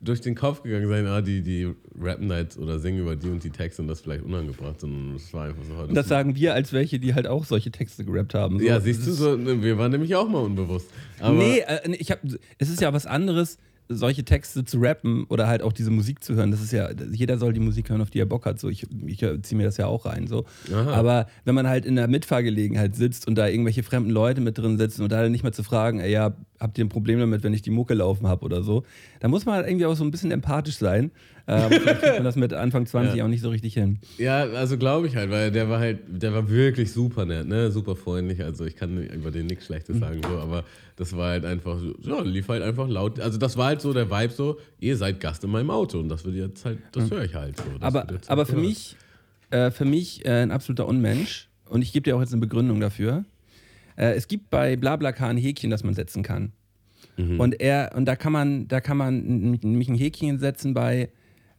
durch 0.00 0.20
den 0.20 0.34
Kopf 0.34 0.62
gegangen 0.62 0.88
sein, 0.88 1.06
ah, 1.06 1.20
die, 1.20 1.42
die 1.42 1.72
rappen 2.00 2.30
halt 2.30 2.56
oder 2.58 2.78
singen 2.78 3.00
über 3.00 3.16
die 3.16 3.28
und 3.28 3.42
die 3.42 3.50
Texte 3.50 3.82
und 3.82 3.88
das 3.88 4.00
vielleicht 4.00 4.24
unangebracht, 4.24 4.80
sondern 4.80 5.16
es 5.16 5.32
war 5.32 5.46
einfach 5.46 5.62
so. 5.64 5.86
Das, 5.86 5.94
das 5.94 6.08
sagen 6.08 6.36
wir 6.36 6.54
als 6.54 6.72
welche, 6.72 6.98
die 6.98 7.14
halt 7.14 7.26
auch 7.26 7.44
solche 7.44 7.70
Texte 7.70 8.04
gerappt 8.04 8.34
haben. 8.34 8.58
So. 8.58 8.64
Ja, 8.64 8.80
siehst 8.80 9.06
du, 9.06 9.12
so, 9.12 9.62
wir 9.62 9.78
waren 9.78 9.90
nämlich 9.90 10.14
auch 10.14 10.28
mal 10.28 10.42
unbewusst. 10.42 10.88
Aber 11.18 11.36
nee, 11.36 11.58
äh, 11.58 11.90
ich 11.92 12.10
hab, 12.10 12.20
es 12.58 12.68
ist 12.68 12.80
ja 12.80 12.92
was 12.92 13.06
anderes, 13.06 13.58
solche 13.88 14.24
Texte 14.24 14.64
zu 14.64 14.78
rappen 14.78 15.24
oder 15.28 15.46
halt 15.46 15.62
auch 15.62 15.72
diese 15.72 15.90
Musik 15.90 16.22
zu 16.22 16.34
hören, 16.34 16.50
das 16.50 16.60
ist 16.60 16.72
ja, 16.72 16.90
jeder 17.12 17.38
soll 17.38 17.52
die 17.52 17.60
Musik 17.60 17.90
hören, 17.90 18.00
auf 18.00 18.10
die 18.10 18.20
er 18.20 18.26
Bock 18.26 18.46
hat. 18.46 18.58
So, 18.58 18.68
ich, 18.68 18.86
ich 19.06 19.18
ziehe 19.18 19.56
mir 19.56 19.64
das 19.64 19.76
ja 19.76 19.86
auch 19.86 20.06
rein. 20.06 20.26
So. 20.26 20.44
Aber 20.72 21.26
wenn 21.44 21.54
man 21.54 21.68
halt 21.68 21.84
in 21.84 21.96
der 21.96 22.08
Mitfahrgelegenheit 22.08 22.96
sitzt 22.96 23.26
und 23.26 23.36
da 23.36 23.46
irgendwelche 23.46 23.82
fremden 23.82 24.10
Leute 24.10 24.40
mit 24.40 24.58
drin 24.58 24.78
sitzen 24.78 25.02
und 25.02 25.12
da 25.12 25.28
nicht 25.28 25.44
mal 25.44 25.52
zu 25.52 25.62
fragen, 25.62 26.00
ey, 26.00 26.10
ja, 26.10 26.34
habt 26.58 26.78
ihr 26.78 26.84
ein 26.84 26.88
Problem 26.88 27.18
damit, 27.18 27.42
wenn 27.42 27.54
ich 27.54 27.62
die 27.62 27.70
Mucke 27.70 27.94
laufen 27.94 28.26
habe 28.26 28.44
oder 28.44 28.62
so, 28.62 28.84
da 29.20 29.28
muss 29.28 29.44
man 29.44 29.56
halt 29.56 29.66
irgendwie 29.66 29.86
auch 29.86 29.96
so 29.96 30.04
ein 30.04 30.10
bisschen 30.10 30.30
empathisch 30.30 30.76
sein. 30.76 31.10
Aber 31.46 31.70
vielleicht 31.80 32.00
kriegt 32.00 32.14
man 32.14 32.24
das 32.24 32.36
mit 32.36 32.52
Anfang 32.52 32.86
20 32.86 33.16
ja. 33.16 33.24
auch 33.24 33.28
nicht 33.28 33.42
so 33.42 33.50
richtig 33.50 33.74
hin. 33.74 33.98
Ja, 34.18 34.44
also 34.44 34.76
glaube 34.76 35.06
ich 35.06 35.16
halt, 35.16 35.30
weil 35.30 35.50
der 35.50 35.68
war 35.68 35.78
halt, 35.78 36.00
der 36.08 36.32
war 36.32 36.50
wirklich 36.50 36.92
super 36.92 37.24
nett, 37.24 37.46
ne? 37.46 37.70
Super 37.70 37.94
freundlich. 37.94 38.42
Also 38.42 38.64
ich 38.64 38.76
kann 38.76 39.06
über 39.08 39.30
den 39.30 39.46
nichts 39.46 39.66
Schlechtes 39.66 39.98
sagen, 39.98 40.20
so, 40.22 40.38
aber 40.38 40.64
das 40.96 41.16
war 41.16 41.30
halt 41.30 41.44
einfach, 41.44 41.78
ja, 42.02 42.20
lief 42.22 42.48
halt 42.48 42.62
einfach 42.62 42.88
laut. 42.88 43.20
Also 43.20 43.38
das 43.38 43.56
war 43.56 43.66
halt 43.66 43.80
so 43.80 43.92
der 43.92 44.10
Vibe 44.10 44.32
so, 44.32 44.58
ihr 44.80 44.96
seid 44.96 45.20
Gast 45.20 45.44
in 45.44 45.50
meinem 45.50 45.70
Auto 45.70 46.00
und 46.00 46.08
das 46.08 46.24
wird 46.24 46.34
jetzt 46.34 46.64
halt, 46.64 46.78
das 46.92 47.10
höre 47.10 47.24
ich 47.24 47.34
halt 47.34 47.56
so. 47.56 47.64
aber 47.80 48.06
aber 48.26 48.46
für 48.46 48.56
mich, 48.56 48.96
äh, 49.50 49.70
für 49.70 49.84
mich 49.84 50.24
äh, 50.24 50.42
ein 50.42 50.50
absoluter 50.50 50.86
Unmensch 50.86 51.48
und 51.68 51.82
ich 51.82 51.92
gebe 51.92 52.04
dir 52.04 52.16
auch 52.16 52.20
jetzt 52.20 52.32
eine 52.32 52.40
Begründung 52.40 52.80
dafür. 52.80 53.24
Äh, 53.96 54.12
es 54.14 54.28
gibt 54.28 54.50
bei 54.50 54.76
BlaBlaCar 54.76 55.28
ein 55.30 55.36
Häkchen, 55.36 55.70
das 55.70 55.82
man 55.84 55.94
setzen 55.94 56.22
kann. 56.22 56.52
Mhm. 57.16 57.40
Und 57.40 57.60
er, 57.60 57.92
und 57.94 58.04
da 58.06 58.16
kann 58.16 58.32
man, 58.32 58.68
da 58.68 58.80
kann 58.80 58.96
man 58.96 59.22
nämlich 59.60 59.88
ein 59.88 59.94
Häkchen 59.96 60.38
setzen 60.38 60.74
bei 60.74 61.08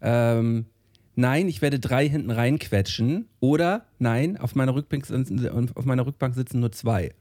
ähm, 0.02 0.66
nein, 1.16 1.48
ich 1.48 1.62
werde 1.62 1.80
drei 1.80 2.08
hinten 2.08 2.32
reinquetschen. 2.32 3.26
Oder 3.40 3.86
nein, 4.00 4.38
auf 4.38 4.56
meiner 4.56 4.76
Rückbank, 4.76 5.06
sitzen- 5.06 5.72
auf 5.76 5.86
meiner 5.86 6.06
Rückbank 6.06 6.36
sitzen 6.36 6.60
nur 6.60 6.72
zwei. 6.72 7.12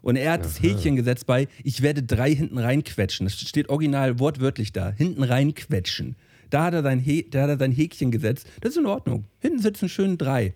Und 0.00 0.16
er 0.16 0.32
hat 0.32 0.44
das 0.44 0.60
Häkchen 0.60 0.96
gesetzt 0.96 1.26
bei, 1.26 1.46
ich 1.62 1.80
werde 1.82 2.02
drei 2.02 2.34
hinten 2.34 2.58
reinquetschen. 2.58 3.24
Das 3.24 3.38
steht 3.38 3.68
original 3.68 4.18
wortwörtlich 4.18 4.72
da. 4.72 4.90
Hinten 4.90 5.22
reinquetschen. 5.22 6.16
Da 6.50 6.64
hat, 6.64 6.74
er 6.74 6.82
sein 6.82 7.02
da 7.30 7.42
hat 7.42 7.50
er 7.50 7.58
sein 7.58 7.72
Häkchen 7.72 8.10
gesetzt. 8.10 8.46
Das 8.60 8.72
ist 8.72 8.78
in 8.78 8.86
Ordnung. 8.86 9.24
Hinten 9.38 9.60
sitzen 9.60 9.88
schön 9.88 10.18
drei. 10.18 10.54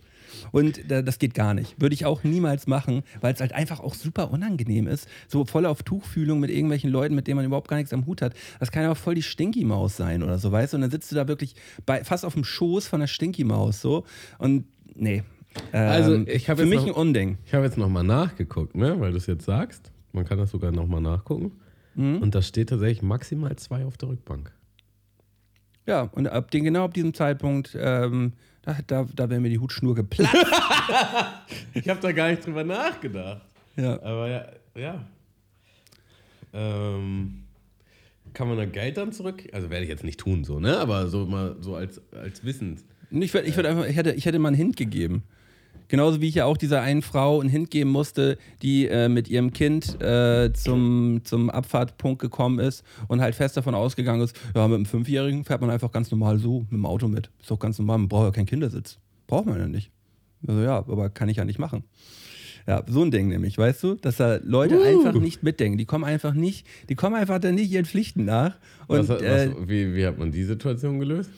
Und 0.53 0.91
da- 0.91 1.03
das 1.03 1.19
geht 1.19 1.35
gar 1.35 1.55
nicht. 1.55 1.81
Würde 1.81 1.95
ich 1.95 2.05
auch 2.07 2.25
niemals 2.25 2.67
machen, 2.67 3.03
weil 3.21 3.35
es 3.35 3.41
halt 3.41 3.53
einfach 3.53 3.81
auch 3.81 3.95
super 3.95 4.31
unangenehm 4.31 4.87
ist. 4.87 5.09
So 5.29 5.45
voll 5.45 5.67
auf 5.67 5.83
Tuchfühlung 5.83 6.41
mit 6.41 6.51
irgendwelchen 6.51 6.91
Leuten, 6.91 7.15
mit 7.15 7.27
denen 7.27 7.37
man 7.37 7.45
überhaupt 7.47 7.69
gar 7.69 7.77
nichts 7.77 7.93
am 7.93 8.07
Hut 8.07 8.23
hat. 8.23 8.35
Das 8.61 8.71
kann 8.71 8.83
ja 8.83 8.93
auch 8.93 8.97
voll 8.97 9.15
die 9.15 9.23
Stinky-Maus 9.23 9.97
sein 9.97 10.23
oder 10.23 10.39
so, 10.39 10.51
weißt 10.53 10.73
du? 10.73 10.77
Und 10.77 10.81
dann 10.83 10.91
sitzt 10.91 11.11
du 11.13 11.17
da 11.17 11.29
wirklich 11.29 11.55
bei, 11.85 12.05
fast 12.05 12.25
auf 12.25 12.35
dem 12.35 12.45
Schoß 12.45 12.87
von 12.87 13.01
der 13.01 13.07
Stinky-Maus 13.07 13.81
so. 13.81 14.05
Und 14.39 14.65
nee. 14.95 15.23
Ähm, 15.73 15.89
Also, 15.89 16.27
ich 16.27 16.51
hab 16.51 16.59
Für 16.59 16.67
mich 16.67 16.81
noch- 16.81 16.87
ein 16.89 16.93
Unding. 16.93 17.39
Ich 17.47 17.55
habe 17.55 17.65
jetzt 17.65 17.79
nochmal 17.79 18.05
nachgeguckt, 18.05 18.77
ne? 18.77 19.01
weil 19.01 19.13
du 19.13 19.17
es 19.17 19.27
jetzt 19.27 19.45
sagst. 19.47 19.91
Man 20.13 20.25
kann 20.25 20.39
das 20.39 20.51
sogar 20.51 20.71
nochmal 20.73 21.01
nachgucken. 21.01 21.53
Mhm. 21.95 22.19
Und 22.19 22.35
da 22.35 22.43
steht 22.43 22.69
tatsächlich 22.69 23.03
maximal 23.03 23.57
zwei 23.57 23.85
auf 23.87 23.97
der 23.97 24.11
Rückbank. 24.11 24.53
Ja, 25.87 26.03
und 26.13 26.27
ab 26.29 26.51
den, 26.51 26.65
genau 26.65 26.85
ab 26.85 26.95
diesem 26.95 27.15
Zeitpunkt, 27.15 27.77
ähm, 27.81 28.33
da, 28.67 28.77
da, 28.87 29.07
da 29.15 29.31
wäre 29.31 29.41
mir 29.41 29.49
die 29.49 29.59
Hutschnur 29.59 29.95
geplatzt. 29.95 30.35
Ich 31.75 31.89
habe 31.89 32.01
da 32.01 32.13
gar 32.13 32.29
nicht 32.31 32.45
drüber 32.45 32.65
nachgedacht. 32.65 33.43
ja. 33.77 34.01
Aber 34.03 34.29
ja, 34.29 34.47
ja. 34.75 35.05
Ähm, 36.53 37.45
kann 38.33 38.49
man 38.49 38.57
da 38.57 38.65
Geld 38.65 38.97
dann 38.97 39.13
zurück? 39.13 39.45
Also 39.53 39.71
werde 39.71 39.85
ich 39.85 39.91
jetzt 39.91 40.05
nicht 40.05 40.19
tun, 40.19 40.45
so, 40.45 40.59
ne? 40.59 40.79
Aber 40.79 41.09
so 41.09 41.27
mal 41.27 41.57
so 41.61 41.75
als, 41.77 42.01
als 42.13 42.45
Wissens. 42.45 42.85
Und 43.11 43.23
Ich, 43.23 43.35
ich, 43.35 43.57
würd 43.57 43.67
einfach, 43.67 43.87
ich, 43.87 43.97
hätte, 43.97 44.13
ich 44.13 44.27
hätte 44.27 44.39
mal 44.39 44.49
einen 44.49 44.57
Hint 44.57 44.77
gegeben. 44.77 45.23
Genauso 45.89 46.21
wie 46.21 46.29
ich 46.29 46.37
ja 46.37 46.45
auch 46.45 46.57
dieser 46.57 46.83
einen 46.83 47.03
Frau 47.03 47.41
einen 47.41 47.49
Hint 47.49 47.71
geben 47.71 47.91
musste, 47.91 48.39
die 48.63 48.87
äh, 48.87 49.09
mit 49.09 49.29
ihrem 49.29 49.53
Kind 49.53 50.01
äh, 50.03 50.53
zum, 50.53 51.21
zum 51.25 51.51
Abfahrtpunkt 51.51 52.21
gekommen 52.21 52.59
ist 52.59 52.85
und 53.09 53.21
halt 53.21 53.35
fest 53.35 53.57
davon 53.57 53.75
ausgegangen 53.75 54.23
ist, 54.23 54.37
ja, 54.55 54.67
mit 54.67 54.77
einem 54.77 54.87
Fünfjährigen 54.87 55.45
fährt 55.45 55.61
man 55.61 55.71
einfach 55.71 55.93
ganz 55.93 56.11
normal 56.11 56.39
so 56.39 56.61
mit 56.61 56.73
dem 56.73 56.87
Auto 56.87 57.09
mit. 57.09 57.31
Ist 57.41 57.51
doch 57.51 57.59
ganz 57.59 57.79
normal, 57.79 57.99
man 57.99 58.09
braucht 58.09 58.27
ja 58.27 58.31
keinen 58.33 58.47
Kindersitz. 58.47 58.99
Braucht 59.27 59.47
man 59.47 59.59
ja 59.59 59.69
nicht. 59.69 59.91
Also 60.47 60.61
ja, 60.61 60.79
aber 60.79 61.11
kann 61.11 61.29
ich 61.29 61.39
ja 61.39 61.45
nicht 61.45 61.59
machen. 61.59 61.85
Ja, 62.67 62.83
so 62.89 63.03
ein 63.03 63.13
Ding 63.13 63.29
nämlich, 63.29 63.57
weißt 63.57 63.83
du, 63.85 63.95
dass 63.95 64.17
da 64.17 64.41
Leute 64.43 64.83
einfach 64.83 65.13
nicht 65.15 65.45
mitdenken. 65.45 65.79
Die 65.79 65.85
kommen 65.85 66.03
einfach 66.03 66.35
nicht, 66.35 66.67
die 66.89 66.97
kommen 66.97 67.15
einfach 67.15 67.39
dann 67.39 67.55
nicht 67.55 67.71
ihren 67.71 67.85
Pflichten 67.85 68.25
nach. 68.25 68.59
Und 68.89 69.09
was, 69.09 69.23
äh, 69.23 69.51
was, 69.51 69.69
wie, 69.69 69.95
wie 69.95 70.05
hat 70.05 70.19
man 70.19 70.33
die 70.33 70.43
Situation 70.43 70.99
gelöst? 70.99 71.31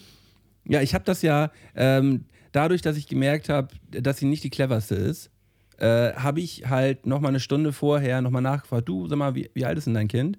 ja, 0.69 0.83
ich 0.83 0.95
habe 0.95 1.05
das 1.05 1.23
ja 1.23 1.51
ähm, 1.75 2.25
dadurch, 2.53 2.83
dass 2.83 2.97
ich 2.97 3.09
gemerkt 3.09 3.49
habe, 3.49 3.69
dass 3.91 4.19
sie 4.19 4.27
nicht 4.27 4.45
die 4.45 4.51
cleverste 4.51 4.95
ist, 4.95 5.31
äh, 5.79 6.13
habe 6.15 6.41
ich 6.41 6.69
halt 6.69 7.07
noch 7.07 7.21
mal 7.21 7.29
eine 7.29 7.41
Stunde 7.41 7.73
vorher 7.73 8.21
noch 8.21 8.31
mal 8.31 8.41
nachgefragt, 8.41 8.89
du, 8.89 9.07
sag 9.09 9.17
mal, 9.17 9.35
wie, 9.35 9.51
wie 9.55 9.65
alt 9.65 9.79
ist 9.79 9.87
denn 9.87 9.95
dein 9.95 10.09
Kind? 10.09 10.39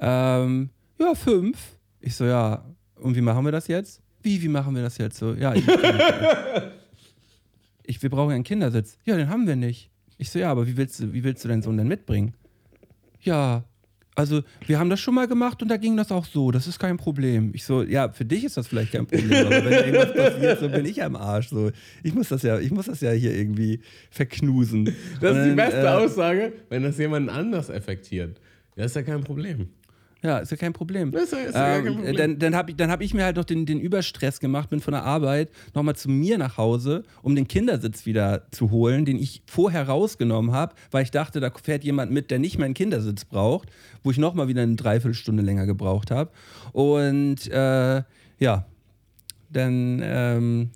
Ähm, 0.00 0.70
ja, 0.98 1.14
fünf. 1.14 1.58
Ich 2.00 2.14
so, 2.14 2.24
ja, 2.24 2.64
und 2.96 3.16
wie 3.16 3.20
machen 3.20 3.44
wir 3.44 3.52
das 3.52 3.66
jetzt? 3.68 4.00
Wie, 4.22 4.40
wie 4.42 4.48
machen 4.48 4.74
wir 4.74 4.82
das 4.82 4.98
jetzt 4.98 5.18
so? 5.18 5.34
Ja, 5.34 5.54
ich, 5.54 5.66
ich 7.84 8.02
wir 8.02 8.10
brauchen 8.10 8.32
einen 8.32 8.44
Kindersitz. 8.44 8.98
Ja, 9.04 9.16
den 9.16 9.28
haben 9.28 9.46
wir 9.46 9.56
nicht. 9.56 9.90
Ich 10.18 10.30
so, 10.30 10.38
ja, 10.38 10.50
aber 10.50 10.66
wie 10.66 10.76
willst 10.76 11.00
du, 11.00 11.12
wie 11.12 11.24
willst 11.24 11.44
du 11.44 11.48
deinen 11.48 11.62
Sohn 11.62 11.76
denn 11.76 11.88
mitbringen? 11.88 12.34
Ja, 13.22 13.64
also 14.20 14.42
wir 14.66 14.78
haben 14.78 14.90
das 14.90 15.00
schon 15.00 15.14
mal 15.14 15.26
gemacht 15.26 15.62
und 15.62 15.68
da 15.68 15.78
ging 15.78 15.96
das 15.96 16.12
auch 16.12 16.26
so. 16.26 16.50
Das 16.50 16.66
ist 16.66 16.78
kein 16.78 16.98
Problem. 16.98 17.52
Ich 17.54 17.64
so, 17.64 17.82
ja, 17.82 18.10
für 18.10 18.26
dich 18.26 18.44
ist 18.44 18.58
das 18.58 18.68
vielleicht 18.68 18.92
kein 18.92 19.06
Problem, 19.06 19.46
aber 19.46 19.64
wenn 19.64 19.72
irgendwas 19.72 20.12
passiert, 20.12 20.60
so 20.60 20.68
bin 20.68 20.84
ich 20.84 21.02
am 21.02 21.16
Arsch. 21.16 21.48
So, 21.48 21.70
ich 22.02 22.14
muss 22.14 22.28
das 22.28 22.42
ja, 22.42 22.58
ich 22.58 22.70
muss 22.70 22.86
das 22.86 23.00
ja 23.00 23.12
hier 23.12 23.34
irgendwie 23.34 23.80
verknusen. 24.10 24.94
Das 25.20 25.32
Und 25.32 25.38
ist 25.38 25.44
die 25.44 25.48
dann, 25.48 25.56
beste 25.56 25.80
äh, 25.80 25.88
Aussage, 25.88 26.52
wenn 26.68 26.82
das 26.82 26.98
jemanden 26.98 27.30
anders 27.30 27.70
effektiert. 27.70 28.38
Das 28.76 28.86
ist 28.86 28.96
ja 28.96 29.02
kein 29.02 29.24
Problem. 29.24 29.68
Ja, 30.22 30.38
ist 30.38 30.50
ja 30.50 30.56
kein 30.58 30.72
Problem. 30.74 31.12
Ist 31.14 31.32
ja- 31.32 31.38
ist 31.38 31.54
ja 31.54 31.60
gar 31.60 31.76
kein 31.78 31.86
ähm, 31.86 31.94
Problem. 31.96 32.16
Dann, 32.16 32.38
dann 32.38 32.54
habe 32.54 32.70
ich, 32.70 32.76
dann 32.76 32.90
hab 32.90 33.00
ich 33.00 33.14
mir 33.14 33.24
halt 33.24 33.36
noch 33.36 33.44
den, 33.44 33.64
den 33.64 33.80
Überstress 33.80 34.38
gemacht, 34.38 34.68
bin 34.68 34.80
von 34.80 34.92
der 34.92 35.04
Arbeit 35.04 35.48
nochmal 35.74 35.96
zu 35.96 36.10
mir 36.10 36.36
nach 36.36 36.58
Hause, 36.58 37.04
um 37.22 37.34
den 37.34 37.48
Kindersitz 37.48 38.04
wieder 38.04 38.42
zu 38.50 38.70
holen, 38.70 39.04
den 39.06 39.16
ich 39.16 39.42
vorher 39.46 39.88
rausgenommen 39.88 40.52
habe, 40.52 40.74
weil 40.90 41.04
ich 41.04 41.10
dachte, 41.10 41.40
da 41.40 41.50
fährt 41.62 41.84
jemand 41.84 42.12
mit, 42.12 42.30
der 42.30 42.38
nicht 42.38 42.58
meinen 42.58 42.74
Kindersitz 42.74 43.24
braucht, 43.24 43.70
wo 44.04 44.10
ich 44.10 44.18
nochmal 44.18 44.46
wieder 44.48 44.62
eine 44.62 44.76
Dreiviertelstunde 44.76 45.42
länger 45.42 45.64
gebraucht 45.66 46.10
habe. 46.10 46.30
Und 46.72 47.48
äh, 47.50 48.02
ja, 48.38 48.66
dann 49.50 50.00
ähm, 50.04 50.70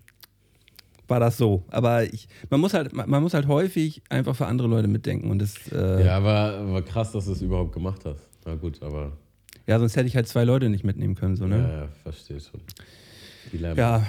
war 1.07 1.20
das 1.20 1.37
so. 1.37 1.64
Aber 1.68 2.04
ich, 2.04 2.28
man, 2.50 2.61
muss 2.61 2.72
halt, 2.74 2.92
man 2.94 3.22
muss 3.22 3.35
halt 3.35 3.46
häufig 3.46 4.02
einfach 4.09 4.35
für 4.35 4.46
andere 4.46 4.68
Leute 4.68 4.88
mitdenken. 4.88 5.30
Und 5.30 5.40
das, 5.40 5.54
äh, 5.70 6.04
Ja, 6.07 6.16
aber, 6.16 6.59
aber 6.59 6.83
krass, 6.83 7.12
dass 7.12 7.26
du 7.26 7.33
es 7.33 7.42
überhaupt 7.42 7.72
gemacht 7.72 8.00
hast. 8.04 8.26
Na 8.46 8.54
gut, 8.54 8.83
aber 8.83 9.12
ja, 9.66 9.79
sonst 9.79 9.96
hätte 9.96 10.07
ich 10.07 10.16
halt 10.16 10.29
zwei 10.29 10.44
Leute 10.44 10.68
nicht 10.68 10.85
mitnehmen 10.85 11.14
können. 11.14 11.37
So, 11.37 11.46
ne? 11.46 11.59
ja, 11.59 11.68
ja, 11.83 11.88
verstehe 12.03 12.40
schon. 12.40 12.61
Dilemma. 13.53 13.77
Ja, 13.77 14.07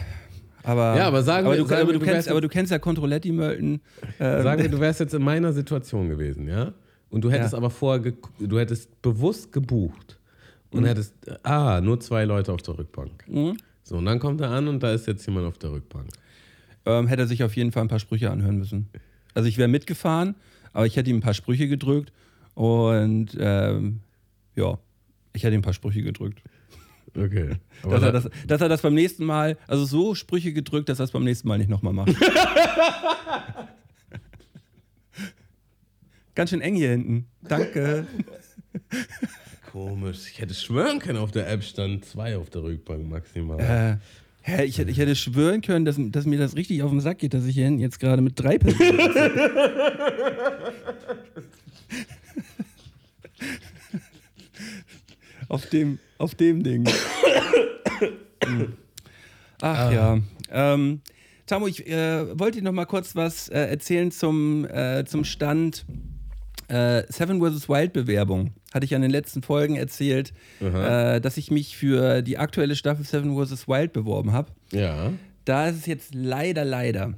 aber, 0.64 0.96
Ja, 0.98 1.08
aber 1.08 1.24
sagen 1.24 1.46
aber, 1.48 1.56
wir- 1.56 1.64
du, 1.64 1.68
sagen 1.70 1.82
aber, 1.84 1.94
du 1.94 2.00
du 2.00 2.06
kennst, 2.06 2.30
aber 2.30 2.42
du 2.42 2.50
kennst 2.50 2.72
ja 2.72 2.80
Controletti 2.80 3.32
Mölten. 3.32 3.82
Ähm, 4.20 4.44
Sagen 4.44 4.62
wir, 4.62 4.70
du 4.70 4.80
wärst 4.80 5.00
jetzt 5.00 5.14
in 5.14 5.24
meiner 5.24 5.54
Situation 5.54 6.10
gewesen, 6.10 6.48
ja? 6.48 6.74
Und 7.10 7.22
du 7.24 7.32
hättest 7.32 7.54
Ja. 7.54 7.58
aber 7.60 7.70
vorher, 7.70 8.14
du 8.40 8.60
hättest 8.60 9.02
bewusst 9.02 9.52
gebucht 9.54 10.18
und 10.72 10.82
Mhm. 10.82 10.86
hättest, 10.88 11.14
ah, 11.44 11.80
nur 11.82 12.00
zwei 12.00 12.26
Leute 12.26 12.52
auf 12.52 12.62
der 12.62 12.78
Rückbank. 12.78 13.24
So, 13.84 13.98
und 13.98 14.06
dann 14.06 14.20
kommt 14.20 14.42
er 14.42 14.50
an 14.50 14.68
und 14.68 14.82
da 14.82 14.92
ist 14.92 15.06
jetzt 15.08 15.26
jemand 15.28 15.46
auf 15.46 15.58
der 15.58 15.72
Rückbank. 15.72 16.08
ähm, 16.88 17.08
hätte 17.08 17.24
er 17.24 17.28
sich 17.28 17.44
auf 17.44 17.56
jeden 17.56 17.72
Fall 17.72 17.82
ein 17.84 17.88
paar 17.88 17.98
Sprüche 18.00 18.30
anhören 18.30 18.58
müssen. 18.58 18.90
Also 19.34 19.50
ich 19.50 19.58
wäre 19.58 19.68
mitgefahren, 19.68 20.36
aber 20.74 20.86
ich 20.86 20.96
hätte 20.98 21.10
ihm 21.10 21.18
ein 21.18 21.22
paar 21.22 21.34
Sprüche 21.34 21.68
gedrückt 21.68 22.12
und 22.54 23.30
ähm, 23.40 24.02
ja, 24.56 24.78
ich 25.36 25.44
hätte 25.44 25.54
ihm 25.56 25.60
ein 25.60 25.64
paar 25.64 25.74
Sprüche 25.74 26.02
gedrückt. 26.02 26.42
Okay. 27.18 27.52
Dass 27.84 27.94
er, 27.94 28.00
da- 28.00 28.12
das, 28.12 28.30
dass 28.48 28.62
er 28.62 28.70
das 28.70 28.82
beim 28.82 28.94
nächsten 28.94 29.24
Mal, 29.26 29.58
also 29.68 29.86
so 29.86 30.16
Sprüche 30.16 30.52
gedrückt, 30.54 30.90
dass 30.90 31.00
er 31.00 31.06
es 31.06 31.12
beim 31.12 31.24
nächsten 31.24 31.48
Mal 31.48 31.58
nicht 31.58 31.70
nochmal 31.70 31.94
macht. 31.94 32.14
Ganz 36.36 36.50
schön 36.50 36.60
eng 36.62 36.76
hier 36.76 36.90
hinten. 36.92 37.28
Danke. 37.44 38.06
komisch. 39.72 40.30
Ich 40.32 40.42
hätte 40.42 40.54
schwören 40.54 41.00
können, 41.00 41.18
auf 41.18 41.32
der 41.32 41.50
App 41.50 41.64
stand 41.64 42.04
zwei 42.06 42.36
auf 42.38 42.50
der 42.50 42.64
Rückbank 42.64 43.08
maximal. 43.10 43.60
Äh, 43.60 43.98
hä, 44.42 44.64
ich, 44.66 44.78
hätte, 44.78 44.92
ich 44.92 44.98
hätte 44.98 45.16
schwören 45.16 45.62
können, 45.62 45.86
dass, 45.86 45.96
dass 45.98 46.26
mir 46.26 46.38
das 46.40 46.58
richtig 46.58 46.84
auf 46.84 46.92
den 46.92 47.00
Sack 47.00 47.20
geht, 47.20 47.34
dass 47.34 47.46
ich 47.46 47.56
hier 47.56 47.64
hinten 47.66 47.80
jetzt 47.80 48.00
gerade 48.02 48.22
mit 48.22 48.38
drei 48.38 48.58
Personen 48.58 48.98
sitze. 49.14 49.32
Auf, 55.50 55.66
dem, 55.68 56.00
auf 56.18 56.36
dem 56.36 56.64
Ding. 56.64 56.88
Ach 59.62 59.92
ja. 59.92 60.20
Ähm, 60.52 61.02
Tamu, 61.46 61.68
ich 61.68 61.88
äh, 61.88 62.40
wollte 62.40 62.60
dir 62.60 62.64
noch 62.64 62.72
mal 62.72 62.86
kurz 62.86 63.16
was 63.16 63.50
äh, 63.50 63.60
erzählen 63.60 64.12
zum, 64.12 64.66
äh, 64.66 65.06
zum 65.06 65.24
Stand 65.24 65.86
äh, 66.68 67.04
Seven 67.10 67.40
vs. 67.40 67.70
Wild 67.70 67.94
Bewerbung. 67.94 68.54
Hatte 68.74 68.86
ich 68.86 68.96
an 68.96 69.02
den 69.02 69.12
letzten 69.12 69.42
Folgen 69.44 69.76
erzählt, 69.76 70.34
äh, 70.60 71.22
dass 71.22 71.38
ich 71.38 71.52
mich 71.52 71.78
für 71.78 72.22
die 72.22 72.38
aktuelle 72.38 72.76
Staffel 72.76 73.06
Seven 73.06 73.36
vs. 73.38 73.68
Wild 73.68 73.94
beworben 73.94 74.34
habe. 74.34 74.52
Ja. 74.72 75.14
Da 75.46 75.70
ist 75.70 75.78
es 75.78 75.86
jetzt 75.86 76.16
leider, 76.16 76.66
leider 76.66 77.14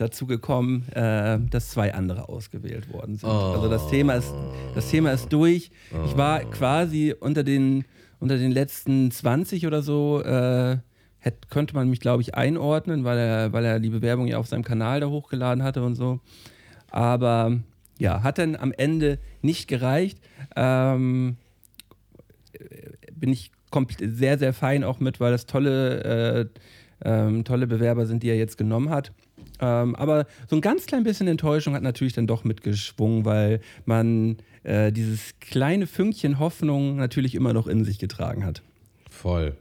dazu 0.00 0.26
gekommen, 0.26 0.88
äh, 0.92 1.38
dass 1.50 1.70
zwei 1.70 1.94
andere 1.94 2.28
ausgewählt 2.28 2.92
worden 2.92 3.16
sind. 3.16 3.28
Also 3.28 3.68
das 3.68 3.88
Thema 3.88 4.14
ist, 4.14 4.32
das 4.74 4.90
Thema 4.90 5.12
ist 5.12 5.32
durch. 5.32 5.70
Ich 6.06 6.16
war 6.16 6.40
quasi 6.40 7.14
unter 7.18 7.42
den, 7.42 7.84
unter 8.18 8.38
den 8.38 8.50
letzten 8.50 9.10
20 9.10 9.66
oder 9.66 9.82
so, 9.82 10.22
äh, 10.22 10.78
hätte, 11.18 11.48
könnte 11.48 11.74
man 11.74 11.88
mich, 11.88 12.00
glaube 12.00 12.22
ich, 12.22 12.34
einordnen, 12.34 13.04
weil 13.04 13.18
er, 13.18 13.52
weil 13.52 13.64
er 13.64 13.80
die 13.80 13.90
Bewerbung 13.90 14.26
ja 14.26 14.38
auf 14.38 14.46
seinem 14.46 14.64
Kanal 14.64 15.00
da 15.00 15.08
hochgeladen 15.08 15.62
hatte 15.62 15.82
und 15.82 15.94
so. 15.94 16.20
Aber 16.90 17.58
ja, 17.98 18.22
hat 18.22 18.38
dann 18.38 18.56
am 18.56 18.72
Ende 18.72 19.18
nicht 19.42 19.68
gereicht. 19.68 20.18
Ähm, 20.56 21.36
bin 23.12 23.30
ich 23.32 23.52
komplett, 23.70 24.16
sehr, 24.16 24.38
sehr 24.38 24.52
fein 24.52 24.82
auch 24.84 25.00
mit, 25.00 25.20
weil 25.20 25.32
das 25.32 25.46
tolle, 25.46 26.02
äh, 26.02 26.46
ähm, 27.04 27.44
tolle 27.44 27.66
Bewerber 27.66 28.06
sind, 28.06 28.22
die 28.22 28.28
er 28.28 28.36
jetzt 28.36 28.58
genommen 28.58 28.90
hat. 28.90 29.12
Ähm, 29.60 29.94
aber 29.94 30.26
so 30.48 30.56
ein 30.56 30.62
ganz 30.62 30.86
klein 30.86 31.04
bisschen 31.04 31.28
Enttäuschung 31.28 31.74
hat 31.74 31.82
natürlich 31.82 32.14
dann 32.14 32.26
doch 32.26 32.44
mitgeschwungen, 32.44 33.24
weil 33.24 33.60
man 33.84 34.38
äh, 34.62 34.90
dieses 34.92 35.34
kleine 35.40 35.86
Fünkchen 35.86 36.38
Hoffnung 36.38 36.96
natürlich 36.96 37.34
immer 37.34 37.52
noch 37.52 37.66
in 37.66 37.84
sich 37.84 37.98
getragen 37.98 38.44
hat. 38.44 38.62
Voll. 39.10 39.56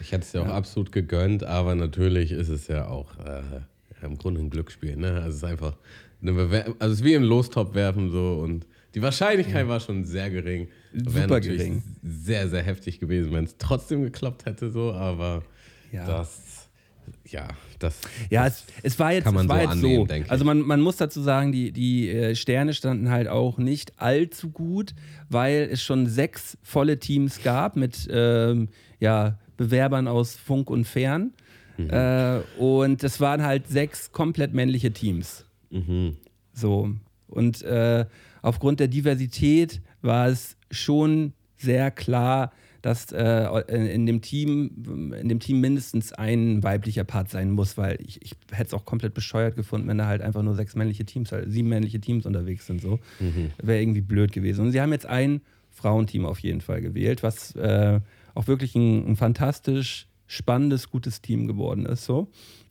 Ich 0.00 0.12
hätte 0.12 0.24
es 0.24 0.32
ja 0.32 0.42
auch 0.42 0.48
absolut 0.48 0.92
gegönnt, 0.92 1.44
aber 1.44 1.74
natürlich 1.74 2.32
ist 2.32 2.48
es 2.48 2.68
ja 2.68 2.88
auch 2.88 3.18
äh, 3.18 3.42
im 4.04 4.18
Grunde 4.18 4.40
ein 4.40 4.50
Glücksspiel. 4.50 4.96
Ne? 4.96 5.14
Also 5.14 5.28
es 5.28 5.36
ist 5.36 5.44
einfach 5.44 5.76
also 6.22 6.74
es 6.80 6.92
ist 7.00 7.04
wie 7.04 7.14
im 7.14 7.22
Lostop 7.22 7.74
werfen 7.74 8.10
so 8.10 8.40
und 8.42 8.66
die 8.94 9.02
Wahrscheinlichkeit 9.02 9.68
war 9.68 9.80
schon 9.80 10.04
sehr 10.04 10.30
gering. 10.30 10.68
Super 10.92 11.40
gering. 11.40 11.82
Sehr, 12.02 12.48
sehr 12.48 12.62
heftig 12.62 12.98
gewesen, 12.98 13.32
wenn 13.32 13.44
es 13.44 13.56
trotzdem 13.58 14.02
geklappt 14.02 14.46
hätte, 14.46 14.70
so, 14.70 14.92
aber 14.92 15.42
Ja. 15.92 16.06
das 16.06 16.67
ja, 17.26 17.48
das. 17.78 18.00
Ja, 18.30 18.46
es, 18.46 18.64
es 18.82 18.98
war 18.98 19.12
jetzt, 19.12 19.24
Kann 19.24 19.34
man 19.34 19.46
es 19.46 19.48
war 19.48 19.56
so 19.56 19.62
jetzt 19.62 19.72
annehmen, 19.72 20.24
so. 20.26 20.30
Also 20.30 20.44
man, 20.44 20.60
man 20.60 20.80
muss 20.80 20.96
dazu 20.96 21.20
sagen, 21.20 21.52
die, 21.52 21.72
die 21.72 22.10
äh, 22.10 22.34
Sterne 22.34 22.74
standen 22.74 23.10
halt 23.10 23.28
auch 23.28 23.58
nicht 23.58 24.00
allzu 24.00 24.50
gut, 24.50 24.94
weil 25.28 25.68
es 25.70 25.82
schon 25.82 26.06
sechs 26.06 26.58
volle 26.62 26.98
Teams 26.98 27.42
gab 27.42 27.76
mit 27.76 28.08
ähm, 28.10 28.68
ja, 29.00 29.38
Bewerbern 29.56 30.08
aus 30.08 30.34
Funk 30.36 30.70
und 30.70 30.84
Fern. 30.84 31.32
Mhm. 31.76 31.90
Äh, 31.90 32.38
und 32.58 33.04
es 33.04 33.20
waren 33.20 33.42
halt 33.42 33.68
sechs 33.68 34.12
komplett 34.12 34.54
männliche 34.54 34.92
Teams. 34.92 35.44
Mhm. 35.70 36.16
So. 36.52 36.90
Und 37.28 37.62
äh, 37.62 38.06
aufgrund 38.42 38.80
der 38.80 38.88
Diversität 38.88 39.80
war 40.02 40.28
es 40.28 40.56
schon 40.70 41.32
sehr 41.56 41.90
klar, 41.90 42.52
dass 42.82 43.10
äh, 43.12 43.44
in, 43.68 44.06
dem 44.06 44.20
Team, 44.20 45.12
in 45.18 45.28
dem 45.28 45.40
Team 45.40 45.60
mindestens 45.60 46.12
ein 46.12 46.62
weiblicher 46.62 47.04
Part 47.04 47.30
sein 47.30 47.50
muss, 47.50 47.76
weil 47.76 47.98
ich, 48.00 48.22
ich 48.22 48.32
hätte 48.52 48.68
es 48.68 48.74
auch 48.74 48.84
komplett 48.84 49.14
bescheuert 49.14 49.56
gefunden, 49.56 49.88
wenn 49.88 49.98
da 49.98 50.06
halt 50.06 50.22
einfach 50.22 50.42
nur 50.42 50.54
sechs 50.54 50.76
männliche 50.76 51.04
Teams, 51.04 51.32
halt 51.32 51.50
sieben 51.50 51.68
männliche 51.68 52.00
Teams 52.00 52.24
unterwegs 52.24 52.66
sind. 52.66 52.80
So. 52.80 53.00
Wäre 53.60 53.82
irgendwie 53.82 54.00
blöd 54.00 54.32
gewesen. 54.32 54.66
Und 54.66 54.72
sie 54.72 54.80
haben 54.80 54.92
jetzt 54.92 55.06
ein 55.06 55.40
Frauenteam 55.70 56.24
auf 56.24 56.38
jeden 56.38 56.60
Fall 56.60 56.80
gewählt, 56.80 57.22
was 57.22 57.54
äh, 57.56 58.00
auch 58.34 58.46
wirklich 58.46 58.74
ein, 58.76 59.10
ein 59.10 59.16
fantastisch 59.16 60.06
spannendes, 60.26 60.90
gutes 60.90 61.20
Team 61.20 61.48
geworden 61.48 61.84
ist. 61.84 62.04
So. 62.04 62.28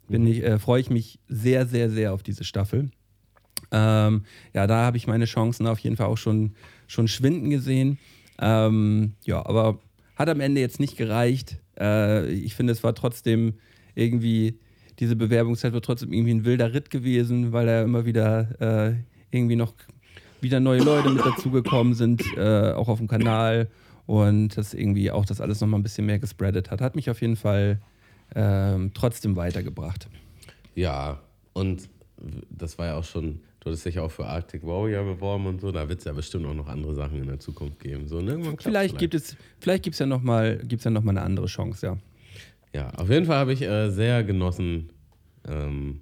Bin 0.07 0.25
ich, 0.25 0.41
äh, 0.43 0.57
freue 0.57 0.79
ich 0.79 0.89
mich 0.89 1.19
sehr, 1.27 1.65
sehr, 1.65 1.89
sehr 1.89 2.13
auf 2.13 2.23
diese 2.23 2.45
Staffel. 2.45 2.91
Ähm, 3.71 4.23
ja, 4.53 4.67
da 4.67 4.85
habe 4.85 4.95
ich 4.95 5.07
meine 5.07 5.25
Chancen 5.25 5.67
auf 5.67 5.79
jeden 5.79 5.97
Fall 5.97 6.07
auch 6.07 6.17
schon, 6.17 6.53
schon 6.87 7.09
schwinden 7.09 7.49
gesehen. 7.49 7.97
Ähm, 8.39 9.13
ja, 9.25 9.45
aber 9.45 9.79
hat 10.17 10.29
am 10.29 10.39
Ende 10.39 10.61
jetzt 10.61 10.79
nicht 10.79 10.97
gereicht. 10.97 11.57
Äh, 11.79 12.29
ich 12.31 12.55
finde, 12.55 12.73
es 12.73 12.83
war 12.83 12.95
trotzdem 12.95 13.53
irgendwie, 13.95 14.59
diese 14.99 15.15
Bewerbungszeit 15.15 15.73
war 15.73 15.81
trotzdem 15.81 16.11
irgendwie 16.11 16.33
ein 16.33 16.45
wilder 16.45 16.73
Ritt 16.73 16.89
gewesen, 16.89 17.53
weil 17.53 17.67
da 17.67 17.81
immer 17.83 18.05
wieder 18.05 18.89
äh, 18.89 18.95
irgendwie 19.31 19.55
noch 19.55 19.73
wieder 20.41 20.59
neue 20.59 20.81
Leute 20.81 21.09
mit 21.09 21.25
dazugekommen 21.25 21.93
sind, 21.93 22.23
äh, 22.35 22.71
auch 22.71 22.87
auf 22.87 22.97
dem 22.97 23.07
Kanal. 23.07 23.69
Und 24.05 24.57
das 24.57 24.73
irgendwie 24.73 25.11
auch 25.11 25.25
das 25.25 25.41
alles 25.41 25.59
nochmal 25.59 25.79
ein 25.79 25.83
bisschen 25.83 26.05
mehr 26.05 26.19
gespreadet 26.19 26.71
hat. 26.71 26.79
Hat 26.79 26.95
mich 26.95 27.09
auf 27.09 27.21
jeden 27.21 27.35
Fall 27.35 27.81
ähm, 28.35 28.91
trotzdem 28.93 29.35
weitergebracht. 29.35 30.07
Ja, 30.75 31.19
und 31.53 31.89
das 32.49 32.77
war 32.77 32.87
ja 32.87 32.95
auch 32.95 33.03
schon, 33.03 33.41
du 33.67 33.71
hattest 33.71 33.85
dich 33.85 33.99
auch 33.99 34.11
für 34.11 34.25
Arctic 34.25 34.63
Warrior 34.65 35.03
beworben 35.03 35.45
und 35.47 35.61
so, 35.61 35.71
da 35.71 35.87
wird 35.89 35.99
es 35.99 36.05
ja 36.05 36.13
bestimmt 36.13 36.45
auch 36.45 36.53
noch 36.53 36.67
andere 36.67 36.95
Sachen 36.95 37.19
in 37.19 37.27
der 37.27 37.39
Zukunft 37.39 37.79
geben. 37.79 38.07
So, 38.07 38.17
irgendwann 38.19 38.41
klappt's 38.57 38.63
Vielleicht 38.63 38.97
gibt 38.97 39.13
es, 39.13 39.35
vielleicht 39.59 39.83
gibt 39.83 39.93
es 39.95 39.99
ja 39.99 40.05
nochmal 40.05 40.61
ja 40.69 40.89
noch 40.89 41.03
mal 41.03 41.11
eine 41.11 41.21
andere 41.21 41.47
Chance, 41.47 41.85
ja. 41.85 41.97
Ja, 42.73 42.89
auf 42.91 43.09
jeden 43.09 43.25
Fall 43.25 43.37
habe 43.37 43.53
ich 43.53 43.61
äh, 43.61 43.89
sehr 43.89 44.23
genossen, 44.23 44.89
ähm, 45.47 46.01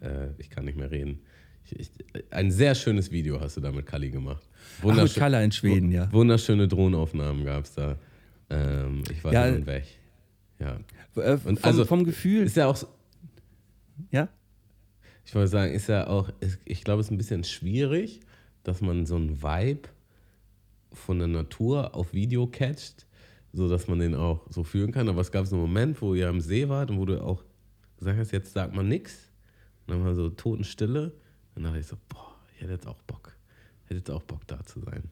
äh, 0.00 0.28
ich 0.38 0.50
kann 0.50 0.64
nicht 0.64 0.76
mehr 0.78 0.90
reden. 0.90 1.20
Ich, 1.64 1.78
ich, 1.80 1.90
ein 2.30 2.50
sehr 2.50 2.74
schönes 2.74 3.10
Video 3.10 3.40
hast 3.40 3.56
du 3.56 3.60
da 3.60 3.72
mit 3.72 3.86
Kali 3.86 4.10
gemacht. 4.10 4.42
Ach, 4.82 4.94
mit 5.02 5.14
Kalla 5.14 5.42
in 5.42 5.52
Schweden, 5.52 5.90
ja. 5.90 6.10
Wunderschöne 6.12 6.68
Drohnenaufnahmen 6.68 7.44
gab 7.44 7.64
es 7.64 7.74
da. 7.74 7.96
Ähm, 8.50 9.02
ich 9.10 9.22
war 9.24 9.32
Ja. 9.32 9.44
hin 9.46 9.56
und 9.56 9.66
weg. 9.66 9.84
Ja. 10.58 10.78
Äh, 11.16 11.32
Und 11.32 11.40
vom, 11.40 11.58
also- 11.62 11.84
vom 11.84 12.04
Gefühl, 12.04 12.44
Ist 12.44 12.56
ja 12.56 12.66
auch, 12.66 12.76
so- 12.76 12.88
ja. 14.10 14.28
Ich 15.26 15.34
wollte 15.34 15.48
sagen, 15.48 15.72
ist 15.72 15.88
ja 15.88 16.06
auch, 16.06 16.30
ich 16.64 16.84
glaube, 16.84 17.00
es 17.00 17.08
ist 17.08 17.10
ein 17.10 17.18
bisschen 17.18 17.42
schwierig, 17.42 18.20
dass 18.62 18.80
man 18.80 19.06
so 19.06 19.16
einen 19.16 19.42
Vibe 19.42 19.88
von 20.92 21.18
der 21.18 21.26
Natur 21.26 21.96
auf 21.96 22.12
Video 22.12 22.46
catcht, 22.46 23.06
so 23.52 23.68
dass 23.68 23.88
man 23.88 23.98
den 23.98 24.14
auch 24.14 24.46
so 24.50 24.62
fühlen 24.62 24.92
kann. 24.92 25.08
Aber 25.08 25.20
es 25.20 25.32
gab 25.32 25.46
so 25.46 25.56
einen 25.56 25.62
Moment, 25.62 26.00
wo 26.00 26.14
ihr 26.14 26.28
am 26.28 26.40
See 26.40 26.68
wart 26.68 26.90
und 26.90 26.98
wo 26.98 27.04
du 27.04 27.20
auch 27.20 27.42
gesagt 27.98 28.18
hast, 28.18 28.30
jetzt 28.30 28.52
sagt 28.52 28.72
man 28.72 28.86
nichts. 28.86 29.32
Und 29.86 29.94
dann 29.94 30.04
war 30.04 30.14
so 30.14 30.30
Totenstille. 30.30 31.06
Und 31.56 31.64
dann 31.64 31.64
dachte 31.64 31.80
ich 31.80 31.86
so, 31.88 31.96
boah, 32.08 32.36
ich 32.54 32.62
hätte 32.62 32.72
jetzt 32.72 32.86
auch 32.86 33.02
Bock. 33.02 33.36
Hätte 33.86 33.98
jetzt 33.98 34.10
auch 34.10 34.22
Bock 34.22 34.46
da 34.46 34.64
zu 34.64 34.80
sein. 34.80 35.10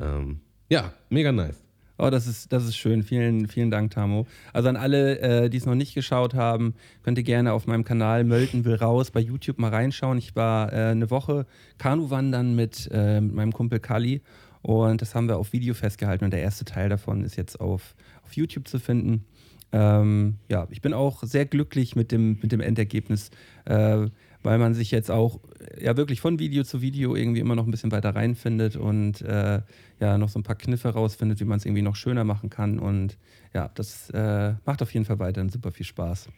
Ähm, 0.00 0.40
ja, 0.68 0.92
mega 1.10 1.30
nice. 1.30 1.62
Oh, 1.96 2.10
das 2.10 2.26
ist, 2.26 2.52
das 2.52 2.64
ist 2.64 2.76
schön. 2.76 3.04
Vielen, 3.04 3.46
vielen 3.46 3.70
Dank, 3.70 3.92
Tamo. 3.92 4.26
Also 4.52 4.68
an 4.68 4.76
alle, 4.76 5.20
äh, 5.20 5.48
die 5.48 5.58
es 5.58 5.66
noch 5.66 5.76
nicht 5.76 5.94
geschaut 5.94 6.34
haben, 6.34 6.74
könnt 7.04 7.18
ihr 7.18 7.24
gerne 7.24 7.52
auf 7.52 7.68
meinem 7.68 7.84
Kanal 7.84 8.24
Mölten 8.24 8.64
will 8.64 8.74
raus 8.74 9.12
bei 9.12 9.20
YouTube 9.20 9.58
mal 9.58 9.70
reinschauen. 9.70 10.18
Ich 10.18 10.34
war 10.34 10.72
äh, 10.72 10.90
eine 10.90 11.10
Woche 11.10 11.46
Kanu-Wandern 11.78 12.56
mit, 12.56 12.88
äh, 12.92 13.20
mit 13.20 13.34
meinem 13.34 13.52
Kumpel 13.52 13.78
Kali 13.78 14.22
und 14.62 15.02
das 15.02 15.14
haben 15.14 15.28
wir 15.28 15.36
auf 15.36 15.52
Video 15.52 15.74
festgehalten 15.74 16.24
und 16.24 16.32
der 16.32 16.40
erste 16.40 16.64
Teil 16.64 16.88
davon 16.88 17.22
ist 17.22 17.36
jetzt 17.36 17.60
auf, 17.60 17.94
auf 18.24 18.32
YouTube 18.32 18.66
zu 18.66 18.80
finden. 18.80 19.26
Ähm, 19.70 20.36
ja, 20.48 20.66
ich 20.70 20.80
bin 20.80 20.94
auch 20.94 21.22
sehr 21.22 21.46
glücklich 21.46 21.96
mit 21.96 22.12
dem, 22.12 22.38
mit 22.40 22.50
dem 22.50 22.60
Endergebnis, 22.60 23.30
äh, 23.66 24.06
weil 24.44 24.58
man 24.58 24.74
sich 24.74 24.90
jetzt 24.90 25.10
auch 25.10 25.40
ja 25.80 25.96
wirklich 25.96 26.20
von 26.20 26.38
Video 26.38 26.62
zu 26.62 26.80
Video 26.82 27.16
irgendwie 27.16 27.40
immer 27.40 27.56
noch 27.56 27.64
ein 27.64 27.70
bisschen 27.70 27.90
weiter 27.90 28.14
reinfindet 28.14 28.76
und 28.76 29.22
äh, 29.22 29.62
ja 30.00 30.18
noch 30.18 30.28
so 30.28 30.38
ein 30.38 30.42
paar 30.42 30.56
Kniffe 30.56 30.90
rausfindet, 30.90 31.40
wie 31.40 31.44
man 31.44 31.58
es 31.58 31.64
irgendwie 31.64 31.82
noch 31.82 31.96
schöner 31.96 32.24
machen 32.24 32.50
kann. 32.50 32.78
Und 32.78 33.18
ja, 33.54 33.70
das 33.74 34.10
äh, 34.10 34.54
macht 34.64 34.82
auf 34.82 34.92
jeden 34.92 35.06
Fall 35.06 35.18
weiterhin 35.18 35.48
super 35.48 35.72
viel 35.72 35.86
Spaß. 35.86 36.28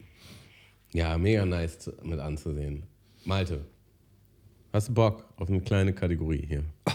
Ja, 0.92 1.18
mega 1.18 1.44
nice 1.44 1.90
mit 2.04 2.20
anzusehen. 2.20 2.84
Malte, 3.24 3.66
hast 4.72 4.88
du 4.88 4.94
Bock 4.94 5.24
auf 5.36 5.48
eine 5.48 5.60
kleine 5.60 5.92
Kategorie 5.92 6.46
hier? 6.46 6.64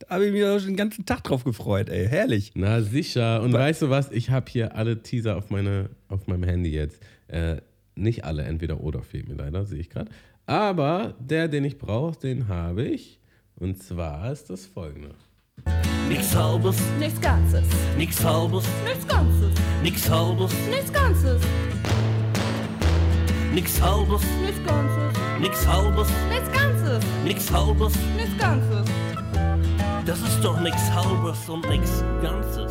Da 0.00 0.14
habe 0.14 0.26
ich 0.26 0.32
mich 0.32 0.44
auch 0.44 0.60
schon 0.60 0.68
den 0.68 0.76
ganzen 0.76 1.06
Tag 1.06 1.24
drauf 1.24 1.42
gefreut, 1.42 1.88
ey. 1.88 2.06
Herrlich. 2.06 2.52
Na 2.54 2.82
sicher. 2.82 3.42
Und 3.42 3.52
weißt 3.52 3.82
du 3.82 3.90
was? 3.90 4.12
Ich 4.12 4.30
habe 4.30 4.48
hier 4.48 4.76
alle 4.76 5.02
Teaser 5.02 5.36
auf, 5.36 5.50
meine, 5.50 5.90
auf 6.06 6.28
meinem 6.28 6.44
Handy 6.44 6.70
jetzt. 6.70 7.02
Äh, 7.26 7.56
nicht 7.96 8.24
alle, 8.24 8.44
entweder 8.44 8.80
oder 8.80 9.02
fehlt 9.02 9.28
mir 9.28 9.34
leider, 9.34 9.66
sehe 9.66 9.80
ich 9.80 9.90
gerade. 9.90 10.10
Aber 10.48 11.12
der, 11.20 11.46
den 11.46 11.64
ich 11.66 11.76
brauche, 11.76 12.18
den 12.18 12.48
habe 12.48 12.82
ich. 12.82 13.20
Und 13.56 13.82
zwar 13.82 14.32
ist 14.32 14.48
das 14.48 14.64
folgende. 14.64 15.14
Nix 16.08 16.34
halbes, 16.34 16.78
Nichts 16.98 17.20
Ganzes. 17.20 17.64
nix 17.98 18.24
halbes, 18.24 18.64
Nichts 18.86 19.06
Ganzes. 19.06 19.52
nix 19.82 20.08
halbes, 20.10 20.52
Nichts 20.70 20.90
Ganzes. 20.90 21.42
nix 23.52 23.82
halbes, 23.82 24.22
Nichts 24.40 24.64
Ganzes. 24.66 25.12
nix 25.38 25.66
halbes, 25.66 26.08
Nichts 26.30 26.52
Ganzes. 26.58 27.04
nix 27.24 27.52
halbes. 27.52 27.92
Nichts 28.16 28.38
Ganzes. 28.38 28.86
Das 30.06 30.18
ist 30.22 30.42
doch 30.42 30.58
nix 30.62 30.76
halbes 30.90 31.46
und 31.50 31.68
nix 31.68 32.02
Ganzes. 32.22 32.67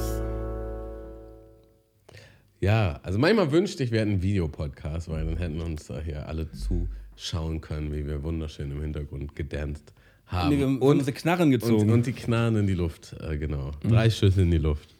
Ja, 2.59 2.99
also 3.03 3.19
manchmal 3.19 3.51
wünschte 3.51 3.83
ich, 3.83 3.91
wir 3.91 3.99
hätten 3.99 4.13
einen 4.13 4.21
Videopodcast, 4.23 5.09
weil 5.09 5.25
dann 5.25 5.37
hätten 5.37 5.61
uns 5.61 5.91
hier 6.03 6.27
alle 6.27 6.47
zuschauen 6.51 7.61
können, 7.61 7.93
wie 7.93 8.05
wir 8.05 8.23
wunderschön 8.23 8.71
im 8.71 8.81
Hintergrund 8.81 9.35
gedanced 9.35 9.93
haben. 10.25 10.49
Nee, 10.49 10.57
wir 10.57 10.65
haben 10.65 10.79
unsere 10.81 11.11
Knarren 11.11 11.51
gezogen. 11.51 11.83
Und, 11.83 11.89
und 11.91 12.05
die 12.07 12.13
Knarren 12.13 12.55
in 12.57 12.67
die 12.67 12.73
Luft, 12.73 13.15
äh, 13.21 13.37
genau. 13.37 13.71
Drei 13.83 14.09
Schüsse 14.09 14.41
in 14.41 14.51
die 14.51 14.57
Luft. 14.57 14.95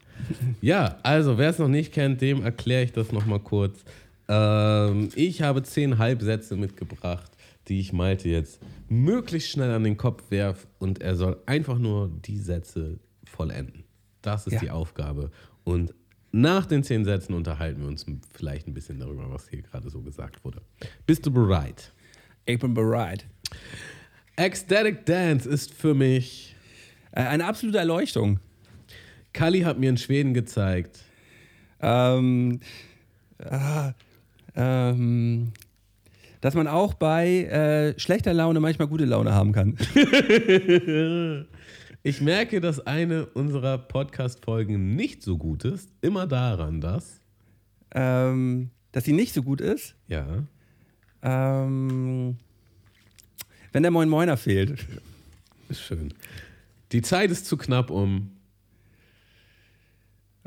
ja, 0.62 0.98
also 1.04 1.38
wer 1.38 1.50
es 1.50 1.60
noch 1.60 1.68
nicht 1.68 1.94
kennt, 1.94 2.22
dem 2.22 2.44
erkläre 2.44 2.84
ich 2.84 2.92
das 2.92 3.12
nochmal 3.12 3.40
kurz. 3.40 3.84
Ähm, 4.28 5.10
ich 5.16 5.42
habe 5.42 5.64
zehn 5.64 5.98
Halbsätze 5.98 6.56
mitgebracht, 6.56 7.32
die 7.68 7.80
ich 7.80 7.92
Malte 7.94 8.30
jetzt 8.30 8.60
möglichst 8.90 9.50
schnell 9.50 9.72
an 9.72 9.84
den 9.84 9.98
Kopf 9.98 10.24
werf 10.30 10.68
und 10.80 11.02
er 11.02 11.16
soll 11.16 11.38
einfach 11.46 11.78
nur 11.80 12.10
die 12.26 12.38
Sätze 12.38 13.00
vollenden. 13.26 13.84
Das 14.22 14.48
ist 14.48 14.54
Ja. 14.54 14.60
die 14.60 14.70
Aufgabe. 14.72 15.32
Und 15.64 15.94
nach 16.32 16.66
den 16.66 16.84
zehn 16.84 17.06
Sätzen 17.06 17.34
unterhalten 17.34 17.82
wir 17.82 17.88
uns 17.88 18.06
vielleicht 18.34 18.68
ein 18.68 18.74
bisschen 18.74 19.00
darüber, 19.00 19.32
was 19.32 19.48
hier 19.50 19.62
gerade 19.62 19.90
so 19.90 20.02
gesagt 20.02 20.44
wurde. 20.44 20.62
Bist 21.06 21.26
du 21.26 21.32
bereit? 21.32 21.94
ich 22.46 22.60
bin 22.60 22.74
bereit. 22.74 23.26
Ecstatic 24.38 25.06
Dance 25.06 25.50
ist 25.50 25.74
für 25.74 25.94
mich 25.94 26.56
Äh, 27.12 27.22
eine 27.22 27.46
absolute 27.46 27.80
Erleuchtung. 27.80 28.40
Kali 29.34 29.62
hat 29.62 29.80
mir 29.80 29.90
in 29.90 29.98
Schweden 29.98 30.34
gezeigt. 30.36 31.00
Ähm, 31.82 32.60
ah, 33.44 33.94
ähm, 34.56 35.52
dass 36.42 36.54
man 36.54 36.68
auch 36.68 36.94
bei 36.94 37.46
äh, 37.46 38.00
schlechter 38.00 38.34
Laune 38.34 38.60
manchmal 38.60 38.88
gute 38.88 39.06
Laune 39.06 39.34
haben 39.34 39.52
kann. 39.52 39.78
Ich 42.08 42.22
merke, 42.22 42.62
dass 42.62 42.88
eine 42.88 43.26
unserer 43.26 43.78
Podcast-Folgen 43.78 44.96
nicht 44.96 45.22
so 45.22 45.38
gut 45.38 45.66
ist. 45.66 45.90
Immer 46.00 46.26
daran, 46.26 46.80
dass. 46.80 47.20
ähm, 47.94 48.70
dass 48.94 49.04
sie 49.04 49.12
nicht 49.12 49.34
so 49.34 49.44
gut 49.44 49.60
ist. 49.60 49.94
Ja. 50.08 50.46
Ähm, 51.22 52.38
wenn 53.74 53.84
der 53.84 53.92
Moin 53.92 54.08
Moiner 54.08 54.38
fehlt. 54.38 54.88
Ist 55.68 55.82
schön. 55.82 56.14
Die 56.94 57.02
Zeit 57.02 57.30
ist 57.30 57.46
zu 57.46 57.58
knapp, 57.58 57.90
um. 57.90 58.32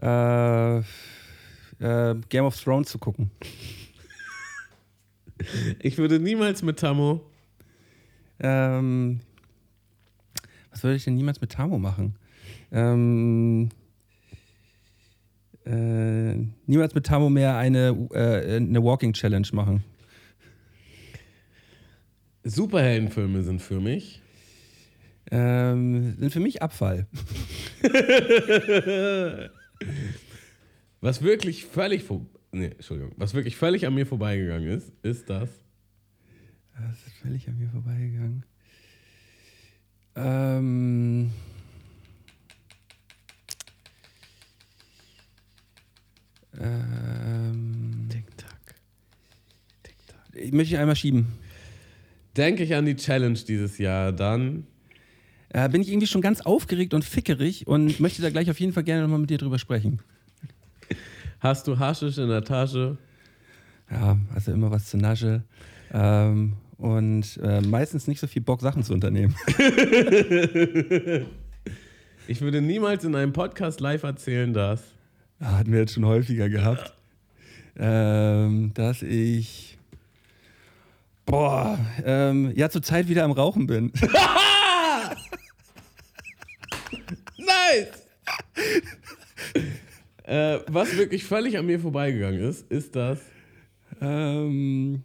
Äh, 0.01 0.79
äh, 0.79 0.83
Game 2.31 2.47
of 2.47 2.59
Thrones 2.59 2.89
zu 2.89 2.99
gucken. 2.99 3.31
Ich 5.79 5.99
würde 5.99 6.21
niemals 6.21 6.63
mit 6.63 6.79
Tammo. 6.79 7.21
Ähm, 8.39 9.21
was 10.71 10.83
würde 10.83 10.97
ich 10.97 11.05
denn 11.05 11.15
niemals 11.15 11.41
mit 11.41 11.53
Tamo 11.53 11.79
machen? 11.79 12.17
Ähm, 12.73 13.71
Äh, 15.67 16.37
niemals 16.67 16.95
mit 16.95 17.05
Tamo 17.07 17.29
mehr 17.29 17.57
eine, 17.57 17.89
äh, 18.13 18.57
eine 18.57 18.83
Walking 18.83 19.13
Challenge 19.13 19.47
machen. 19.53 19.85
Superheldenfilme 22.45 23.43
sind 23.43 23.61
für 23.61 23.79
mich. 23.79 24.23
Ähm, 25.31 26.17
sind 26.19 26.33
für 26.33 26.41
mich 26.41 26.63
Abfall. 26.63 27.07
Was 31.03 31.23
wirklich 31.23 31.67
völlig 31.67 32.05
vor, 32.05 32.27
nee, 32.53 32.67
Entschuldigung, 32.67 33.13
was 33.17 33.33
wirklich 33.33 33.57
völlig 33.57 33.87
an 33.87 33.95
mir 33.95 34.05
vorbeigegangen 34.07 34.69
ist, 34.69 34.93
ist 35.03 35.31
das. 35.31 35.49
Das 36.75 37.07
ist 37.07 37.17
völlig 37.23 37.49
an 37.49 37.59
mir 37.59 37.69
vorbeigegangen. 37.71 38.45
Ähm. 40.23 41.31
Ähm, 46.59 48.09
Tick-Tack. 48.11 48.75
Tick-Tack. 49.83 50.35
ich 50.35 50.53
möchte 50.53 50.79
einmal 50.79 50.97
schieben. 50.97 51.27
Denke 52.37 52.65
ich 52.65 52.75
an 52.75 52.87
die 52.87 52.97
Challenge 52.97 53.39
dieses 53.39 53.79
Jahr, 53.79 54.13
dann 54.13 54.67
Äh, 55.53 55.69
bin 55.69 55.83
ich 55.83 55.89
irgendwie 55.89 56.07
schon 56.07 56.21
ganz 56.21 56.43
aufgeregt 56.43 56.95
und 56.95 57.05
fickerig 57.05 57.67
und 57.67 57.99
möchte 57.99 58.23
da 58.23 58.31
gleich 58.31 58.49
auf 58.51 58.61
jeden 58.61 58.73
Fall 58.73 58.85
gerne 58.85 59.03
nochmal 59.03 59.19
mit 59.19 59.31
dir 59.31 59.39
drüber 59.39 59.59
sprechen. 59.59 59.99
hast 61.41 61.67
du 61.67 61.77
Haschisch 61.79 62.19
in 62.19 62.29
der 62.29 62.45
Tasche. 62.45 62.99
Ja, 63.91 64.17
also 64.33 64.53
immer 64.53 64.71
was 64.71 64.87
zur 64.87 65.01
Nasche. 65.01 65.43
Ähm, 65.93 66.53
und 66.81 67.39
äh, 67.43 67.61
meistens 67.61 68.09
nicht 68.09 68.21
so 68.21 68.27
viel 68.27 68.43
Bock, 68.43 68.61
Sachen 68.61 68.83
zu 68.83 68.93
unternehmen. 68.93 69.35
Ich 72.29 72.41
würde 72.43 72.61
niemals 72.61 73.03
in 73.03 73.17
einem 73.17 73.33
Podcast 73.33 73.81
live 73.81 74.05
erzählen, 74.05 74.53
dass. 74.53 74.85
Hatten 75.41 75.73
wir 75.73 75.81
jetzt 75.81 75.95
schon 75.95 76.05
häufiger 76.05 76.49
gehabt. 76.49 76.95
Ähm, 77.77 78.71
dass 78.75 79.03
ich. 79.03 79.77
Boah, 81.27 81.77
ähm, 82.05 82.53
ja, 82.55 82.71
zur 82.71 82.83
Zeit 82.85 83.09
wieder 83.09 83.25
am 83.25 83.33
Rauchen 83.33 83.67
bin. 83.67 83.93
Nice! 87.37 88.07
äh, 90.25 90.59
was 90.69 90.97
wirklich 90.97 91.25
völlig 91.25 91.59
an 91.59 91.67
mir 91.67 91.81
vorbeigegangen 91.81 92.41
ist, 92.41 92.71
ist 92.71 92.95
das. 92.95 93.19
ähm, 94.01 95.03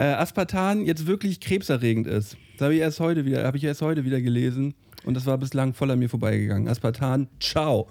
äh, 0.00 0.14
Aspartan 0.14 0.86
jetzt 0.86 1.06
wirklich 1.06 1.40
krebserregend 1.40 2.06
ist. 2.06 2.38
Das 2.54 2.62
habe 2.62 2.74
ich 2.74 2.80
erst 2.80 3.00
heute 3.00 3.26
wieder, 3.26 3.44
habe 3.44 3.58
ich 3.58 3.64
erst 3.64 3.82
heute 3.82 4.06
wieder 4.06 4.22
gelesen 4.22 4.72
und 5.04 5.12
das 5.14 5.26
war 5.26 5.36
bislang 5.36 5.74
voll 5.74 5.90
an 5.90 5.98
mir 5.98 6.08
vorbeigegangen. 6.08 6.68
Aspartan, 6.68 7.28
ciao. 7.38 7.86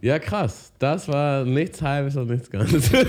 Ja, 0.00 0.18
krass. 0.18 0.72
Das 0.80 1.06
war 1.06 1.44
nichts 1.44 1.80
Halbes 1.80 2.16
und 2.16 2.28
nichts 2.28 2.50
Ganzes. 2.50 2.90
das 2.90 3.06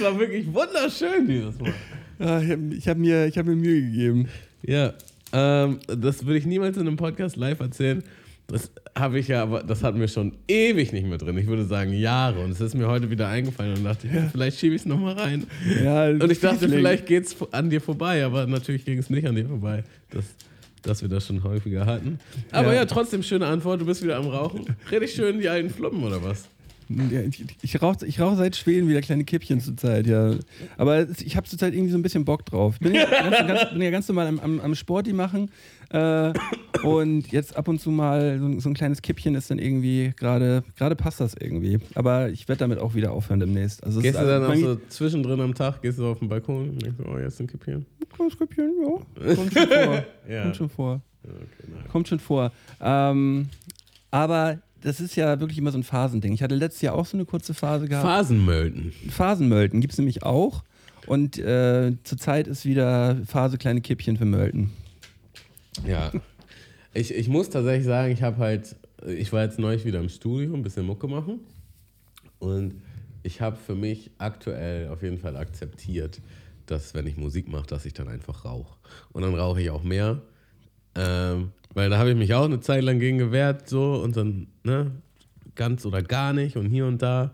war 0.00 0.18
wirklich 0.18 0.46
wunderschön 0.46 1.28
dieses 1.28 1.60
Mal. 1.60 1.74
Ah, 2.18 2.40
ich 2.40 2.50
habe 2.50 2.80
hab 2.86 2.96
mir, 2.96 3.26
ich 3.26 3.36
hab 3.36 3.44
mir 3.44 3.54
Mühe 3.54 3.82
gegeben. 3.82 4.28
Ja, 4.62 4.94
ähm, 5.32 5.78
das 5.86 6.24
würde 6.24 6.38
ich 6.38 6.46
niemals 6.46 6.78
in 6.78 6.86
einem 6.86 6.96
Podcast 6.96 7.36
live 7.36 7.60
erzählen. 7.60 8.02
Das 8.46 8.70
habe 9.00 9.18
ich 9.18 9.28
ja, 9.28 9.42
aber 9.42 9.62
das 9.62 9.82
hatten 9.82 9.98
wir 9.98 10.08
schon 10.08 10.32
ewig 10.46 10.92
nicht 10.92 11.06
mehr 11.06 11.18
drin. 11.18 11.36
Ich 11.38 11.46
würde 11.46 11.64
sagen 11.64 11.92
Jahre. 11.92 12.40
Und 12.44 12.50
es 12.50 12.60
ist 12.60 12.74
mir 12.74 12.86
heute 12.88 13.10
wieder 13.10 13.28
eingefallen 13.28 13.74
und 13.78 13.84
dachte, 13.84 14.06
ja, 14.06 14.28
vielleicht 14.30 14.58
schiebe 14.58 14.74
ich 14.74 14.82
es 14.82 14.86
nochmal 14.86 15.14
rein. 15.14 15.46
Ja, 15.82 16.06
Und 16.08 16.30
ich 16.30 16.40
dachte, 16.40 16.68
vielleicht 16.68 17.06
geht 17.06 17.24
es 17.26 17.36
an 17.52 17.70
dir 17.70 17.80
vorbei, 17.80 18.24
aber 18.24 18.46
natürlich 18.46 18.84
ging 18.84 18.98
es 18.98 19.10
nicht 19.10 19.26
an 19.26 19.34
dir 19.34 19.46
vorbei, 19.46 19.82
dass, 20.10 20.24
dass 20.82 21.02
wir 21.02 21.08
das 21.08 21.26
schon 21.26 21.42
häufiger 21.42 21.86
hatten. 21.86 22.20
Aber 22.52 22.68
ja. 22.68 22.80
Ja. 22.80 22.84
trotzdem 22.84 23.22
schöne 23.22 23.46
Antwort, 23.46 23.80
du 23.80 23.86
bist 23.86 24.02
wieder 24.02 24.16
am 24.16 24.26
Rauchen. 24.28 24.66
Richtig 24.90 25.14
schön 25.14 25.40
die 25.40 25.48
alten 25.48 25.70
Fluppen 25.70 26.02
oder 26.04 26.22
was? 26.22 26.48
Ich, 27.28 27.44
ich 27.62 27.82
rauche 27.82 28.04
ich 28.04 28.20
rauch 28.20 28.36
seit 28.36 28.56
Schweden 28.56 28.88
wieder 28.88 29.00
kleine 29.00 29.24
Kippchen 29.24 29.60
zur 29.60 29.76
Zeit, 29.76 30.06
ja. 30.06 30.34
Aber 30.76 31.06
ich 31.08 31.36
habe 31.36 31.46
zurzeit 31.46 31.72
irgendwie 31.72 31.92
so 31.92 31.98
ein 31.98 32.02
bisschen 32.02 32.24
Bock 32.24 32.44
drauf. 32.46 32.74
Ich 32.74 32.80
bin 32.80 32.94
ja 32.94 33.04
ganz, 33.04 33.36
ganz, 33.46 33.70
bin 33.72 33.82
ja 33.82 33.90
ganz 33.90 34.08
normal 34.08 34.26
am, 34.26 34.40
am, 34.40 34.60
am 34.60 34.74
Sporti 34.74 35.12
machen. 35.12 35.50
Äh, 35.90 36.32
und 36.82 37.30
jetzt 37.30 37.56
ab 37.56 37.68
und 37.68 37.80
zu 37.80 37.90
mal 37.90 38.38
so, 38.38 38.60
so 38.60 38.68
ein 38.68 38.74
kleines 38.74 39.02
Kippchen 39.02 39.34
ist 39.34 39.50
dann 39.50 39.58
irgendwie 39.58 40.12
gerade, 40.16 40.64
gerade 40.76 40.96
passt 40.96 41.20
das 41.20 41.34
irgendwie. 41.34 41.78
Aber 41.94 42.30
ich 42.30 42.48
werde 42.48 42.60
damit 42.60 42.78
auch 42.78 42.94
wieder 42.94 43.12
aufhören 43.12 43.40
demnächst. 43.40 43.84
Also 43.84 44.00
Gehst 44.00 44.18
du 44.18 44.24
dann 44.24 44.44
auch 44.44 44.54
so 44.54 44.76
zwischendrin 44.88 45.40
am 45.40 45.54
Tag, 45.54 45.82
gehst 45.82 45.98
du 45.98 46.06
auf 46.06 46.18
den 46.18 46.28
Balkon 46.28 46.70
und 46.70 46.82
denkst, 46.82 46.98
oh, 47.06 47.18
jetzt 47.18 47.40
ein 47.40 47.46
Kippchen? 47.46 47.86
Kleines 48.12 48.36
Kippchen, 48.36 48.72
ja. 48.82 49.34
Kommt 49.34 49.52
schon 49.52 49.68
vor. 49.68 50.04
Ja. 50.28 50.42
Kommt 50.42 50.56
schon 50.56 50.68
vor. 50.70 51.00
Okay. 51.22 51.88
Kommt 51.90 52.08
schon 52.08 52.18
vor. 52.18 52.52
Ähm, 52.80 53.48
aber 54.10 54.58
das 54.82 55.00
ist 55.00 55.16
ja 55.16 55.40
wirklich 55.40 55.58
immer 55.58 55.72
so 55.72 55.78
ein 55.78 55.82
Phasending. 55.82 56.32
Ich 56.32 56.42
hatte 56.42 56.54
letztes 56.54 56.82
Jahr 56.82 56.94
auch 56.94 57.06
so 57.06 57.16
eine 57.16 57.24
kurze 57.24 57.54
Phase 57.54 57.88
gehabt. 57.88 58.06
Phasenmölden. 58.06 58.92
Phasenmölten 59.10 59.80
gibt 59.80 59.92
es 59.92 59.98
nämlich 59.98 60.22
auch. 60.22 60.64
Und 61.06 61.38
äh, 61.38 61.92
zurzeit 62.04 62.46
ist 62.46 62.64
wieder 62.64 63.16
Phase 63.26 63.58
kleine 63.58 63.80
Kippchen 63.80 64.16
für 64.16 64.24
Mölten. 64.24 64.70
Ja. 65.86 66.12
Ich, 66.92 67.14
ich 67.14 67.28
muss 67.28 67.50
tatsächlich 67.50 67.86
sagen, 67.86 68.12
ich 68.12 68.22
habe 68.22 68.38
halt, 68.38 68.76
ich 69.06 69.32
war 69.32 69.42
jetzt 69.44 69.58
neulich 69.58 69.84
wieder 69.84 70.00
im 70.00 70.08
Studio, 70.08 70.54
ein 70.54 70.62
bisschen 70.62 70.84
Mucke 70.86 71.08
machen. 71.08 71.40
Und 72.38 72.74
ich 73.22 73.40
habe 73.40 73.56
für 73.56 73.74
mich 73.74 74.10
aktuell 74.18 74.88
auf 74.88 75.02
jeden 75.02 75.18
Fall 75.18 75.36
akzeptiert, 75.36 76.20
dass 76.66 76.94
wenn 76.94 77.06
ich 77.06 77.16
Musik 77.16 77.48
mache, 77.48 77.66
dass 77.66 77.84
ich 77.84 77.92
dann 77.92 78.08
einfach 78.08 78.44
rauche. 78.44 78.76
Und 79.12 79.22
dann 79.22 79.34
rauche 79.34 79.60
ich 79.60 79.70
auch 79.70 79.82
mehr. 79.82 80.22
Ähm, 81.00 81.52
weil 81.74 81.88
da 81.90 81.98
habe 81.98 82.10
ich 82.10 82.16
mich 82.16 82.34
auch 82.34 82.44
eine 82.44 82.60
Zeit 82.60 82.82
lang 82.82 82.98
gegen 82.98 83.18
gewehrt, 83.18 83.68
so 83.68 83.94
und 84.02 84.16
dann, 84.16 84.48
ne, 84.64 84.90
ganz 85.54 85.86
oder 85.86 86.02
gar 86.02 86.32
nicht 86.32 86.56
und 86.56 86.66
hier 86.66 86.86
und 86.86 87.00
da. 87.02 87.30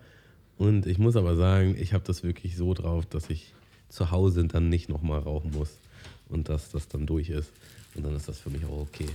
Und 0.58 0.86
ich 0.86 0.98
muss 0.98 1.16
aber 1.16 1.36
sagen, 1.36 1.76
ich 1.78 1.92
habe 1.94 2.04
das 2.06 2.22
wirklich 2.22 2.56
so 2.56 2.74
drauf, 2.74 3.06
dass 3.06 3.28
ich 3.30 3.54
zu 3.88 4.10
Hause 4.10 4.44
dann 4.46 4.68
nicht 4.68 4.88
nochmal 4.88 5.20
rauchen 5.20 5.52
muss 5.52 5.78
und 6.28 6.48
dass 6.48 6.70
das 6.70 6.88
dann 6.88 7.06
durch 7.06 7.28
ist. 7.30 7.52
Und 7.94 8.04
dann 8.04 8.14
ist 8.14 8.28
das 8.28 8.38
für 8.38 8.50
mich 8.50 8.64
auch 8.64 8.80
okay. 8.82 9.06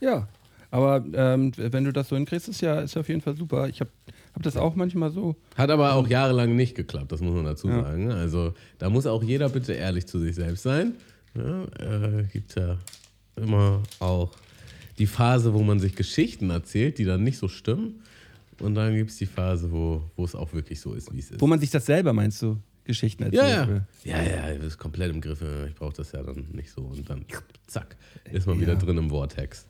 Ja, 0.00 0.26
aber 0.70 1.04
ähm, 1.14 1.52
wenn 1.56 1.84
du 1.84 1.92
das 1.92 2.08
so 2.08 2.16
hinkriegst, 2.16 2.48
ist 2.48 2.60
ja, 2.62 2.80
ist 2.80 2.96
auf 2.96 3.08
jeden 3.08 3.20
Fall 3.20 3.36
super. 3.36 3.68
Ich 3.68 3.80
habe 3.80 3.90
hab 4.34 4.42
das 4.42 4.56
auch 4.56 4.74
manchmal 4.74 5.10
so. 5.10 5.36
Hat 5.56 5.70
aber 5.70 5.92
auch 5.94 6.08
jahrelang 6.08 6.56
nicht 6.56 6.74
geklappt, 6.74 7.12
das 7.12 7.20
muss 7.20 7.34
man 7.34 7.44
dazu 7.44 7.68
Ja. 7.68 7.82
sagen. 7.82 8.10
Also 8.10 8.54
da 8.78 8.88
muss 8.90 9.06
auch 9.06 9.22
jeder 9.22 9.48
bitte 9.50 9.72
ehrlich 9.74 10.06
zu 10.06 10.18
sich 10.18 10.34
selbst 10.34 10.62
sein. 10.62 10.94
Ja, 11.34 11.64
äh, 11.78 12.24
gibt 12.32 12.54
ja 12.56 12.78
immer 13.36 13.82
auch 13.98 14.30
die 14.98 15.06
Phase, 15.06 15.54
wo 15.54 15.62
man 15.62 15.80
sich 15.80 15.94
Geschichten 15.96 16.50
erzählt, 16.50 16.98
die 16.98 17.04
dann 17.04 17.22
nicht 17.24 17.38
so 17.38 17.48
stimmen. 17.48 18.02
Und 18.60 18.74
dann 18.74 18.94
gibt 18.94 19.10
es 19.10 19.16
die 19.16 19.26
Phase, 19.26 19.72
wo, 19.72 20.02
wo 20.16 20.24
es 20.24 20.34
auch 20.34 20.52
wirklich 20.52 20.80
so 20.80 20.94
ist, 20.94 21.12
wie 21.12 21.18
es 21.18 21.30
ist. 21.30 21.40
Wo 21.40 21.46
man 21.46 21.58
sich 21.58 21.70
das 21.70 21.86
selber, 21.86 22.12
meinst 22.12 22.40
du, 22.42 22.58
Geschichten 22.84 23.22
ja, 23.32 23.42
erzählt? 23.42 23.82
ja. 24.04 24.22
Ja, 24.22 24.48
ja, 24.50 24.54
das 24.54 24.66
ist 24.66 24.78
komplett 24.78 25.10
im 25.12 25.20
Griff. 25.20 25.42
Ich 25.68 25.74
brauche 25.74 25.94
das 25.94 26.12
ja 26.12 26.22
dann 26.22 26.46
nicht 26.52 26.70
so. 26.70 26.82
Und 26.82 27.08
dann, 27.08 27.24
zack, 27.66 27.96
ist 28.32 28.46
man 28.46 28.60
wieder 28.60 28.74
Ja. 28.74 28.78
drin 28.78 28.98
im 28.98 29.08
Vortex. 29.10 29.66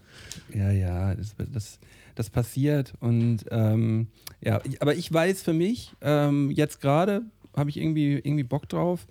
Ja, 0.53 0.71
ja, 0.71 1.15
das, 1.15 1.35
das, 1.53 1.79
das 2.15 2.31
passiert. 2.31 2.93
Und 3.01 3.45
ähm, 3.51 4.09
ja, 4.43 4.61
aber 4.81 4.95
ich 4.95 5.13
weiß 5.13 5.43
für 5.43 5.53
mich, 5.53 5.93
ähm, 6.01 6.51
jetzt 6.51 6.81
gerade 6.81 7.23
habe 7.57 7.71
ich 7.71 7.77
irgendwie, 7.79 8.15
irgendwie 8.15 8.45
Bock 8.45 8.69
drauf. 8.69 9.07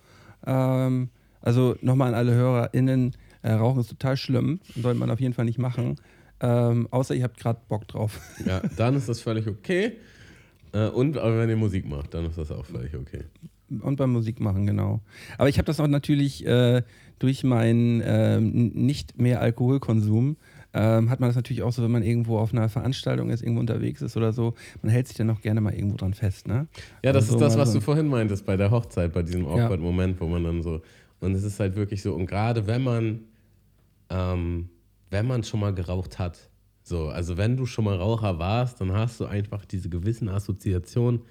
Ähm, 0.45 1.10
also 1.41 1.76
nochmal 1.82 2.10
an 2.10 2.16
alle 2.16 2.34
HörerInnen, 2.34 3.16
äh, 3.44 3.52
Rauchen 3.54 3.80
ist 3.82 3.89
total 3.89 4.18
schlimm, 4.18 4.60
sollte 4.76 5.00
man 5.00 5.10
auf 5.12 5.20
jeden 5.20 5.34
Fall 5.34 5.46
nicht 5.46 5.58
machen. 5.60 5.96
Ähm, 6.39 6.88
außer 6.92 7.14
ihr 7.16 7.24
habt 7.24 7.39
gerade 7.39 7.60
Bock 7.68 7.88
drauf. 7.88 8.20
Ja, 8.46 8.62
dann 8.78 8.96
ist 8.96 9.08
das 9.08 9.22
völlig 9.22 9.48
okay. 9.48 9.94
Äh, 10.74 10.88
Und 10.88 11.18
aber 11.18 11.38
wenn 11.39 11.50
ihr 11.50 11.58
Musik 11.58 11.88
macht, 11.88 12.14
dann 12.14 12.26
ist 12.26 12.38
das 12.38 12.52
auch 12.52 12.66
völlig 12.66 12.96
okay. 12.96 13.26
Und 13.82 13.96
beim 13.98 14.12
Musik 14.12 14.39
machen, 14.42 14.66
genau. 14.66 15.00
Aber 15.38 15.48
ich 15.50 15.58
habe 15.58 15.66
das 15.66 15.80
auch 15.80 15.88
natürlich 15.88 16.46
äh, 16.46 16.82
durch 17.20 17.44
meinen 17.44 18.02
ähm, 18.04 18.72
nicht 18.74 19.18
mehr 19.22 19.39
Alkoholkonsum, 19.42 20.36
ähm, 20.74 21.10
hat 21.10 21.20
man 21.20 21.30
das 21.30 21.36
natürlich 21.36 21.64
auch 21.64 21.72
so, 21.72 21.84
wenn 21.84 21.92
man 21.92 22.04
irgendwo 22.04 22.38
auf 22.38 22.54
einer 22.54 22.68
Veranstaltung 22.70 23.30
ist, 23.30 23.42
irgendwo 23.44 23.60
unterwegs 23.62 24.02
ist 24.02 24.18
oder 24.18 24.34
so, 24.34 24.56
man 24.82 24.92
hält 24.92 25.08
sich 25.08 25.18
dann 25.18 25.30
auch 25.30 25.42
gerne 25.42 25.62
mal 25.62 25.74
irgendwo 25.74 25.98
dran 25.98 26.14
fest, 26.14 26.48
ne? 26.48 26.68
Ja, 27.04 27.14
das 27.14 27.26
Also 27.26 27.36
ist 27.36 27.42
das, 27.42 27.58
was 27.58 27.70
so- 27.74 27.80
du 27.80 27.82
vorhin 27.86 28.08
meintest 28.08 28.46
bei 28.46 28.58
der 28.58 28.72
Hochzeit, 28.72 29.14
bei 29.14 29.22
diesem 29.24 29.44
Ja. 29.46 29.50
awkward 29.66 29.80
Moment, 29.80 30.20
wo 30.20 30.28
man 30.28 30.44
dann 30.44 30.64
so. 30.64 30.82
Und 31.20 31.34
es 31.36 31.44
ist 31.44 31.60
halt 31.60 31.76
wirklich 31.76 32.02
so, 32.02 32.14
und 32.14 32.26
gerade 32.26 32.68
wenn 32.68 32.84
man, 32.84 33.20
ähm, 34.12 34.70
wenn 35.09 35.26
man 35.26 35.43
schon 35.43 35.59
mal 35.62 35.74
geraucht 35.74 36.20
hat, 36.20 36.49
so, 36.84 37.07
also 37.09 37.38
wenn 37.38 37.57
du 37.57 37.66
schon 37.66 37.86
mal 37.86 37.95
Raucher 37.95 38.38
warst, 38.39 38.82
dann 38.82 38.91
hast 38.91 39.20
du 39.20 39.26
einfach 39.26 39.66
diese 39.66 39.89
gewissen 39.89 40.30
Assoziationen. 40.30 41.22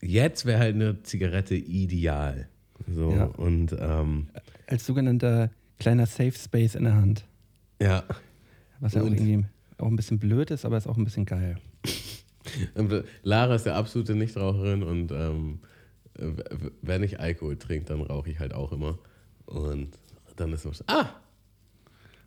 Jetzt 0.00 0.44
wäre 0.46 0.58
halt 0.60 0.74
eine 0.74 1.02
Zigarette 1.02 1.54
ideal. 1.54 2.48
So, 2.92 3.10
Ja. 3.12 3.24
und 3.24 3.74
ähm, 3.78 4.28
Als 4.66 4.86
sogenannter 4.86 5.50
kleiner 5.78 6.06
Safe 6.06 6.32
Space 6.32 6.74
in 6.74 6.84
der 6.84 6.94
Hand. 6.94 7.24
ja. 7.80 8.04
Was 8.80 8.94
ja 8.94 9.02
auch 9.02 9.06
irgendwie 9.06 9.44
auch 9.78 9.88
ein 9.88 9.96
bisschen 9.96 10.20
blöd 10.20 10.52
ist, 10.52 10.64
aber 10.64 10.76
ist 10.76 10.86
auch 10.86 10.96
ein 10.96 11.04
bisschen 11.04 11.26
geil. 11.26 11.56
Äh, 12.76 13.02
Lara 13.24 13.56
ist 13.56 13.66
der 13.66 13.74
absolute 13.74 14.14
Nichtraucherin 14.14 14.82
und 14.84 15.10
ähm, 15.10 15.60
wenn 16.82 17.02
ich 17.02 17.18
Alkohol 17.20 17.56
trinke, 17.56 17.86
dann 17.86 18.00
rauche 18.02 18.30
ich 18.30 18.38
halt 18.38 18.54
auch 18.54 18.70
immer. 18.72 18.98
Und 19.46 19.90
dann 20.36 20.52
ist 20.52 20.64
es 20.64 20.84
Ah! 20.88 21.06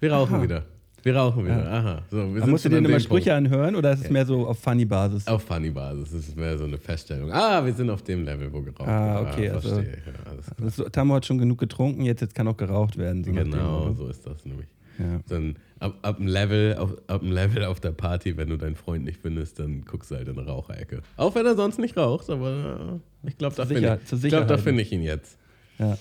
Wir 0.02 0.12
rauchen 0.12 0.36
Aha. 0.36 0.44
wieder. 0.44 0.66
Wir 1.04 1.16
rauchen 1.16 1.46
wieder. 1.46 1.72
Aha. 1.72 2.02
So, 2.12 2.18
wir 2.36 2.46
musst 2.48 2.66
du 2.66 2.70
dir 2.70 2.78
immer 2.80 2.90
dem 2.90 3.00
Sprüche 3.00 3.34
anhören 3.34 3.76
oder 3.76 3.92
ist 3.94 4.04
es 4.04 4.10
mehr 4.10 4.26
so 4.26 4.46
auf 4.48 4.60
Funny-Basis? 4.60 5.28
Auf 5.28 5.44
Funny-Basis. 5.44 6.12
Das 6.12 6.28
ist 6.28 6.36
mehr 6.36 6.58
so 6.58 6.66
eine 6.66 6.78
Feststellung. 6.78 7.32
Ah, 7.32 7.64
wir 7.66 7.74
sind 7.74 7.90
auf 7.90 8.02
dem 8.04 8.24
Level, 8.26 8.52
wo 8.52 8.62
geraucht 8.62 8.88
Ah, 8.88 9.22
wird. 9.22 9.34
okay, 9.34 9.50
also- 9.50 9.70
verstehe. 9.76 9.98
Ja. 10.06 10.64
Also, 10.66 10.90
Tammo 10.90 11.16
hat 11.16 11.26
schon 11.26 11.38
genug 11.38 11.58
getrunken, 11.60 12.02
jetzt, 12.04 12.22
jetzt 12.22 12.36
kann 12.36 12.48
auch 12.48 12.58
geraucht 12.58 12.98
werden. 12.98 13.24
So 13.24 13.32
dem 13.32 13.52
Genau, 13.52 13.80
Motto. 13.88 13.94
so 13.94 14.08
ist 14.10 14.26
das 14.28 14.44
nämlich. 14.46 14.68
Ja. 15.00 15.20
Dann 15.30 15.56
ab, 15.80 15.96
ab, 16.04 16.18
dem 16.18 16.28
Level, 16.28 16.76
auf, 16.78 16.94
ab 17.08 17.22
dem 17.22 17.32
Level 17.32 17.64
auf 17.66 17.80
der 17.80 17.92
Party, 17.92 18.38
wenn 18.38 18.50
du 18.50 18.58
deinen 18.58 18.76
Freund 18.76 19.04
nicht 19.06 19.22
findest, 19.22 19.58
dann 19.60 19.84
guckst 19.86 20.12
du 20.12 20.16
halt 20.16 20.28
in 20.28 20.38
eine 20.38 20.48
Raucherecke. 20.48 21.02
Auch 21.18 21.34
wenn 21.34 21.46
er 21.46 21.56
sonst 21.56 21.80
nicht 21.80 21.96
raucht, 21.98 22.30
aber 22.30 23.00
ich 23.24 23.38
glaube, 23.38 23.56
da 23.56 23.66
finde 23.66 24.00
ich, 24.14 24.30
glaub, 24.30 24.48
da 24.48 24.58
finde 24.58 24.82
ich 24.84 24.92
ihn 24.92 25.02
jetzt. 25.04 25.38
Ja. 25.80 25.98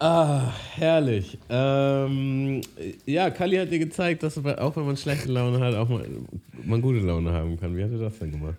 Ah, 0.00 0.52
herrlich. 0.76 1.38
Ähm, 1.48 2.60
ja, 3.04 3.30
Kali 3.30 3.56
hat 3.56 3.72
dir 3.72 3.80
gezeigt, 3.80 4.22
dass 4.22 4.34
du, 4.34 4.60
auch 4.60 4.76
wenn 4.76 4.86
man 4.86 4.96
schlechte 4.96 5.28
Laune 5.28 5.58
hat, 5.58 5.74
auch 5.74 5.88
mal, 5.88 6.06
man 6.64 6.80
gute 6.80 7.00
Laune 7.00 7.32
haben 7.32 7.58
kann. 7.58 7.76
Wie 7.76 7.82
hat 7.82 7.90
er 7.90 7.98
das 7.98 8.18
denn 8.18 8.30
gemacht? 8.30 8.58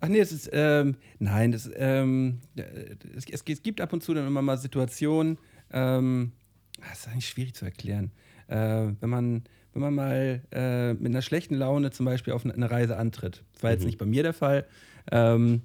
Ach 0.00 0.08
nee, 0.08 0.18
es 0.18 0.32
ist, 0.32 0.48
ähm, 0.52 0.96
nein, 1.18 1.52
das, 1.52 1.70
ähm, 1.76 2.40
es, 2.56 3.26
es, 3.30 3.42
es 3.46 3.62
gibt 3.62 3.80
ab 3.80 3.92
und 3.92 4.02
zu 4.02 4.14
dann 4.14 4.26
immer 4.26 4.42
mal 4.42 4.56
Situationen, 4.56 5.36
ähm, 5.70 6.32
das 6.80 7.00
ist 7.00 7.08
eigentlich 7.08 7.28
schwierig 7.28 7.54
zu 7.54 7.66
erklären. 7.66 8.10
Äh, 8.48 8.88
wenn 9.00 9.10
man, 9.10 9.44
wenn 9.74 9.82
man 9.82 9.94
mal 9.94 10.40
äh, 10.50 10.94
mit 10.94 11.06
einer 11.06 11.22
schlechten 11.22 11.54
Laune 11.54 11.90
zum 11.90 12.06
Beispiel 12.06 12.32
auf 12.32 12.44
eine, 12.46 12.70
Reise 12.70 12.96
antritt, 12.96 13.44
das 13.52 13.62
war 13.62 13.70
jetzt 13.70 13.84
nicht 13.84 13.98
bei 13.98 14.06
mir 14.06 14.22
der 14.22 14.32
Fall, 14.32 14.66
ähm, 15.10 15.62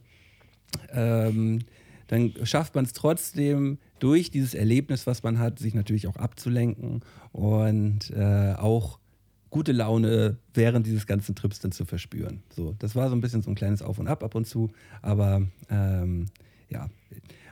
ähm, 0.92 1.60
dann 2.08 2.34
schafft 2.44 2.76
man 2.76 2.86
es 2.86 2.94
trotzdem 2.94 3.80
durch 4.00 4.32
dieses 4.32 4.54
Erlebnis, 4.54 5.08
was 5.08 5.24
man 5.24 5.40
hat, 5.40 5.60
sich 5.60 5.74
natürlich 5.74 6.08
auch 6.08 6.16
abzulenken 6.16 7.02
und 7.32 8.12
äh, 8.12 8.54
auch 8.58 9.00
gute 9.50 9.72
Laune 9.72 10.38
während 10.54 10.86
dieses 10.86 11.08
ganzen 11.08 11.36
Trips 11.36 11.60
dann 11.60 11.72
zu 11.72 11.86
verspüren. 11.86 12.44
So, 12.56 12.76
das 12.80 12.96
war 12.96 13.10
so 13.10 13.16
ein 13.16 13.22
bisschen 13.22 13.42
so 13.42 13.50
ein 13.50 13.56
kleines 13.56 13.82
Auf 13.82 14.00
und 14.00 14.08
Ab 14.08 14.24
ab 14.24 14.36
und 14.36 14.46
zu, 14.46 14.72
aber 15.02 15.48
ähm, 15.70 16.26
ja, 16.70 16.90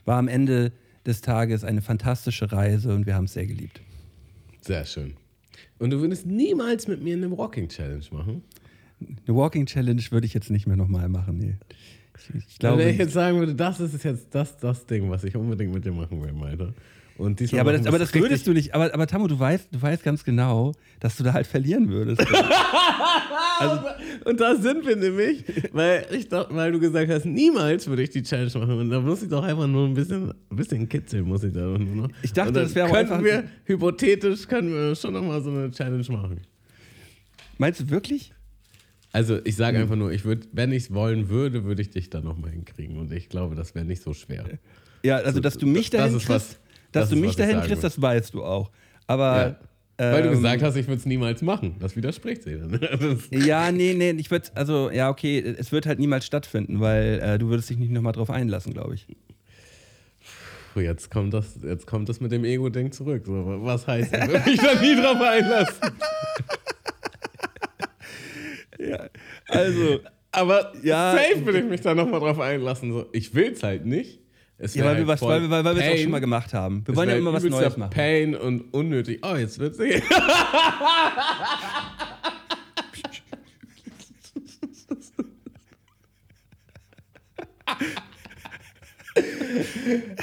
war 0.03 0.17
am 0.17 0.27
Ende 0.27 0.71
des 1.05 1.21
Tages 1.21 1.63
eine 1.63 1.81
fantastische 1.81 2.51
Reise 2.51 2.93
und 2.93 3.05
wir 3.05 3.15
haben 3.15 3.25
es 3.25 3.33
sehr 3.33 3.47
geliebt. 3.47 3.81
Sehr 4.61 4.85
schön. 4.85 5.13
Und 5.77 5.91
du 5.91 6.01
würdest 6.01 6.25
niemals 6.25 6.87
mit 6.87 7.01
mir 7.01 7.15
eine 7.15 7.27
Rocking 7.27 7.69
Challenge 7.69 8.05
machen? 8.11 8.43
Eine 8.99 9.35
Walking 9.35 9.65
Challenge 9.65 10.01
würde 10.09 10.25
ich 10.25 10.33
jetzt 10.33 10.49
nicht 10.49 10.67
mehr 10.67 10.77
nochmal 10.77 11.09
machen. 11.09 11.37
Nee. 11.37 11.55
Ich, 12.17 12.35
ich 12.47 12.59
glaube, 12.59 12.79
Wenn 12.79 12.89
ich 12.89 12.97
jetzt 12.97 13.13
sagen 13.13 13.39
würde, 13.39 13.55
das 13.55 13.79
ist 13.79 14.03
jetzt 14.03 14.33
das, 14.33 14.57
das 14.57 14.85
Ding, 14.85 15.09
was 15.09 15.23
ich 15.23 15.35
unbedingt 15.35 15.73
mit 15.73 15.85
dir 15.85 15.91
machen 15.91 16.21
will, 16.21 16.33
Alter. 16.43 16.73
Und 17.17 17.39
diesmal 17.39 17.57
ja, 17.57 17.61
aber 17.61 17.77
das, 17.77 17.87
aber 17.87 17.97
das 17.97 18.13
würdest 18.13 18.45
du 18.45 18.51
nicht. 18.51 18.75
Aber, 18.75 18.93
aber 18.93 19.07
Tammo, 19.07 19.27
du 19.27 19.39
weißt, 19.39 19.69
du 19.71 19.81
weißt 19.81 20.03
ganz 20.03 20.25
genau, 20.25 20.73
dass 20.99 21.15
du 21.15 21.23
da 21.23 21.31
halt 21.33 21.47
verlieren 21.47 21.89
würdest. 21.89 22.21
Und 24.25 24.39
da 24.41 24.55
sind 24.55 24.85
wir 24.85 24.97
nämlich, 24.97 25.45
weil, 25.71 26.05
ich 26.11 26.27
doch, 26.27 26.53
weil 26.53 26.73
du 26.73 26.79
gesagt 26.79 27.09
hast, 27.09 27.25
niemals 27.25 27.87
würde 27.87 28.03
ich 28.03 28.09
die 28.09 28.21
Challenge 28.21 28.51
machen. 28.55 28.79
Und 28.79 28.89
da 28.89 28.99
muss 28.99 29.23
ich 29.23 29.29
doch 29.29 29.43
einfach 29.43 29.67
nur 29.67 29.87
ein 29.87 29.93
bisschen, 29.93 30.29
ein 30.49 30.55
bisschen 30.57 30.89
kitzeln, 30.89 31.23
muss 31.25 31.43
ich 31.43 31.53
da 31.53 31.61
nur 31.61 31.79
noch. 31.79 32.09
Ich 32.21 32.33
dachte, 32.33 32.51
das 32.51 32.75
wäre 32.75 32.93
einfach- 32.93 33.23
wir, 33.23 33.45
hypothetisch, 33.63 34.45
können 34.47 34.73
wir 34.73 34.93
schon 34.95 35.13
nochmal 35.13 35.41
so 35.41 35.51
eine 35.51 35.71
Challenge 35.71 36.03
machen. 36.09 36.41
Meinst 37.57 37.79
du 37.79 37.89
wirklich? 37.89 38.33
Also 39.15 39.39
ich 39.45 39.55
sage 39.55 39.79
einfach 39.79 39.95
nur, 39.95 40.11
ich 40.11 40.25
würd, 40.25 40.49
wenn 40.51 40.73
ich 40.73 40.83
es 40.83 40.93
wollen 40.93 41.29
würde, 41.29 41.63
würde 41.63 41.81
ich 41.81 41.89
dich 41.89 42.09
da 42.09 42.19
nochmal 42.19 42.51
hinkriegen. 42.51 42.97
Und 42.97 43.13
ich 43.13 43.29
glaube, 43.29 43.55
das 43.55 43.73
wäre 43.73 43.85
nicht 43.85 44.01
so 44.03 44.13
schwer. 44.13 44.43
Ja, 45.03 45.17
also 45.17 45.39
dass 45.39 45.57
du 45.57 45.65
mich 45.67 45.89
das 45.89 46.01
dahin 46.01 46.17
ist 46.17 46.25
kriegst, 46.25 46.29
was- 46.49 46.59
dass 46.91 47.03
das 47.03 47.09
du 47.11 47.15
mich 47.15 47.35
dahin 47.37 47.61
kriegst, 47.61 47.83
das 47.83 48.01
weißt 48.01 48.33
du 48.33 48.43
auch. 48.43 48.71
Aber 49.07 49.57
Weil 49.97 50.21
du 50.23 50.27
ähm, 50.29 50.33
gesagt 50.35 50.61
hast, 50.63 50.75
ich 50.75 50.85
würde 50.87 50.97
es 50.99 51.05
niemals 51.05 51.41
machen. 51.41 51.75
Das 51.79 51.95
widerspricht 51.95 52.43
sich 52.43 52.57
dann. 52.59 52.71
Das- 53.31 53.45
Ja, 53.45 53.71
nee, 53.71 53.93
nee, 53.93 54.11
ich 54.11 54.29
würde, 54.31 54.49
also, 54.53 54.91
ja, 54.91 55.09
okay, 55.09 55.39
es 55.57 55.71
wird 55.71 55.85
halt 55.85 55.99
niemals 55.99 56.25
stattfinden, 56.25 56.81
weil 56.81 57.21
äh, 57.23 57.37
du 57.39 57.47
würdest 57.47 57.69
dich 57.69 57.77
nicht 57.77 57.91
nochmal 57.91 58.11
drauf 58.11 58.29
einlassen, 58.29 58.73
glaube 58.73 58.95
ich. 58.95 59.07
Puh, 60.73 60.81
Jetzt 60.81 61.09
kommt 61.09 61.33
das, 61.33 61.57
jetzt 61.63 61.87
kommt 61.87 62.09
das 62.09 62.19
mit 62.19 62.33
dem 62.33 62.43
Ego-Ding 62.43 62.91
zurück. 62.91 63.23
So, 63.25 63.31
was 63.63 63.87
heißt, 63.87 64.13
ich 64.13 64.27
würde 64.27 64.49
mich 64.49 64.59
da 64.59 64.81
nie 64.81 64.95
drauf 65.01 65.21
einlassen. 65.21 65.75
Also, 69.47 69.99
Aber 70.31 70.73
Ja. 70.83 71.13
safe 71.13 71.45
will 71.45 71.55
ich 71.55 71.63
mich 71.65 71.81
da 71.81 71.95
nochmal 71.95 72.19
drauf 72.19 72.39
einlassen. 72.39 72.91
So, 72.91 73.05
ich 73.13 73.33
will 73.33 73.51
es 73.53 73.63
halt 73.63 73.85
nicht. 73.85 74.19
Es 74.57 74.73
ja, 74.75 74.83
weil 74.85 74.91
wir 74.93 74.97
halt 74.99 75.07
was, 75.07 75.19
voll 75.19 75.29
weil, 75.31 75.41
wir- 75.41 75.49
weil, 75.49 75.65
weil 75.65 75.75
wir 75.75 75.83
es 75.83 75.93
auch 75.93 75.97
schon 76.01 76.11
mal 76.11 76.19
gemacht 76.19 76.53
haben. 76.53 76.81
Wir 76.85 76.91
Es 76.93 76.97
wollen 76.97 77.09
ja 77.09 77.15
immer 77.15 77.33
was 77.33 77.43
Neues 77.43 77.75
machen. 77.77 77.89
Pain 77.91 78.35
und 78.35 78.73
unnötig. 78.73 79.19
Oh, 79.21 79.35
jetzt 79.35 79.59
wird's 79.59 79.77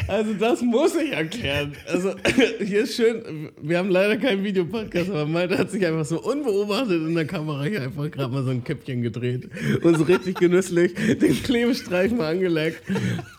Also 0.09 0.35
das 0.35 0.63
muss 0.63 0.95
ich 0.97 1.13
erklären. 1.13 1.75
Also 1.87 2.15
hier 2.59 2.83
ist 2.83 2.97
schön, 2.97 3.51
wir 3.61 3.79
haben 3.79 3.91
leider 3.91 4.17
keinen 4.17 4.45
Videopodcast, 4.45 5.11
aber 5.11 5.27
Malte 5.27 5.59
hat 5.59 5.71
sich 5.71 5.85
einfach 5.87 6.05
so 6.05 6.21
unbeobachtet 6.21 7.03
in 7.03 7.15
der 7.15 7.27
Kamera 7.27 7.65
hier 7.65 7.83
einfach 7.83 8.11
gerade 8.11 8.33
mal 8.33 8.45
so 8.45 8.51
ein 8.51 8.65
Käppchen 8.65 9.03
gedreht 9.03 9.49
und 9.83 9.97
so 9.97 10.05
richtig 10.05 10.37
genüsslich 10.37 10.95
den 10.95 11.43
Klebestreifen 11.43 12.21
angeleckt 12.21 12.83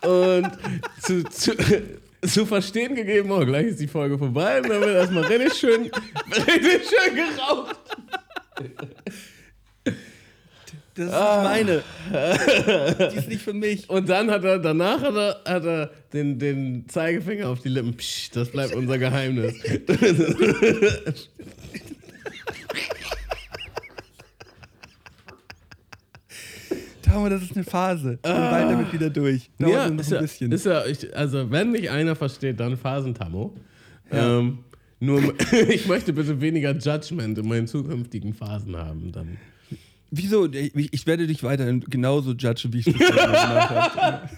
und 0.02 0.50
zu, 1.02 1.24
zu, 1.24 1.52
zu 2.26 2.46
verstehen 2.46 2.94
gegeben, 2.94 3.30
oh, 3.30 3.44
gleich 3.44 3.66
ist 3.66 3.80
die 3.80 3.88
Folge 3.88 4.18
vorbei 4.18 4.60
und 4.60 4.68
dann 4.68 4.80
wird 4.80 4.94
erstmal 4.94 5.24
richtig 5.24 5.54
schön, 5.54 5.82
richtig 6.30 6.88
schön 6.88 7.16
geraucht. 7.16 7.76
Das 10.94 11.06
ist 11.06 11.12
Ah. 11.12 11.42
meine. 11.42 11.82
Die 13.12 13.16
ist 13.16 13.28
nicht 13.28 13.42
für 13.42 13.52
mich. 13.52 13.90
Und 13.90 14.08
dann 14.08 14.30
hat 14.30 14.44
er, 14.44 14.60
danach 14.60 15.02
hat 15.02 15.14
er, 15.16 15.40
hat 15.44 15.64
er 15.64 15.90
den, 16.12 16.38
den 16.38 16.88
Zeigefinger 16.88 17.48
auf 17.48 17.60
die 17.60 17.68
Lippen. 17.68 17.96
Psch, 17.96 18.30
das 18.32 18.48
bleibt 18.50 18.74
unser 18.74 18.98
Geheimnis. 18.98 19.54
Tamo, 27.02 27.28
das 27.28 27.42
ist 27.42 27.54
eine 27.54 27.64
Phase. 27.64 28.14
Ich 28.14 28.22
bin 28.22 28.32
bald 28.32 28.70
damit 28.70 28.92
wieder 28.92 29.10
durch. 29.10 29.50
Dauert 29.58 29.72
ja, 29.72 29.90
noch 29.90 30.00
ist 30.00 30.08
ein 30.08 30.14
ja, 30.14 30.20
bisschen. 30.22 30.52
ist 30.52 30.66
ja 30.66 30.86
ich, 30.86 31.16
also 31.16 31.50
wenn 31.50 31.70
mich 31.70 31.90
einer 31.90 32.16
versteht, 32.16 32.58
dann 32.60 32.76
Phasentamo. 32.76 33.54
Ähm, 34.10 34.58
nur, 35.00 35.34
ich 35.68 35.86
möchte 35.86 36.12
bitte 36.12 36.40
weniger 36.40 36.72
Judgment 36.72 37.36
in 37.38 37.46
meinen 37.48 37.66
zukünftigen 37.66 38.32
Phasen 38.32 38.76
haben. 38.76 39.12
Dann. 39.12 39.36
Wieso? 40.16 40.46
Ich, 40.52 41.06
werde 41.06 41.26
dich 41.26 41.42
weiterhin 41.42 41.80
genauso 41.80 42.32
judgen, 42.32 42.72
wie 42.72 42.78
ich 42.78 42.84
das 42.84 42.94
gemacht 42.94 43.96
habe. 43.96 44.30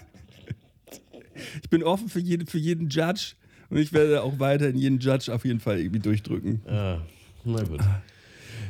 Ich 1.61 1.69
bin 1.69 1.83
offen 1.83 2.09
für, 2.09 2.19
jede, 2.19 2.45
für 2.45 2.57
jeden 2.57 2.89
Judge 2.89 3.35
und 3.69 3.77
ich 3.77 3.93
werde 3.93 4.23
auch 4.23 4.39
weiterhin 4.39 4.75
jeden 4.75 4.99
Judge 4.99 5.31
auf 5.33 5.45
jeden 5.45 5.59
Fall 5.59 5.79
irgendwie 5.79 5.99
durchdrücken. 5.99 6.61
Ah, 6.67 6.99
na 7.43 7.63
gut. 7.63 7.79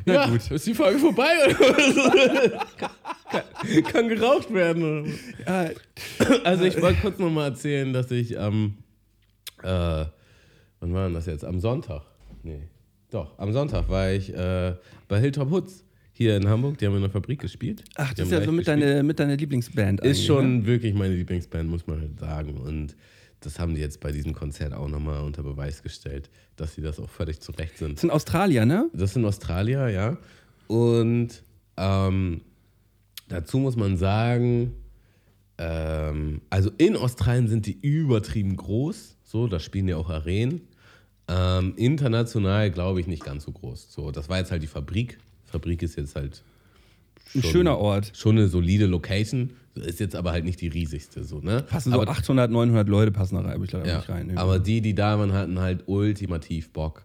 Na 0.04 0.14
ja, 0.14 0.26
gut. 0.26 0.50
ist 0.50 0.66
die 0.66 0.74
Folge 0.74 0.98
vorbei? 0.98 1.30
Oder? 1.46 2.66
kann, 2.76 2.90
kann 3.84 4.08
geraucht 4.08 4.52
werden. 4.52 5.02
Oder? 5.02 5.10
Ja, 5.46 5.70
Also 6.44 6.64
ich 6.64 6.80
wollte 6.80 7.00
kurz 7.00 7.18
nochmal 7.18 7.50
erzählen, 7.50 7.92
dass 7.92 8.10
ich 8.10 8.38
am, 8.38 8.76
äh, 9.62 10.04
wann 10.80 10.92
war 10.94 11.04
denn 11.04 11.14
das 11.14 11.26
jetzt? 11.26 11.44
Am 11.44 11.60
Sonntag? 11.60 12.02
Nee, 12.42 12.68
doch, 13.10 13.38
am 13.38 13.52
Sonntag 13.52 13.88
war 13.88 14.10
ich 14.10 14.32
äh, 14.34 14.74
bei 15.08 15.20
Hilltop 15.20 15.50
Hoods 15.50 15.84
hier 16.18 16.36
in 16.36 16.48
Hamburg. 16.48 16.78
Die 16.78 16.86
haben 16.86 16.96
in 16.96 17.02
der 17.02 17.10
Fabrik 17.10 17.40
gespielt. 17.40 17.84
ach, 17.94 18.12
das 18.12 18.26
ist 18.26 18.32
ja 18.32 18.44
so 18.44 18.50
mit, 18.50 18.66
gespielt. 18.66 18.82
deine, 18.82 19.02
mit 19.04 19.20
deiner 19.20 19.36
Lieblingsband. 19.36 20.00
Ist 20.00 20.24
schon 20.24 20.58
Ne? 20.58 20.66
wirklich 20.66 20.92
meine 20.92 21.14
Lieblingsband, 21.14 21.70
muss 21.70 21.86
man 21.86 22.00
halt 22.00 22.18
sagen. 22.18 22.56
Und 22.56 22.96
das 23.38 23.60
haben 23.60 23.76
die 23.76 23.80
jetzt 23.80 24.00
bei 24.00 24.10
diesem 24.10 24.32
Konzert 24.34 24.74
auch 24.74 24.88
nochmal 24.88 25.22
unter 25.22 25.44
Beweis 25.44 25.80
gestellt, 25.80 26.28
dass 26.56 26.74
sie 26.74 26.82
das 26.82 26.98
auch 26.98 27.08
völlig 27.08 27.38
zurecht 27.40 27.78
sind. 27.78 27.92
Das 27.94 28.00
sind 28.00 28.10
Australier, 28.10 28.66
ne? 28.66 28.90
Das 28.92 29.14
sind 29.14 29.24
Australier, 29.24 29.88
ja. 29.90 30.18
Und 30.66 31.44
ähm, 31.76 32.40
dazu 33.28 33.58
muss 33.58 33.76
man 33.76 33.96
sagen, 33.96 34.72
ähm, 35.56 36.40
also 36.50 36.70
in 36.78 36.96
Australien 36.96 37.46
sind 37.46 37.66
die 37.66 37.78
übertrieben 37.80 38.56
groß. 38.56 39.16
So, 39.22 39.46
da 39.46 39.60
spielen 39.60 39.86
ja 39.86 39.96
auch 39.96 40.10
Arenen. 40.10 40.62
Ähm, 41.28 41.74
international 41.76 42.70
glaube 42.72 43.00
ich 43.00 43.06
nicht 43.06 43.24
ganz 43.24 43.44
so 43.44 43.52
groß. 43.52 43.92
So, 43.92 44.10
das 44.10 44.28
war 44.28 44.38
jetzt 44.38 44.50
halt 44.50 44.64
die 44.64 44.66
Fabrik. 44.66 45.18
Fabrik 45.50 45.82
ist 45.82 45.96
jetzt 45.96 46.14
halt 46.16 46.42
Ein 47.34 47.42
schöner 47.42 47.78
Ort. 47.78 48.12
Schon 48.14 48.36
eine 48.38 48.48
solide 48.48 48.86
Location. 48.86 49.50
Ist 49.74 50.00
jetzt 50.00 50.16
aber 50.16 50.32
halt 50.32 50.44
nicht 50.44 50.60
die 50.60 50.68
riesigste. 50.68 51.24
So, 51.24 51.40
ne? 51.40 51.62
Passen 51.62 51.92
so 51.92 52.00
aber, 52.00 52.10
800, 52.10 52.50
900 52.50 52.88
Leute 52.88 53.12
passen 53.12 53.36
da 53.36 53.42
rein, 53.42 53.62
ich 53.62 53.70
glaube 53.70 53.86
ja, 53.86 53.98
nicht 53.98 54.08
rein. 54.08 54.26
ne? 54.26 54.36
aber 54.36 54.58
die, 54.58 54.80
die 54.80 54.94
da 54.94 55.18
waren, 55.18 55.32
hatten 55.32 55.58
halt 55.60 55.84
ultimativ 55.86 56.70
Bock. 56.70 57.04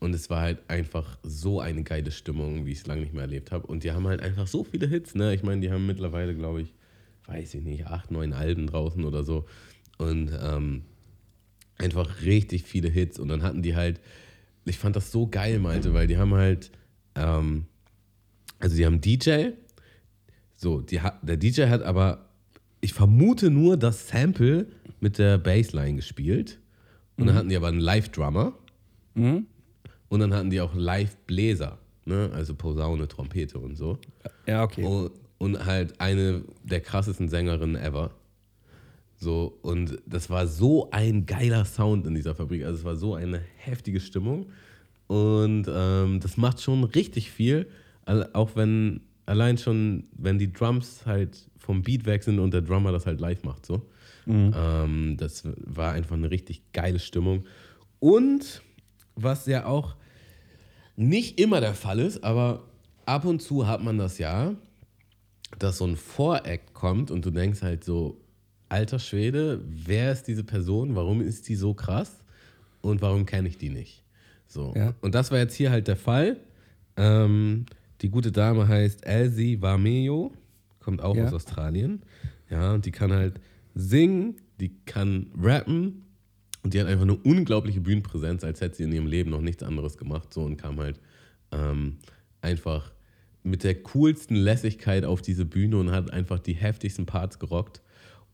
Und 0.00 0.14
es 0.14 0.30
war 0.30 0.42
halt 0.42 0.58
einfach 0.68 1.18
so 1.22 1.60
eine 1.60 1.82
geile 1.82 2.12
Stimmung, 2.12 2.66
wie 2.66 2.72
ich 2.72 2.78
es 2.78 2.86
lange 2.86 3.00
nicht 3.00 3.14
mehr 3.14 3.22
erlebt 3.22 3.50
habe. 3.50 3.66
Und 3.66 3.82
die 3.82 3.92
haben 3.92 4.06
halt 4.06 4.20
einfach 4.20 4.46
so 4.46 4.62
viele 4.62 4.86
Hits. 4.86 5.14
Ne? 5.14 5.34
Ich 5.34 5.42
meine, 5.42 5.60
die 5.60 5.72
haben 5.72 5.86
mittlerweile, 5.86 6.34
glaube 6.36 6.62
ich, 6.62 6.72
weiß 7.26 7.54
ich 7.54 7.64
nicht, 7.64 7.86
acht, 7.86 8.10
neun 8.10 8.32
Alben 8.32 8.68
draußen 8.68 9.04
oder 9.04 9.24
so. 9.24 9.44
Und 9.98 10.30
ähm, 10.40 10.82
einfach 11.78 12.22
richtig 12.22 12.62
viele 12.62 12.88
Hits. 12.88 13.18
Und 13.18 13.28
dann 13.28 13.42
hatten 13.42 13.62
die 13.62 13.74
halt, 13.74 14.00
ich 14.64 14.78
fand 14.78 14.94
das 14.94 15.10
so 15.10 15.26
geil, 15.26 15.58
Malte, 15.58 15.94
weil 15.94 16.06
die 16.06 16.16
haben 16.16 16.34
halt 16.34 16.70
ähm, 17.16 17.66
also 18.58 18.76
die 18.76 18.84
haben 18.86 19.00
DJ, 19.00 19.50
so, 20.56 20.80
die, 20.80 21.00
hat- 21.00 21.18
der 21.22 21.36
DJ 21.36 21.62
hat 21.68 21.82
aber, 21.82 22.26
ich 22.80 22.92
vermute 22.94 23.50
nur 23.50 23.76
das 23.76 24.08
Sample 24.08 24.66
mit 25.00 25.18
der 25.18 25.38
Bassline 25.38 25.96
gespielt. 25.96 26.58
Und 27.16 27.26
dann 27.26 27.34
hatten 27.36 27.48
die 27.48 27.56
aber 27.56 27.68
einen 27.68 27.80
Live-Drummer. 27.80 28.52
Und 30.08 30.20
dann 30.20 30.32
hatten 30.32 30.50
die 30.50 30.60
auch 30.60 30.74
Live-Bläser, 30.74 31.78
ne? 32.04 32.30
also 32.32 32.54
Posaune, 32.54 33.08
Trompete 33.08 33.58
und 33.58 33.76
so. 33.76 33.98
Ja, 34.46 34.62
okay. 34.62 34.84
Und, 34.84 35.10
und 35.38 35.66
halt 35.66 36.00
eine 36.00 36.42
der 36.64 36.80
krassesten 36.80 37.28
Sängerinnen 37.28 37.76
ever. 37.76 38.12
So, 39.16 39.58
und 39.62 39.98
das 40.06 40.30
war 40.30 40.46
so 40.46 40.90
ein 40.92 41.26
geiler 41.26 41.64
Sound 41.64 42.06
in 42.06 42.14
dieser 42.14 42.34
Fabrik. 42.36 42.64
Also 42.64 42.78
es 42.78 42.84
war 42.84 42.94
so 42.96 43.14
eine 43.16 43.40
heftige 43.56 43.98
Stimmung. 44.00 44.46
Und 45.08 45.66
ähm, 45.68 46.20
das 46.20 46.36
macht 46.36 46.60
schon 46.62 46.84
richtig 46.84 47.30
viel. 47.32 47.66
Auch 48.32 48.56
wenn, 48.56 49.00
allein 49.26 49.58
schon, 49.58 50.04
wenn 50.12 50.38
die 50.38 50.52
Drums 50.52 51.04
halt 51.04 51.48
vom 51.58 51.82
Beat 51.82 52.06
weg 52.06 52.22
sind 52.22 52.38
und 52.38 52.54
der 52.54 52.62
Drummer 52.62 52.92
das 52.92 53.06
halt 53.06 53.20
live 53.20 53.44
macht. 53.44 53.66
So. 53.66 53.82
Ähm, 54.26 55.16
das 55.18 55.44
war 55.56 55.92
einfach 55.92 56.16
eine 56.16 56.30
richtig 56.30 56.72
geile 56.72 56.98
Stimmung. 56.98 57.44
Und 58.00 58.62
was 59.16 59.46
ja 59.46 59.66
auch 59.66 59.96
nicht 60.96 61.40
immer 61.40 61.60
der 61.60 61.74
Fall 61.74 61.98
ist, 61.98 62.24
aber 62.24 62.64
ab 63.06 63.24
und 63.24 63.40
zu 63.40 63.66
hat 63.66 63.82
man 63.82 63.98
das 63.98 64.18
ja, 64.18 64.54
dass 65.58 65.78
so 65.78 65.86
ein 65.86 65.96
Voract 65.96 66.74
kommt 66.74 67.10
und 67.10 67.24
du 67.24 67.30
denkst 67.30 67.62
halt 67.62 67.84
so, 67.84 68.20
alter 68.68 68.98
Schwede, 68.98 69.62
wer 69.66 70.12
ist 70.12 70.24
diese 70.24 70.44
Person, 70.44 70.94
warum 70.94 71.20
ist 71.20 71.48
die 71.48 71.54
so 71.54 71.72
krass 71.72 72.18
und 72.82 73.00
warum 73.00 73.26
kenne 73.26 73.48
ich 73.48 73.56
die 73.56 73.70
nicht? 73.70 74.02
So. 74.46 74.74
Ja. 74.76 74.94
Und 75.00 75.14
das 75.14 75.30
war 75.30 75.38
jetzt 75.38 75.54
hier 75.54 75.70
halt 75.70 75.88
der 75.88 75.96
Fall. 75.96 76.38
Ähm, 76.96 77.66
die 78.02 78.10
gute 78.10 78.32
Dame 78.32 78.68
heißt 78.68 79.04
Elsie 79.06 79.60
Varmejo, 79.60 80.32
kommt 80.80 81.02
auch 81.02 81.16
Ja. 81.16 81.26
aus 81.26 81.32
Australien. 81.34 82.02
Ja, 82.50 82.72
und 82.74 82.86
die 82.86 82.90
kann 82.92 83.12
halt 83.12 83.40
singen, 83.74 84.36
die 84.60 84.72
kann 84.86 85.26
rappen 85.40 86.04
und 86.62 86.74
die 86.74 86.80
hat 86.80 86.86
einfach 86.86 87.02
eine 87.04 87.16
unglaubliche 87.16 87.80
Bühnenpräsenz, 87.80 88.42
als 88.44 88.60
hätte 88.60 88.76
sie 88.76 88.84
in 88.84 88.92
ihrem 88.92 89.06
Leben 89.06 89.30
noch 89.30 89.40
nichts 89.40 89.62
anderes 89.62 89.96
gemacht. 89.98 90.32
So 90.32 90.42
und 90.42 90.56
kam 90.56 90.78
halt 90.78 90.98
ähm, 91.52 91.96
einfach 92.40 92.92
mit 93.42 93.64
der 93.64 93.74
coolsten 93.82 94.34
Lässigkeit 94.34 95.04
auf 95.04 95.22
diese 95.22 95.44
Bühne 95.44 95.76
und 95.78 95.90
hat 95.90 96.12
einfach 96.12 96.38
die 96.38 96.54
heftigsten 96.54 97.06
Parts 97.06 97.38
gerockt. 97.38 97.82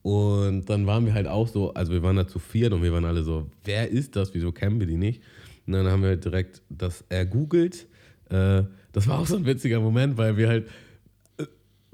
Und 0.03 0.67
dann 0.69 0.87
waren 0.87 1.07
wir 1.07 1.15
halt 1.15 1.27
auch 1.27 1.49
so, 1.49 1.73
also 1.75 1.93
wir 1.93 2.03
waren 2.03 2.17
da 2.17 2.27
zu 2.27 2.39
viert 2.39 2.73
und 2.73 2.83
wir 2.83 2.93
waren 2.93 3.05
alle 3.05 3.23
so, 3.23 3.51
wer 3.65 3.89
ist 3.91 4.17
das? 4.17 4.35
Wieso 4.35 4.53
kennen 4.53 4.79
wir 4.79 4.87
die 4.87 4.97
nicht? 4.97 5.23
Und 5.67 5.73
dann 5.73 5.87
haben 5.87 6.03
wir 6.03 6.11
halt 6.11 6.25
direkt 6.25 6.62
das 6.69 7.05
ergoogelt. 7.09 7.87
Äh, 8.29 8.65
das 8.95 9.07
war 9.07 9.18
auch 9.18 9.26
so 9.26 9.36
ein 9.36 9.45
witziger 9.45 9.80
Moment, 9.80 10.16
weil 10.16 10.36
wir 10.38 10.49
halt 10.49 10.68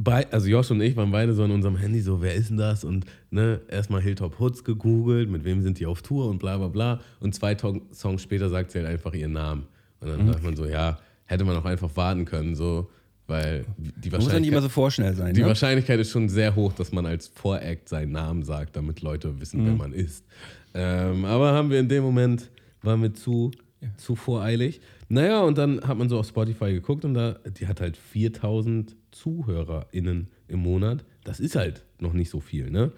bei, 0.02 0.30
also 0.30 0.48
Josh 0.48 0.70
und 0.70 0.80
ich 0.80 0.96
waren 0.96 1.10
beide 1.10 1.34
so 1.34 1.44
an 1.44 1.50
unserem 1.50 1.76
Handy 1.76 2.00
so, 2.00 2.22
wer 2.22 2.34
ist 2.34 2.48
denn 2.48 2.56
das? 2.56 2.84
Und 2.84 3.04
ne, 3.30 3.60
erstmal 3.68 4.00
Hilltop 4.00 4.38
Hoods 4.38 4.64
gegoogelt, 4.64 5.28
mit 5.28 5.44
wem 5.44 5.60
sind 5.60 5.78
die 5.78 5.86
auf 5.86 6.00
Tour 6.00 6.28
und 6.28 6.38
bla 6.38 6.56
bla 6.56 6.68
bla. 6.68 7.00
Und 7.20 7.34
zwei 7.34 7.54
Tong 7.54 7.82
Songs 7.92 8.22
später 8.22 8.48
sagt 8.48 8.70
sie 8.70 8.78
halt 8.78 8.88
einfach 8.88 9.12
ihren 9.12 9.32
Namen. 9.32 9.66
Und 10.00 10.08
dann 10.08 10.26
dachte 10.26 10.42
man 10.42 10.56
so, 10.56 10.64
ja, 10.64 10.98
hätte 11.26 11.44
man 11.44 11.56
auch 11.56 11.66
einfach 11.66 11.90
warten 11.96 12.24
können, 12.24 12.54
so, 12.54 12.88
weil 13.26 13.66
die 13.76 14.08
Man 14.08 14.20
muss 14.20 14.32
ja 14.32 14.40
nicht 14.40 14.48
immer 14.48 14.56
Wahrscheinlichkeit, 14.56 14.62
so 14.62 14.68
vorschnell 14.68 15.14
sein. 15.14 15.34
die 15.34 15.42
ne? 15.42 15.46
Wahrscheinlichkeit 15.46 16.00
ist 16.00 16.10
schon 16.10 16.28
sehr 16.30 16.56
hoch, 16.56 16.72
dass 16.72 16.92
man 16.92 17.04
als 17.04 17.28
Voract 17.28 17.88
seinen 17.88 18.12
Namen 18.12 18.42
sagt, 18.42 18.76
damit 18.76 19.02
Leute 19.02 19.38
wissen, 19.38 19.66
wer 19.66 19.74
man 19.74 19.92
ist. 19.92 20.24
Ähm, 20.72 21.26
aber 21.26 21.52
haben 21.52 21.68
wir 21.68 21.78
in 21.78 21.88
dem 21.88 22.02
Moment, 22.02 22.50
waren 22.82 23.02
wir 23.02 23.12
zu, 23.12 23.50
zu 23.98 24.16
voreilig. 24.16 24.80
Naja, 25.12 25.40
und 25.42 25.58
dann 25.58 25.80
hat 25.82 25.98
man 25.98 26.08
so 26.08 26.18
auf 26.18 26.26
Spotify 26.26 26.72
geguckt 26.72 27.04
und 27.04 27.14
da, 27.14 27.32
die 27.58 27.66
hat 27.66 27.80
halt 27.80 27.96
4000 27.96 28.94
ZuhörerInnen 29.10 30.28
im 30.48 30.58
Monat. 30.60 31.04
Das 31.24 31.40
ist 31.40 31.56
halt 31.56 31.84
noch 31.98 32.12
nicht 32.12 32.30
so 32.30 32.40
viel, 32.40 32.70
ne? 32.70 32.92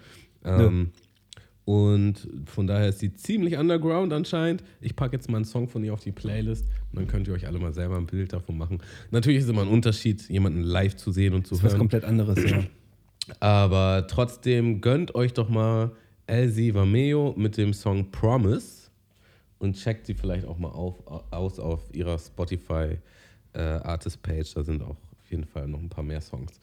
Ähm, 0.45 0.91
Und 1.65 2.27
von 2.45 2.67
daher 2.67 2.89
ist 2.89 2.99
sie 2.99 3.13
ziemlich 3.13 3.57
underground 3.57 4.11
anscheinend. 4.13 4.63
Ich 4.81 4.95
packe 4.95 5.15
jetzt 5.15 5.29
mal 5.29 5.37
einen 5.37 5.45
Song 5.45 5.69
von 5.69 5.83
ihr 5.83 5.93
auf 5.93 6.01
die 6.01 6.11
Playlist 6.11 6.65
und 6.91 6.99
dann 6.99 7.07
könnt 7.07 7.27
ihr 7.27 7.33
euch 7.33 7.47
alle 7.47 7.57
mal 7.57 7.73
selber 7.73 7.95
ein 7.97 8.05
Bild 8.05 8.33
davon 8.33 8.57
machen. 8.57 8.79
Natürlich 9.11 9.39
ist 9.39 9.49
immer 9.49 9.61
ein 9.61 9.69
Unterschied, 9.69 10.29
jemanden 10.29 10.61
live 10.61 10.95
zu 10.97 11.11
sehen 11.11 11.33
und 11.33 11.47
zu 11.47 11.55
Das 11.55 11.59
ist 11.59 11.63
was 11.63 11.71
hören. 11.71 11.79
komplett 11.79 12.03
anderes, 12.03 12.37
ja. 12.49 12.63
Aber 13.39 14.05
trotzdem 14.09 14.81
gönnt 14.81 15.15
euch 15.15 15.33
doch 15.33 15.47
mal 15.49 15.91
Elsie 16.27 16.73
Vameo 16.75 17.33
mit 17.37 17.55
dem 17.57 17.73
Song 17.73 18.11
Promise 18.11 18.82
und 19.59 19.75
checkt 19.75 20.07
sie 20.07 20.13
vielleicht 20.13 20.45
auch 20.45 20.57
mal 20.57 20.69
auf, 20.69 20.95
aus 21.31 21.59
auf 21.59 21.93
ihrer 21.93 22.17
Spotify 22.19 22.97
äh, 23.53 23.59
Artist 23.59 24.21
Page. 24.21 24.53
Da 24.53 24.63
sind 24.63 24.81
auch 24.81 24.97
auf 24.97 25.31
jeden 25.31 25.45
Fall 25.45 25.67
noch 25.67 25.79
ein 25.79 25.89
paar 25.89 26.03
mehr 26.03 26.21
Songs. 26.21 26.59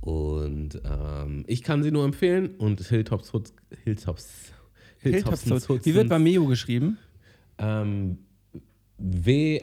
Und 0.00 0.80
ähm, 0.84 1.44
ich 1.46 1.62
kann 1.62 1.82
sie 1.82 1.90
nur 1.90 2.04
empfehlen 2.04 2.56
und 2.56 2.80
Hilltops 2.80 3.32
Hoods, 3.32 3.54
Hilltops, 3.84 4.52
Hilltops 4.98 5.42
Hilltops 5.42 5.68
Hoods. 5.68 5.86
Wie 5.86 5.94
wird 5.94 6.08
bei 6.08 6.18
Meo 6.18 6.46
geschrieben? 6.46 6.98
ähm, 7.60 8.18
W-A-M-E-Y-O. 8.98 9.62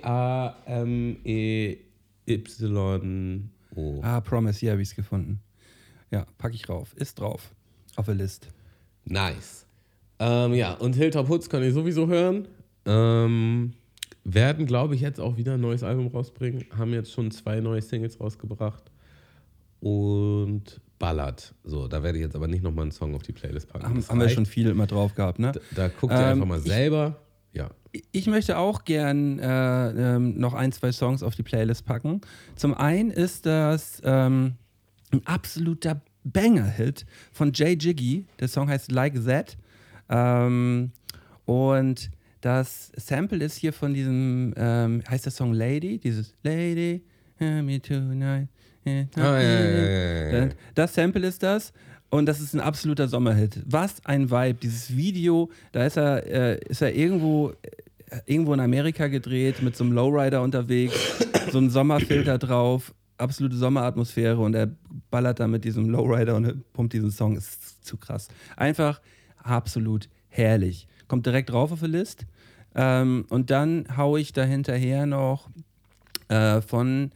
Ah, 4.01 4.21
Promise, 4.21 4.59
hier 4.59 4.71
habe 4.71 4.81
ich 4.81 4.89
es 4.89 4.95
gefunden. 4.95 5.39
Ja, 6.11 6.25
packe 6.37 6.55
ich 6.55 6.69
rauf. 6.69 6.93
Ist 6.95 7.19
drauf. 7.19 7.51
Auf 7.95 8.05
der 8.05 8.15
List. 8.15 8.47
Nice. 9.05 9.65
Ähm, 10.19 10.53
ja, 10.53 10.73
und 10.73 10.95
Hilltop 10.95 11.29
Hoods 11.29 11.49
kann 11.49 11.63
ich 11.63 11.73
sowieso 11.73 12.07
hören. 12.07 12.47
Ähm, 12.87 13.73
werden, 14.23 14.65
glaube 14.65 14.95
ich, 14.95 15.01
jetzt 15.01 15.19
auch 15.19 15.37
wieder 15.37 15.53
ein 15.53 15.61
neues 15.61 15.83
Album 15.83 16.07
rausbringen. 16.07 16.65
Haben 16.77 16.93
jetzt 16.93 17.11
schon 17.11 17.31
zwei 17.31 17.59
neue 17.59 17.81
Singles 17.81 18.19
rausgebracht. 18.19 18.91
Und 19.79 20.81
ballert. 20.99 21.53
So, 21.63 21.87
da 21.87 22.01
werde 22.01 22.17
ich 22.17 22.23
jetzt 22.23 22.35
aber 22.35 22.47
nicht 22.47 22.63
nochmal 22.63 22.83
einen 22.83 22.91
Song 22.91 23.13
auf 23.15 23.21
die 23.21 23.31
Playlist 23.31 23.67
packen. 23.69 23.85
Haben, 23.85 24.07
haben 24.07 24.19
wir 24.19 24.29
schon 24.29 24.45
viel 24.47 24.67
immer 24.69 24.87
drauf 24.87 25.13
gehabt, 25.13 25.37
ne? 25.39 25.51
Da, 25.51 25.59
da 25.75 25.87
guckt 25.89 26.11
ihr 26.13 26.19
Ähm, 26.19 26.25
einfach 26.25 26.45
mal 26.47 26.57
ich- 26.59 26.65
selber. 26.65 27.21
Ja. 27.53 27.69
Ich 28.11 28.27
möchte 28.27 28.57
auch 28.57 28.83
gern 28.83 29.39
äh, 29.39 30.15
ähm, 30.15 30.37
noch 30.39 30.53
ein, 30.53 30.71
zwei 30.71 30.91
Songs 30.91 31.23
auf 31.23 31.35
die 31.35 31.43
Playlist 31.43 31.85
packen. 31.85 32.21
Zum 32.55 32.73
einen 32.73 33.09
ist 33.11 33.45
das 33.45 34.01
ähm, 34.03 34.55
ein 35.11 35.21
absoluter 35.25 36.01
Banger-Hit 36.23 37.05
von 37.31 37.51
Jay 37.53 37.73
Jiggy. 37.79 38.25
Der 38.39 38.47
Song 38.47 38.67
heißt 38.69 38.91
Like 38.91 39.23
That. 39.25 39.57
Ähm, 40.09 40.91
und 41.45 42.11
das 42.41 42.91
Sample 42.95 43.43
ist 43.43 43.57
hier 43.57 43.73
von 43.73 43.93
diesem, 43.93 44.53
ähm, 44.57 45.03
heißt 45.09 45.25
der 45.25 45.31
Song 45.31 45.53
Lady? 45.53 45.97
Dieses 45.97 46.33
Lady, 46.43 47.03
me 47.39 47.81
tonight. 47.81 48.47
Ah, 49.15 49.39
ja, 49.39 49.41
ja, 49.41 50.39
ja. 50.39 50.49
Das 50.75 50.93
Sample 50.93 51.27
ist 51.27 51.43
das. 51.43 51.73
Und 52.09 52.25
das 52.25 52.39
ist 52.39 52.53
ein 52.53 52.61
absoluter 52.61 53.07
Sommerhit. 53.07 53.61
Was 53.65 54.05
ein 54.05 54.31
Vibe. 54.31 54.59
Dieses 54.61 54.95
Video, 54.95 55.49
da 55.73 55.85
ist 55.85 55.97
er, 55.97 56.25
äh, 56.25 56.59
ist 56.69 56.81
er 56.81 56.95
irgendwo, 56.95 57.49
äh, 58.09 58.19
irgendwo 58.25 58.53
in 58.53 58.61
Amerika 58.61 59.07
gedreht, 59.07 59.61
mit 59.61 59.75
so 59.75 59.83
einem 59.83 59.93
Lowrider 59.93 60.41
unterwegs, 60.41 60.95
so 61.51 61.57
ein 61.57 61.69
Sommerfilter 61.69 62.37
drauf, 62.37 62.93
absolute 63.17 63.57
Sommeratmosphäre 63.57 64.37
und 64.37 64.53
er 64.53 64.69
ballert 65.09 65.39
da 65.39 65.47
mit 65.47 65.65
diesem 65.65 65.89
Lowrider 65.89 66.35
und 66.35 66.71
pumpt 66.71 66.93
diesen 66.93 67.11
Song. 67.11 67.35
Ist 67.35 67.85
zu 67.85 67.97
krass. 67.97 68.29
Einfach 68.55 69.01
absolut 69.43 70.07
herrlich. 70.29 70.87
Kommt 71.07 71.25
direkt 71.25 71.49
drauf 71.49 71.71
auf 71.71 71.79
die 71.79 71.87
List. 71.87 72.25
Ähm, 72.75 73.25
und 73.29 73.49
dann 73.49 73.85
haue 73.95 74.19
ich 74.19 74.33
da 74.33 74.43
hinterher 74.43 75.05
noch 75.05 75.49
äh, 76.27 76.61
von 76.61 77.11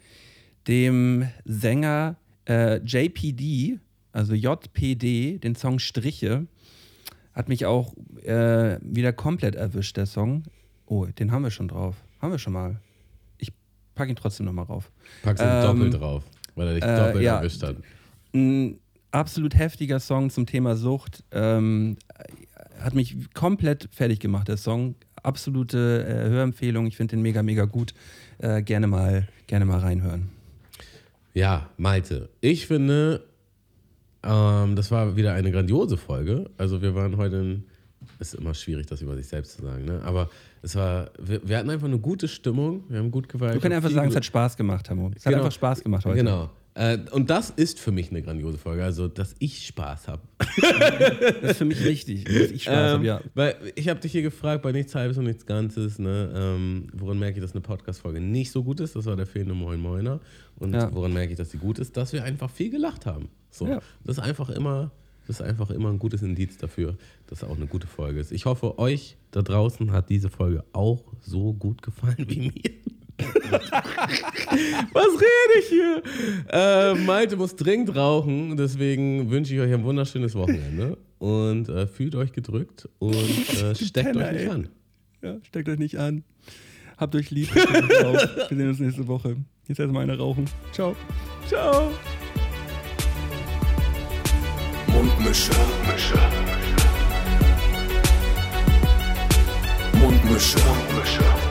dem 0.68 1.28
Sänger 1.46 2.16
äh, 2.48 2.78
JPD, 2.78 3.80
also 4.12 4.34
JPD, 4.34 5.40
den 5.40 5.56
Song 5.56 5.80
Striche. 5.80 6.48
Hat 7.34 7.48
mich 7.48 7.66
auch 7.66 7.94
äh, 8.24 8.78
wieder 8.82 9.14
komplett 9.14 9.56
erwischt, 9.56 9.98
der 9.98 10.06
Song. 10.06 10.44
Oh, 10.86 11.06
den 11.06 11.32
haben 11.32 11.44
wir 11.44 11.52
schon 11.52 11.70
drauf. 11.70 11.96
Haben 12.22 12.32
wir 12.32 12.40
schon 12.40 12.54
mal. 12.54 12.82
Ich 13.38 13.54
packe 13.96 14.10
ihn 14.12 14.16
trotzdem 14.16 14.46
nochmal 14.46 14.66
rauf. 14.66 14.92
Packst 15.24 15.44
du 15.44 15.48
Ähm, 15.48 15.62
doppelt 15.62 15.94
drauf, 15.94 16.24
weil 16.56 16.68
er 16.68 16.74
dich 16.74 16.84
äh, 16.84 16.98
doppelt 16.98 17.24
ja. 17.24 17.38
erwischt 17.38 17.64
hat. 17.64 17.78
Ein 18.34 18.80
absolut 19.12 19.56
heftiger 19.56 20.00
Song 20.00 20.30
zum 20.30 20.46
Thema 20.46 20.76
Sucht. 20.76 21.24
Ähm, 21.32 21.98
hat 22.82 22.94
mich 22.94 23.16
komplett 23.34 23.90
fertig 23.92 24.20
gemacht, 24.20 24.48
der 24.48 24.58
Song. 24.58 24.96
Absolute 25.24 26.06
äh, 26.08 26.30
Hörempfehlung. 26.30 26.88
Ich 26.88 26.98
finde 26.98 27.16
den 27.16 27.22
mega, 27.22 27.44
mega 27.44 27.66
gut. 27.66 27.94
Äh, 28.40 28.64
gerne, 28.64 28.88
mal, 28.88 29.28
gerne 29.48 29.66
mal 29.66 29.80
reinhören. 29.80 30.30
Ja, 31.34 31.70
Malte, 31.78 32.30
ich 32.42 32.68
finde, 32.68 33.24
ähm, 34.24 34.76
das 34.76 34.92
war 34.92 35.16
wieder 35.16 35.34
eine 35.34 35.52
grandiose 35.52 35.96
Folge. 35.98 36.50
Also 36.58 36.82
wir 36.82 36.94
waren 36.96 37.18
heute 37.18 37.36
in, 37.38 37.64
ist 38.20 38.36
immer 38.36 38.54
schwierig, 38.54 38.88
das 38.88 39.02
über 39.02 39.16
sich 39.16 39.28
selbst 39.28 39.58
zu 39.58 39.62
sagen, 39.62 39.86
ne? 39.86 40.02
aber 40.04 40.30
es 40.62 40.76
war, 40.76 41.10
wir, 41.20 41.48
wir 41.48 41.58
hatten 41.58 41.70
einfach 41.70 41.88
eine 41.88 42.00
gute 42.00 42.28
Stimmung, 42.28 42.84
wir 42.90 43.00
haben 43.00 43.12
gut 43.12 43.30
geweiht. 43.30 43.56
Du 43.56 43.60
kannst 43.60 43.76
einfach 43.76 43.92
sagen, 43.92 44.10
es 44.10 44.16
hat 44.16 44.26
Spaß 44.26 44.58
gemacht, 44.58 44.90
Hamo. 44.90 45.12
Es 45.16 45.26
hat 45.26 45.34
einfach 45.34 45.52
Spaß 45.52 45.82
gemacht 45.84 46.06
heute. 46.06 46.18
Genau. 46.18 46.50
Äh, 46.74 47.00
und 47.12 47.30
das 47.30 47.50
ist 47.50 47.80
für 47.80 47.92
mich 47.92 48.12
eine 48.12 48.22
grandiose 48.22 48.58
Folge, 48.58 48.84
also 48.84 49.08
dass 49.10 49.36
ich 49.40 49.66
Spaß 49.68 50.08
habe. 50.08 50.22
Das 51.42 51.52
ist 51.52 51.58
für 51.58 51.66
mich 51.66 51.84
wichtig, 51.84 52.24
dass 52.24 52.52
ich 52.52 52.64
Spaß 52.64 52.76
habe, 52.94 52.96
Ähm, 53.00 53.04
ja. 53.06 53.22
Weil 53.34 53.56
ich 53.76 53.90
habe 53.90 54.00
dich 54.00 54.12
hier 54.14 54.22
gefragt, 54.22 54.62
bei 54.62 54.72
nichts 54.72 54.96
Halbes 54.96 55.18
und 55.18 55.26
nichts 55.26 55.46
Ganzes, 55.46 56.00
ne, 56.00 56.32
ähm, 56.34 56.88
woran 56.94 57.20
merke 57.20 57.38
ich, 57.40 57.42
dass 57.44 57.52
eine 57.52 57.62
Podcast-Folge 57.62 58.22
nicht 58.22 58.52
so 58.52 58.64
gut 58.64 58.80
ist? 58.80 58.96
Das 58.96 59.06
war 59.06 59.16
der 59.18 59.26
fehlende 59.28 59.54
Moin 59.54 59.80
Moiner. 59.82 60.20
Und 60.58 60.74
Ja. 60.74 60.94
woran 60.94 61.12
merke 61.14 61.32
ich, 61.34 61.38
dass 61.38 61.52
sie 61.52 61.58
gut 61.58 61.78
ist? 61.80 61.98
Dass 61.98 62.14
wir 62.14 62.24
einfach 62.24 62.50
viel 62.50 62.70
gelacht 62.70 63.06
haben. 63.06 63.28
So. 63.50 63.68
Ja. 63.68 63.80
Das 64.06 64.18
ist 64.18 64.24
einfach 64.24 64.50
immer. 64.50 64.92
Das 65.28 65.40
ist 65.40 65.46
einfach 65.46 65.70
immer 65.70 65.90
ein 65.90 66.00
gutes 66.00 66.24
Indiz 66.24 66.58
dafür, 66.58 66.98
dass 67.28 67.44
auch 67.44 67.56
eine 67.56 67.68
gute 67.68 67.86
Folge 67.88 68.20
ist. 68.20 68.32
Ich 68.32 68.46
hoffe, 68.46 68.80
euch 68.80 69.18
da 69.30 69.42
draußen 69.44 69.92
hat 69.92 70.10
diese 70.10 70.30
Folge 70.30 70.64
auch 70.74 71.04
so 71.22 71.54
gut 71.54 71.82
gefallen 71.84 72.26
wie 72.28 72.40
mir. 72.50 72.72
Was 74.94 75.08
rede 75.08 75.60
ich 75.60 75.66
hier? 75.68 76.04
Äh, 76.52 76.96
Malte 76.96 77.38
muss 77.38 77.56
dringend 77.56 77.96
rauchen, 77.96 78.58
deswegen 78.58 79.30
wünsche 79.30 79.54
ich 79.54 79.60
euch 79.60 79.74
ein 79.74 79.84
wunderschönes 79.84 80.36
Wochenende 80.36 80.98
und 81.20 81.70
äh, 81.70 81.88
fühlt 81.88 82.16
euch 82.16 82.32
gedrückt 82.32 82.90
und 83.00 83.14
äh, 83.16 83.76
steckt 83.84 84.12
Penner, 84.14 84.26
euch 84.26 84.32
nicht 84.34 84.42
ey. 84.42 84.50
an. 84.50 84.70
ja. 85.22 85.36
Steckt 85.44 85.70
euch 85.70 85.80
nicht 85.80 85.98
an. 85.98 86.24
Habt 86.98 87.16
euch 87.16 87.32
lieb. 87.32 87.54
Wir 87.56 88.48
sehen 88.50 88.70
uns 88.70 88.80
nächste 88.80 89.08
Woche. 89.08 89.38
Jetzt 89.68 89.80
erstmal 89.80 90.04
eine 90.04 90.18
rauchen. 90.18 90.46
Ciao. 90.72 90.96
Ciao. 91.48 91.92
Mundmische. 94.88 95.52
Mundmische. 95.52 96.20
Mundmische. 99.94 100.60
Mundmische. 100.60 101.51